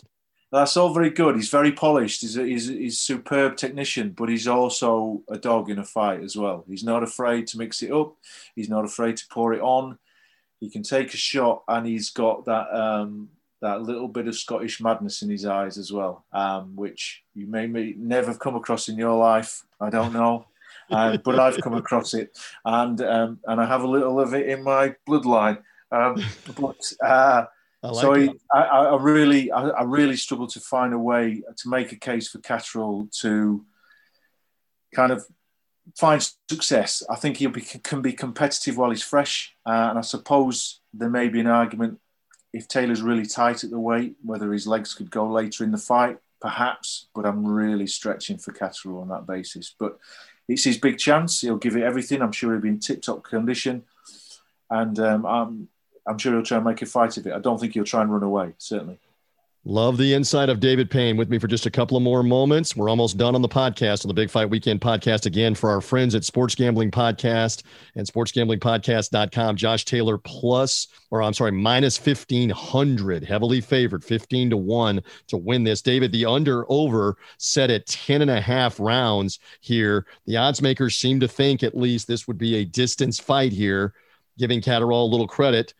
that's 0.51 0.77
all 0.77 0.93
very 0.93 1.11
good. 1.11 1.35
He's 1.35 1.49
very 1.49 1.71
polished. 1.71 2.21
He's 2.21 2.37
a, 2.37 2.43
he's, 2.43 2.67
he's 2.67 2.99
superb 2.99 3.57
technician, 3.57 4.11
but 4.11 4.29
he's 4.29 4.47
also 4.47 5.23
a 5.29 5.37
dog 5.37 5.69
in 5.69 5.79
a 5.79 5.83
fight 5.83 6.21
as 6.21 6.35
well. 6.35 6.63
He's 6.67 6.83
not 6.83 7.03
afraid 7.03 7.47
to 7.47 7.57
mix 7.57 7.81
it 7.81 7.91
up. 7.91 8.15
He's 8.55 8.69
not 8.69 8.85
afraid 8.85 9.17
to 9.17 9.27
pour 9.29 9.53
it 9.53 9.61
on. 9.61 9.97
He 10.59 10.69
can 10.69 10.83
take 10.83 11.13
a 11.13 11.17
shot, 11.17 11.63
and 11.67 11.85
he's 11.85 12.11
got 12.11 12.45
that 12.45 12.73
um, 12.73 13.29
that 13.63 13.81
little 13.81 14.07
bit 14.07 14.27
of 14.27 14.35
Scottish 14.35 14.79
madness 14.79 15.23
in 15.23 15.29
his 15.29 15.45
eyes 15.45 15.77
as 15.77 15.91
well, 15.91 16.25
um, 16.33 16.75
which 16.75 17.23
you 17.33 17.47
may, 17.47 17.65
may 17.65 17.95
never 17.97 18.27
have 18.27 18.39
come 18.39 18.55
across 18.55 18.89
in 18.89 18.97
your 18.97 19.17
life. 19.17 19.63
I 19.81 19.89
don't 19.89 20.13
know 20.13 20.45
uh, 20.91 21.17
but 21.17 21.39
I've 21.39 21.59
come 21.61 21.73
across 21.73 22.13
it, 22.13 22.37
and 22.65 23.01
um, 23.01 23.39
and 23.45 23.61
I 23.61 23.65
have 23.65 23.83
a 23.83 23.87
little 23.87 24.19
of 24.19 24.33
it 24.33 24.47
in 24.47 24.63
my 24.63 24.95
bloodline. 25.07 25.61
Um, 25.91 26.23
but 26.59 26.81
uh, 27.03 27.45
like 27.81 27.95
so 27.95 28.13
he, 28.13 28.29
I, 28.53 28.61
I, 28.61 29.01
really, 29.01 29.51
I, 29.51 29.69
I, 29.69 29.83
really 29.83 30.15
struggle 30.15 30.47
to 30.47 30.59
find 30.59 30.93
a 30.93 30.99
way 30.99 31.41
to 31.57 31.69
make 31.69 31.91
a 31.91 31.97
case 31.97 32.29
for 32.29 32.39
Catterall 32.39 33.07
to 33.21 33.65
kind 34.93 35.11
of 35.11 35.25
find 35.97 36.27
success. 36.49 37.03
I 37.09 37.15
think 37.15 37.37
he 37.37 37.47
can 37.49 38.01
be 38.01 38.13
competitive 38.13 38.77
while 38.77 38.89
he's 38.89 39.03
fresh, 39.03 39.55
uh, 39.65 39.87
and 39.89 39.97
I 39.97 40.01
suppose 40.01 40.81
there 40.93 41.09
may 41.09 41.29
be 41.29 41.39
an 41.39 41.47
argument 41.47 41.99
if 42.53 42.67
Taylor's 42.67 43.01
really 43.01 43.25
tight 43.25 43.63
at 43.63 43.71
the 43.71 43.79
weight, 43.79 44.15
whether 44.23 44.53
his 44.53 44.67
legs 44.67 44.93
could 44.93 45.09
go 45.09 45.27
later 45.27 45.63
in 45.63 45.71
the 45.71 45.77
fight, 45.77 46.19
perhaps. 46.39 47.07
But 47.15 47.25
I'm 47.25 47.45
really 47.45 47.87
stretching 47.87 48.37
for 48.37 48.53
Catterall 48.53 49.01
on 49.01 49.09
that 49.09 49.25
basis. 49.25 49.75
But 49.77 49.97
it's 50.47 50.63
his 50.63 50.77
big 50.77 50.97
chance. 50.97 51.41
He'll 51.41 51.57
give 51.57 51.75
it 51.75 51.83
everything. 51.83 52.21
I'm 52.21 52.31
sure 52.31 52.51
he'll 52.51 52.61
be 52.61 52.69
in 52.69 52.79
tip-top 52.79 53.23
condition, 53.23 53.83
and 54.69 54.99
um, 54.99 55.25
I'm, 55.25 55.67
I'm 56.05 56.17
sure 56.17 56.33
he'll 56.33 56.43
try 56.43 56.57
and 56.57 56.65
make 56.65 56.81
a 56.81 56.85
fight 56.85 57.17
of 57.17 57.25
it. 57.25 57.33
I 57.33 57.39
don't 57.39 57.59
think 57.59 57.73
he'll 57.73 57.83
try 57.83 58.01
and 58.01 58.13
run 58.13 58.23
away. 58.23 58.53
Certainly. 58.57 58.99
Love 59.65 59.97
the 59.97 60.13
insight 60.13 60.49
of 60.49 60.59
David 60.59 60.91
Payne 60.91 61.15
with 61.15 61.29
me 61.29 61.39
for 61.39 61.47
just 61.47 61.65
a 61.65 61.71
couple 61.71 61.95
of 61.95 62.03
more 62.03 62.21
moments. 62.21 62.75
We're 62.75 62.89
almost 62.89 63.17
done 63.17 63.33
on 63.33 63.41
the 63.41 63.47
podcast, 63.47 64.03
on 64.03 64.09
the 64.09 64.13
Big 64.13 64.29
Fight 64.29 64.49
Weekend 64.49 64.81
podcast 64.81 65.25
again 65.25 65.55
for 65.55 65.69
our 65.69 65.79
friends 65.79 66.15
at 66.15 66.25
Sports 66.25 66.53
Gambling 66.53 66.91
Podcast 66.91 67.63
and 67.95 68.05
sportsgamblingpodcast.com. 68.05 69.55
Josh 69.55 69.85
Taylor 69.85 70.17
plus, 70.17 70.89
or 71.11 71.23
I'm 71.23 71.31
sorry, 71.31 71.53
minus 71.53 71.97
1500, 71.97 73.23
heavily 73.23 73.61
favored, 73.61 74.03
15 74.03 74.49
to 74.49 74.57
1 74.57 75.01
to 75.27 75.37
win 75.37 75.63
this. 75.63 75.81
David, 75.81 76.11
the 76.11 76.25
under 76.25 76.69
over 76.69 77.15
set 77.37 77.71
at 77.71 77.87
10 77.87 78.21
and 78.21 78.31
a 78.31 78.41
half 78.41 78.81
rounds 78.81 79.39
here. 79.61 80.05
The 80.25 80.35
odds 80.35 80.61
makers 80.61 80.97
seem 80.97 81.21
to 81.21 81.27
think 81.29 81.63
at 81.63 81.77
least 81.77 82.05
this 82.05 82.27
would 82.27 82.37
be 82.37 82.57
a 82.57 82.65
distance 82.65 83.17
fight 83.17 83.53
here, 83.53 83.93
giving 84.37 84.59
Catterall 84.59 85.05
a 85.05 85.11
little 85.11 85.27
credit. 85.27 85.73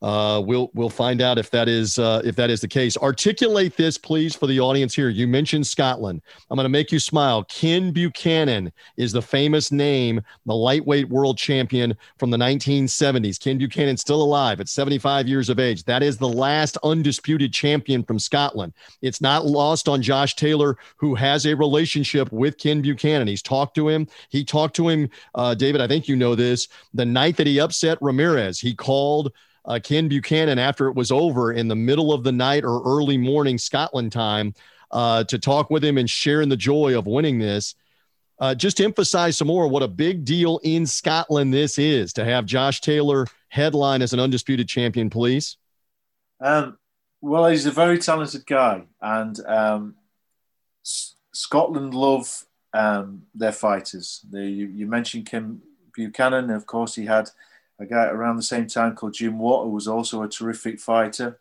Uh, 0.00 0.40
we'll 0.44 0.70
we'll 0.74 0.88
find 0.88 1.20
out 1.20 1.38
if 1.38 1.50
that 1.50 1.68
is 1.68 1.98
uh, 1.98 2.22
if 2.24 2.36
that 2.36 2.50
is 2.50 2.60
the 2.60 2.68
case. 2.68 2.96
Articulate 2.96 3.76
this, 3.76 3.98
please, 3.98 4.34
for 4.34 4.46
the 4.46 4.60
audience 4.60 4.94
here. 4.94 5.08
You 5.08 5.26
mentioned 5.26 5.66
Scotland. 5.66 6.22
I'm 6.50 6.56
going 6.56 6.64
to 6.64 6.68
make 6.68 6.92
you 6.92 7.00
smile. 7.00 7.44
Ken 7.44 7.90
Buchanan 7.90 8.72
is 8.96 9.12
the 9.12 9.22
famous 9.22 9.72
name, 9.72 10.20
the 10.46 10.54
lightweight 10.54 11.08
world 11.08 11.36
champion 11.36 11.96
from 12.18 12.30
the 12.30 12.36
1970s. 12.36 13.40
Ken 13.40 13.58
Buchanan 13.58 13.96
still 13.96 14.22
alive 14.22 14.60
at 14.60 14.68
75 14.68 15.26
years 15.26 15.48
of 15.48 15.58
age. 15.58 15.82
That 15.84 16.02
is 16.02 16.16
the 16.16 16.28
last 16.28 16.78
undisputed 16.84 17.52
champion 17.52 18.04
from 18.04 18.20
Scotland. 18.20 18.74
It's 19.02 19.20
not 19.20 19.46
lost 19.46 19.88
on 19.88 20.00
Josh 20.00 20.36
Taylor, 20.36 20.78
who 20.96 21.16
has 21.16 21.44
a 21.44 21.56
relationship 21.56 22.30
with 22.30 22.56
Ken 22.58 22.82
Buchanan. 22.82 23.26
He's 23.26 23.42
talked 23.42 23.74
to 23.74 23.88
him. 23.88 24.06
He 24.28 24.44
talked 24.44 24.76
to 24.76 24.88
him, 24.88 25.10
uh, 25.34 25.54
David. 25.54 25.80
I 25.80 25.88
think 25.88 26.06
you 26.06 26.14
know 26.14 26.36
this. 26.36 26.68
The 26.94 27.04
night 27.04 27.36
that 27.36 27.48
he 27.48 27.58
upset 27.58 27.98
Ramirez, 28.00 28.60
he 28.60 28.74
called 28.74 29.32
uh, 29.68 29.78
Ken 29.82 30.08
Buchanan 30.08 30.58
after 30.58 30.88
it 30.88 30.96
was 30.96 31.12
over 31.12 31.52
in 31.52 31.68
the 31.68 31.76
middle 31.76 32.12
of 32.12 32.24
the 32.24 32.32
night 32.32 32.64
or 32.64 32.82
early 32.84 33.18
morning 33.18 33.58
Scotland 33.58 34.10
time 34.10 34.54
uh, 34.90 35.24
to 35.24 35.38
talk 35.38 35.70
with 35.70 35.84
him 35.84 35.98
and 35.98 36.08
share 36.08 36.40
in 36.40 36.48
the 36.48 36.56
joy 36.56 36.98
of 36.98 37.06
winning 37.06 37.38
this. 37.38 37.74
Uh, 38.40 38.54
just 38.54 38.80
emphasize 38.80 39.36
some 39.36 39.48
more 39.48 39.68
what 39.68 39.82
a 39.82 39.88
big 39.88 40.24
deal 40.24 40.58
in 40.62 40.86
Scotland 40.86 41.52
this 41.52 41.78
is 41.78 42.12
to 42.14 42.24
have 42.24 42.46
Josh 42.46 42.80
Taylor 42.80 43.26
headline 43.48 44.00
as 44.00 44.12
an 44.12 44.20
undisputed 44.20 44.68
champion, 44.68 45.10
please. 45.10 45.58
Um, 46.40 46.78
well, 47.20 47.46
he's 47.48 47.66
a 47.66 47.72
very 47.72 47.98
talented 47.98 48.46
guy, 48.46 48.84
and 49.02 49.38
um, 49.44 49.96
S- 50.84 51.16
Scotland 51.34 51.94
love 51.94 52.44
um, 52.72 53.22
their 53.34 53.52
fighters. 53.52 54.24
you, 54.32 54.38
you, 54.40 54.86
mentioned 54.86 55.26
Ken 55.26 55.60
Buchanan, 55.92 56.50
of 56.50 56.64
course, 56.64 56.94
he 56.94 57.06
had 57.06 57.28
a 57.78 57.86
guy 57.86 58.06
around 58.06 58.36
the 58.36 58.42
same 58.42 58.66
time 58.66 58.94
called 58.94 59.14
Jim 59.14 59.38
Watt, 59.38 59.64
who 59.64 59.70
was 59.70 59.88
also 59.88 60.22
a 60.22 60.28
terrific 60.28 60.80
fighter, 60.80 61.38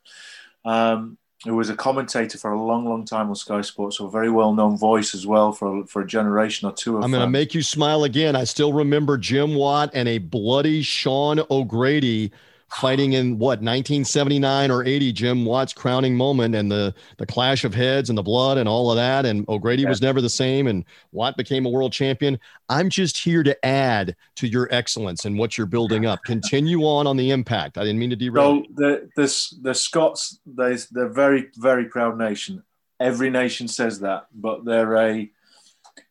um, 0.66 1.18
who 1.46 1.56
was 1.56 1.70
a 1.70 1.76
commentator 1.76 2.38
for 2.38 2.52
a 2.52 2.62
long, 2.62 2.86
long 2.86 3.06
time 3.06 3.30
on 3.30 3.36
Sky 3.36 3.62
Sports, 3.62 3.98
so 3.98 4.08
a 4.08 4.12
very 4.12 4.30
well 4.30 4.54
known 4.54 4.78
voice 4.78 5.14
as 5.14 5.26
well 5.26 5.52
for, 5.52 5.86
for 5.88 6.02
a 6.02 6.08
generation 6.08 6.68
or 6.68 6.74
two. 6.74 6.98
I'm 6.98 7.12
going 7.12 7.22
to 7.22 7.30
make 7.30 7.54
you 7.54 7.62
smile 7.62 8.04
again. 8.04 8.36
I 8.36 8.44
still 8.44 8.74
remember 8.74 9.18
Jim 9.18 9.56
Watt 9.56 9.92
and 9.94 10.08
a 10.08 10.18
bloody 10.18 10.82
Sean 10.82 11.42
O'Grady 11.50 12.32
fighting 12.70 13.14
in 13.14 13.38
what 13.38 13.60
1979 13.60 14.72
or 14.72 14.84
80, 14.84 15.14
Jim 15.14 15.46
Watt's 15.46 15.74
crowning 15.74 16.16
moment, 16.16 16.56
and 16.56 16.72
the 16.72 16.94
the 17.18 17.26
clash 17.26 17.64
of 17.64 17.74
heads 17.74 18.10
and 18.10 18.18
the 18.18 18.24
blood 18.24 18.58
and 18.58 18.68
all 18.68 18.92
of 18.92 18.98
that. 18.98 19.26
And 19.26 19.48
O'Grady 19.50 19.84
yeah. 19.84 19.90
was 19.90 20.02
never 20.02 20.22
the 20.22 20.30
same, 20.30 20.68
and 20.68 20.86
Watt 21.12 21.38
became 21.38 21.66
a 21.66 21.70
world 21.70 21.94
champion. 21.94 22.40
I'm 22.70 22.90
just 22.90 23.18
here 23.18 23.44
to 23.44 23.66
add 23.66 24.16
to 24.36 24.48
your 24.48 24.68
excellence 24.72 25.26
and 25.26 25.38
what 25.38 25.58
you're 25.58 25.68
building 25.68 26.06
up. 26.06 26.24
Continue 26.24 26.82
on 26.82 27.08
on 27.08 27.18
the 27.18 27.32
impact. 27.32 27.78
I 27.78 27.82
didn't 27.82 28.00
mean 28.00 28.10
to 28.12 28.16
derail. 28.16 28.64
So 28.64 28.66
the 28.74 29.10
the, 29.16 29.58
the 29.62 29.74
Scots, 29.74 30.40
they 30.46 30.78
they're 30.92 31.10
very 31.10 31.50
very 31.58 31.86
proud 31.86 32.18
nation. 32.18 32.64
Every 33.00 33.30
nation 33.30 33.68
says 33.68 34.00
that, 34.00 34.28
but 34.34 34.66
they're 34.66 34.96
a 34.96 35.30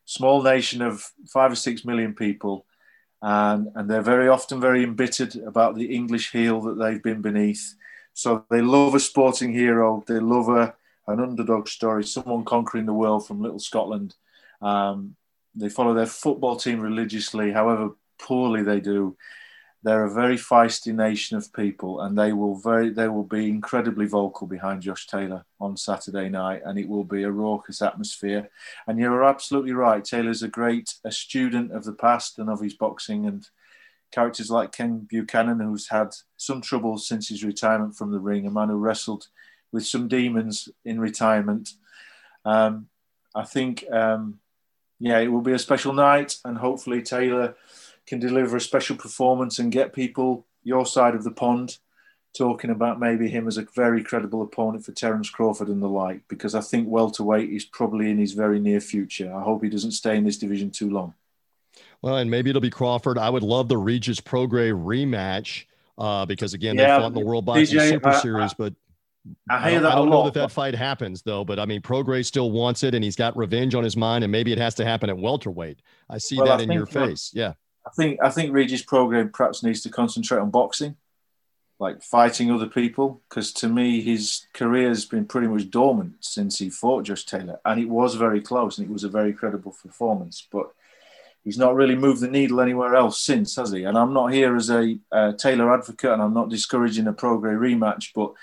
small 0.05 0.41
nation 0.41 0.81
of 0.81 1.11
five 1.27 1.51
or 1.51 1.55
six 1.55 1.83
million 1.83 2.13
people 2.13 2.65
and, 3.21 3.69
and 3.75 3.89
they're 3.89 4.01
very 4.01 4.27
often 4.27 4.61
very 4.61 4.83
embittered 4.83 5.35
about 5.35 5.75
the 5.75 5.93
English 5.93 6.31
heel 6.31 6.61
that 6.61 6.77
they've 6.77 7.01
been 7.01 7.21
beneath. 7.21 7.75
So 8.13 8.45
they 8.49 8.61
love 8.61 8.95
a 8.95 8.99
sporting 8.99 9.53
hero, 9.53 10.03
they 10.07 10.19
love 10.19 10.49
a, 10.49 10.73
an 11.07 11.19
underdog 11.19 11.67
story, 11.67 12.03
someone 12.03 12.45
conquering 12.45 12.85
the 12.85 12.93
world 12.93 13.27
from 13.27 13.41
little 13.41 13.59
Scotland. 13.59 14.15
Um, 14.61 15.15
they 15.55 15.69
follow 15.69 15.93
their 15.93 16.05
football 16.05 16.55
team 16.55 16.79
religiously, 16.79 17.51
however 17.51 17.91
poorly 18.19 18.63
they 18.63 18.79
do 18.79 19.15
they're 19.87 20.03
a 20.03 20.13
very 20.13 20.35
feisty 20.35 20.93
nation 20.93 21.37
of 21.37 21.53
people, 21.53 22.01
and 22.01 22.17
they 22.17 22.33
will 22.33 22.55
very 22.55 22.89
they 22.89 23.07
will 23.07 23.23
be 23.23 23.47
incredibly 23.47 24.05
vocal 24.05 24.45
behind 24.45 24.81
Josh 24.81 25.07
Taylor 25.07 25.45
on 25.61 25.77
Saturday 25.77 26.27
night, 26.27 26.61
and 26.65 26.77
it 26.77 26.89
will 26.89 27.05
be 27.05 27.23
a 27.23 27.31
raucous 27.31 27.81
atmosphere. 27.81 28.49
And 28.85 28.99
you're 28.99 29.23
absolutely 29.23 29.71
right. 29.71 30.03
Taylor's 30.03 30.43
a 30.43 30.49
great 30.49 30.95
a 31.05 31.11
student 31.11 31.71
of 31.71 31.85
the 31.85 31.93
past 31.93 32.37
and 32.37 32.49
of 32.49 32.59
his 32.59 32.73
boxing, 32.73 33.25
and 33.25 33.49
characters 34.11 34.51
like 34.51 34.73
Ken 34.73 35.07
Buchanan, 35.09 35.61
who's 35.61 35.87
had 35.87 36.13
some 36.35 36.59
trouble 36.59 36.97
since 36.97 37.29
his 37.29 37.45
retirement 37.45 37.95
from 37.95 38.11
the 38.11 38.19
ring, 38.19 38.45
a 38.45 38.51
man 38.51 38.67
who 38.67 38.75
wrestled 38.75 39.27
with 39.71 39.87
some 39.87 40.09
demons 40.09 40.67
in 40.83 40.99
retirement. 40.99 41.75
Um, 42.43 42.89
I 43.33 43.45
think, 43.45 43.85
um, 43.89 44.39
yeah, 44.99 45.19
it 45.19 45.29
will 45.29 45.41
be 45.41 45.53
a 45.53 45.59
special 45.59 45.93
night, 45.93 46.39
and 46.43 46.57
hopefully 46.57 47.01
Taylor 47.01 47.55
can 48.07 48.19
deliver 48.19 48.57
a 48.57 48.61
special 48.61 48.95
performance 48.95 49.59
and 49.59 49.71
get 49.71 49.93
people 49.93 50.45
your 50.63 50.85
side 50.85 51.13
of 51.13 51.23
the 51.23 51.31
pond 51.31 51.77
talking 52.37 52.69
about 52.69 52.99
maybe 52.99 53.27
him 53.27 53.47
as 53.47 53.57
a 53.57 53.67
very 53.75 54.03
credible 54.03 54.41
opponent 54.41 54.85
for 54.85 54.91
Terence 54.91 55.29
Crawford 55.29 55.67
and 55.67 55.81
the 55.81 55.87
like, 55.87 56.21
because 56.27 56.55
I 56.55 56.61
think 56.61 56.87
welterweight 56.87 57.49
is 57.49 57.65
probably 57.65 58.09
in 58.09 58.17
his 58.17 58.33
very 58.33 58.59
near 58.59 58.79
future. 58.79 59.33
I 59.33 59.41
hope 59.41 59.63
he 59.63 59.69
doesn't 59.69 59.91
stay 59.91 60.17
in 60.17 60.23
this 60.23 60.37
division 60.37 60.71
too 60.71 60.89
long. 60.89 61.13
Well, 62.01 62.17
and 62.17 62.29
maybe 62.29 62.49
it'll 62.49 62.61
be 62.61 62.69
Crawford. 62.69 63.17
I 63.17 63.29
would 63.29 63.43
love 63.43 63.69
the 63.69 63.77
Regis 63.77 64.21
Prograis 64.21 64.71
rematch 64.71 65.65
uh, 65.97 66.25
because 66.25 66.53
again, 66.53 66.75
yeah, 66.75 66.95
they 66.97 67.01
fought 67.01 67.07
in 67.07 67.13
the 67.13 67.25
World 67.25 67.45
Boxing 67.45 67.79
Super 67.79 68.13
Series, 68.13 68.53
but 68.53 68.73
I, 69.49 69.71
hear 69.71 69.79
that 69.81 69.91
I 69.91 69.95
don't 69.95 70.09
know 70.09 70.23
that 70.25 70.33
that 70.35 70.51
fight 70.51 70.75
happens 70.75 71.21
though, 71.21 71.43
but 71.43 71.59
I 71.59 71.65
mean, 71.65 71.81
Prograis 71.81 72.25
still 72.25 72.51
wants 72.51 72.83
it, 72.83 72.93
and 72.93 73.03
he's 73.03 73.15
got 73.15 73.35
revenge 73.35 73.75
on 73.75 73.83
his 73.83 73.97
mind, 73.97 74.23
and 74.23 74.31
maybe 74.31 74.51
it 74.51 74.57
has 74.57 74.75
to 74.75 74.85
happen 74.85 75.09
at 75.09 75.17
welterweight. 75.17 75.81
I 76.09 76.19
see 76.19 76.37
well, 76.37 76.45
that 76.45 76.59
I 76.59 76.63
in 76.63 76.71
your 76.71 76.85
face. 76.85 77.31
Yeah, 77.33 77.53
I 77.87 77.89
think 77.95 78.19
I 78.21 78.29
think 78.29 78.53
Regis 78.53 78.83
Prograis 78.83 79.31
perhaps 79.31 79.63
needs 79.63 79.81
to 79.81 79.89
concentrate 79.89 80.39
on 80.39 80.49
boxing, 80.49 80.97
like 81.79 82.01
fighting 82.01 82.51
other 82.51 82.67
people. 82.67 83.21
Because 83.29 83.53
to 83.53 83.69
me, 83.69 84.01
his 84.01 84.47
career 84.53 84.89
has 84.89 85.05
been 85.05 85.25
pretty 85.25 85.47
much 85.47 85.69
dormant 85.69 86.15
since 86.19 86.59
he 86.59 86.69
fought 86.69 87.05
Josh 87.05 87.25
Taylor, 87.25 87.59
and 87.63 87.79
it 87.79 87.89
was 87.89 88.15
very 88.15 88.41
close, 88.41 88.77
and 88.77 88.87
it 88.87 88.91
was 88.91 89.05
a 89.05 89.09
very 89.09 89.31
credible 89.31 89.75
performance. 89.81 90.45
But 90.51 90.69
he's 91.45 91.57
not 91.57 91.75
really 91.75 91.95
moved 91.95 92.19
the 92.19 92.27
needle 92.27 92.59
anywhere 92.59 92.93
else 92.93 93.21
since, 93.21 93.55
has 93.55 93.71
he? 93.71 93.85
And 93.85 93.97
I'm 93.97 94.13
not 94.13 94.33
here 94.33 94.55
as 94.57 94.69
a 94.69 94.99
uh, 95.11 95.31
Taylor 95.33 95.73
advocate, 95.73 96.11
and 96.11 96.21
I'm 96.21 96.33
not 96.33 96.49
discouraging 96.49 97.07
a 97.07 97.13
Prograis 97.13 97.57
rematch, 97.57 98.11
but 98.13 98.33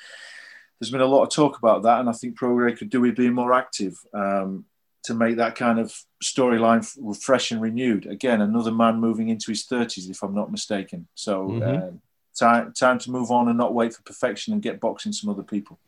there's 0.81 0.91
been 0.91 1.03
a 1.03 1.07
lot 1.07 1.23
of 1.25 1.31
talk 1.31 1.59
about 1.59 1.83
that, 1.83 2.01
and 2.01 2.09
I 2.09 2.13
think 2.13 2.39
Prograis 2.39 2.79
could 2.79 2.89
do 2.89 3.03
with 3.03 3.17
being 3.17 3.35
more 3.35 3.53
active. 3.53 3.95
Um, 4.15 4.65
to 5.05 5.15
make 5.15 5.37
that 5.37 5.55
kind 5.55 5.79
of 5.79 5.95
storyline 6.23 6.85
fresh 7.21 7.51
and 7.51 7.61
renewed. 7.61 8.07
Again, 8.07 8.41
another 8.41 8.73
man 8.73 8.97
moving 8.97 9.29
into 9.29 9.51
his 9.51 9.67
30s, 9.67 10.11
if 10.11 10.23
I'm 10.23 10.35
not 10.35 10.51
mistaken. 10.51 11.07
So, 11.15 11.49
mm-hmm. 11.49 11.63
uh, 11.63 11.91
time, 12.39 12.73
time 12.73 12.99
to 13.01 13.11
move 13.11 13.31
on 13.31 13.49
and 13.49 13.59
not 13.59 13.75
wait 13.75 13.95
for 13.95 14.03
perfection 14.03 14.53
and 14.53 14.63
get 14.63 14.81
boxing 14.81 15.13
some 15.13 15.31
other 15.31 15.43
people. 15.43 15.79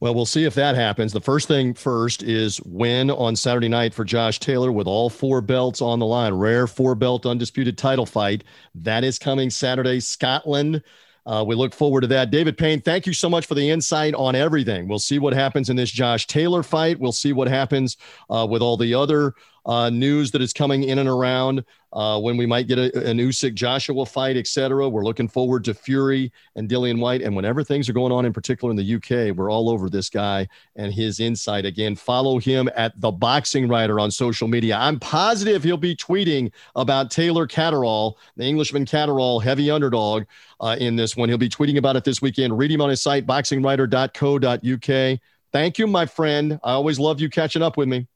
Well, 0.00 0.14
we'll 0.14 0.26
see 0.26 0.44
if 0.44 0.54
that 0.54 0.74
happens. 0.74 1.12
The 1.12 1.20
first 1.20 1.48
thing 1.48 1.72
first 1.72 2.22
is 2.22 2.60
win 2.62 3.10
on 3.10 3.36
Saturday 3.36 3.68
night 3.68 3.94
for 3.94 4.04
Josh 4.04 4.38
Taylor 4.38 4.70
with 4.70 4.86
all 4.86 5.08
four 5.08 5.40
belts 5.40 5.80
on 5.80 5.98
the 5.98 6.06
line. 6.06 6.34
Rare 6.34 6.66
four 6.66 6.94
belt 6.94 7.24
undisputed 7.24 7.78
title 7.78 8.04
fight. 8.04 8.44
That 8.74 9.04
is 9.04 9.18
coming 9.18 9.48
Saturday, 9.50 10.00
Scotland. 10.00 10.82
Uh, 11.26 11.44
we 11.46 11.54
look 11.54 11.72
forward 11.72 12.02
to 12.02 12.06
that. 12.08 12.30
David 12.30 12.58
Payne, 12.58 12.80
thank 12.80 13.06
you 13.06 13.12
so 13.12 13.28
much 13.30 13.46
for 13.46 13.54
the 13.54 13.70
insight 13.70 14.14
on 14.14 14.34
everything. 14.34 14.88
We'll 14.88 14.98
see 14.98 15.18
what 15.18 15.32
happens 15.32 15.70
in 15.70 15.76
this 15.76 15.90
Josh 15.90 16.26
Taylor 16.26 16.62
fight. 16.62 17.00
We'll 17.00 17.12
see 17.12 17.32
what 17.32 17.48
happens 17.48 17.96
uh, 18.28 18.46
with 18.48 18.60
all 18.60 18.76
the 18.76 18.94
other 18.94 19.34
uh, 19.66 19.90
news 19.90 20.30
that 20.32 20.42
is 20.42 20.52
coming 20.52 20.84
in 20.84 20.98
and 20.98 21.08
around 21.08 21.64
uh, 21.92 22.18
when 22.20 22.36
we 22.36 22.44
might 22.44 22.66
get 22.66 22.78
a, 22.78 23.08
an 23.08 23.18
Usyk 23.18 23.54
Joshua 23.54 24.04
fight, 24.04 24.36
etc. 24.36 24.88
We're 24.88 25.04
looking 25.04 25.28
forward 25.28 25.64
to 25.64 25.74
Fury 25.74 26.32
and 26.56 26.68
Dillian 26.68 26.98
Whyte. 26.98 27.22
And 27.22 27.36
whenever 27.36 27.62
things 27.62 27.88
are 27.88 27.92
going 27.92 28.12
on, 28.12 28.26
in 28.26 28.32
particular 28.32 28.70
in 28.72 28.76
the 28.76 28.94
UK, 28.96 29.36
we're 29.36 29.50
all 29.50 29.70
over 29.70 29.88
this 29.88 30.10
guy 30.10 30.48
and 30.76 30.92
his 30.92 31.20
insight. 31.20 31.64
Again, 31.64 31.94
follow 31.94 32.38
him 32.38 32.68
at 32.74 33.00
the 33.00 33.12
Boxing 33.12 33.68
Writer 33.68 34.00
on 34.00 34.10
social 34.10 34.48
media. 34.48 34.76
I'm 34.76 34.98
positive 34.98 35.62
he'll 35.62 35.76
be 35.76 35.94
tweeting 35.94 36.50
about 36.74 37.10
Taylor 37.10 37.46
Catterall, 37.46 38.18
the 38.36 38.44
Englishman 38.44 38.84
Catterall, 38.84 39.38
heavy 39.40 39.70
underdog 39.70 40.24
uh, 40.60 40.76
in 40.78 40.96
this 40.96 41.16
one. 41.16 41.28
He'll 41.28 41.38
be 41.38 41.48
tweeting 41.48 41.78
about 41.78 41.96
it 41.96 42.04
this 42.04 42.20
weekend. 42.20 42.58
Read 42.58 42.72
him 42.72 42.80
on 42.80 42.90
his 42.90 43.00
site, 43.00 43.26
boxingwriter.co.uk. 43.26 45.20
Thank 45.52 45.78
you, 45.78 45.86
my 45.86 46.04
friend. 46.04 46.58
I 46.64 46.72
always 46.72 46.98
love 46.98 47.20
you 47.20 47.30
catching 47.30 47.62
up 47.62 47.76
with 47.76 47.86
me. 47.86 48.08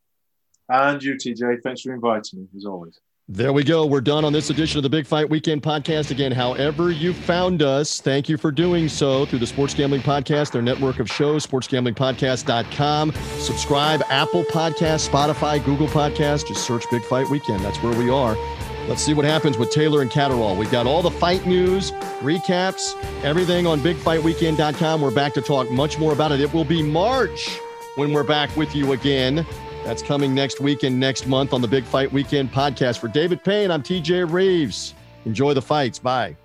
And 0.68 1.02
you, 1.02 1.14
TJ. 1.14 1.62
Thanks 1.62 1.82
for 1.82 1.94
inviting 1.94 2.40
me, 2.40 2.46
as 2.56 2.64
always. 2.64 3.00
There 3.30 3.52
we 3.52 3.62
go. 3.62 3.84
We're 3.84 4.00
done 4.00 4.24
on 4.24 4.32
this 4.32 4.48
edition 4.48 4.78
of 4.78 4.84
the 4.84 4.88
Big 4.88 5.06
Fight 5.06 5.28
Weekend 5.28 5.62
podcast. 5.62 6.10
Again, 6.10 6.32
however 6.32 6.90
you 6.90 7.12
found 7.12 7.60
us, 7.60 8.00
thank 8.00 8.26
you 8.26 8.38
for 8.38 8.50
doing 8.50 8.88
so 8.88 9.26
through 9.26 9.40
the 9.40 9.46
Sports 9.46 9.74
Gambling 9.74 10.00
Podcast, 10.00 10.52
their 10.52 10.62
network 10.62 10.98
of 10.98 11.10
shows, 11.10 11.46
sportsgamblingpodcast.com. 11.46 13.12
Subscribe, 13.38 14.02
Apple 14.08 14.44
Podcast, 14.44 15.10
Spotify, 15.10 15.62
Google 15.62 15.88
Podcast. 15.88 16.48
Just 16.48 16.66
search 16.66 16.84
Big 16.90 17.04
Fight 17.04 17.28
Weekend. 17.28 17.62
That's 17.62 17.82
where 17.82 17.94
we 17.98 18.08
are. 18.08 18.34
Let's 18.88 19.02
see 19.02 19.12
what 19.12 19.26
happens 19.26 19.58
with 19.58 19.70
Taylor 19.70 20.00
and 20.00 20.10
Catterall. 20.10 20.56
We've 20.56 20.70
got 20.70 20.86
all 20.86 21.02
the 21.02 21.10
fight 21.10 21.46
news, 21.46 21.92
recaps, 22.22 22.94
everything 23.22 23.66
on 23.66 23.80
bigfightweekend.com. 23.80 25.02
We're 25.02 25.10
back 25.10 25.34
to 25.34 25.42
talk 25.42 25.70
much 25.70 25.98
more 25.98 26.14
about 26.14 26.32
it. 26.32 26.40
It 26.40 26.54
will 26.54 26.64
be 26.64 26.82
March 26.82 27.58
when 27.96 28.14
we're 28.14 28.24
back 28.24 28.56
with 28.56 28.74
you 28.74 28.92
again. 28.92 29.46
That's 29.84 30.02
coming 30.02 30.34
next 30.34 30.60
week 30.60 30.82
and 30.82 30.98
next 30.98 31.26
month 31.26 31.52
on 31.52 31.62
the 31.62 31.68
Big 31.68 31.84
Fight 31.84 32.12
Weekend 32.12 32.52
podcast. 32.52 32.98
For 32.98 33.08
David 33.08 33.42
Payne, 33.42 33.70
I'm 33.70 33.82
TJ 33.82 34.30
Reeves. 34.30 34.94
Enjoy 35.24 35.54
the 35.54 35.62
fights. 35.62 35.98
Bye. 35.98 36.36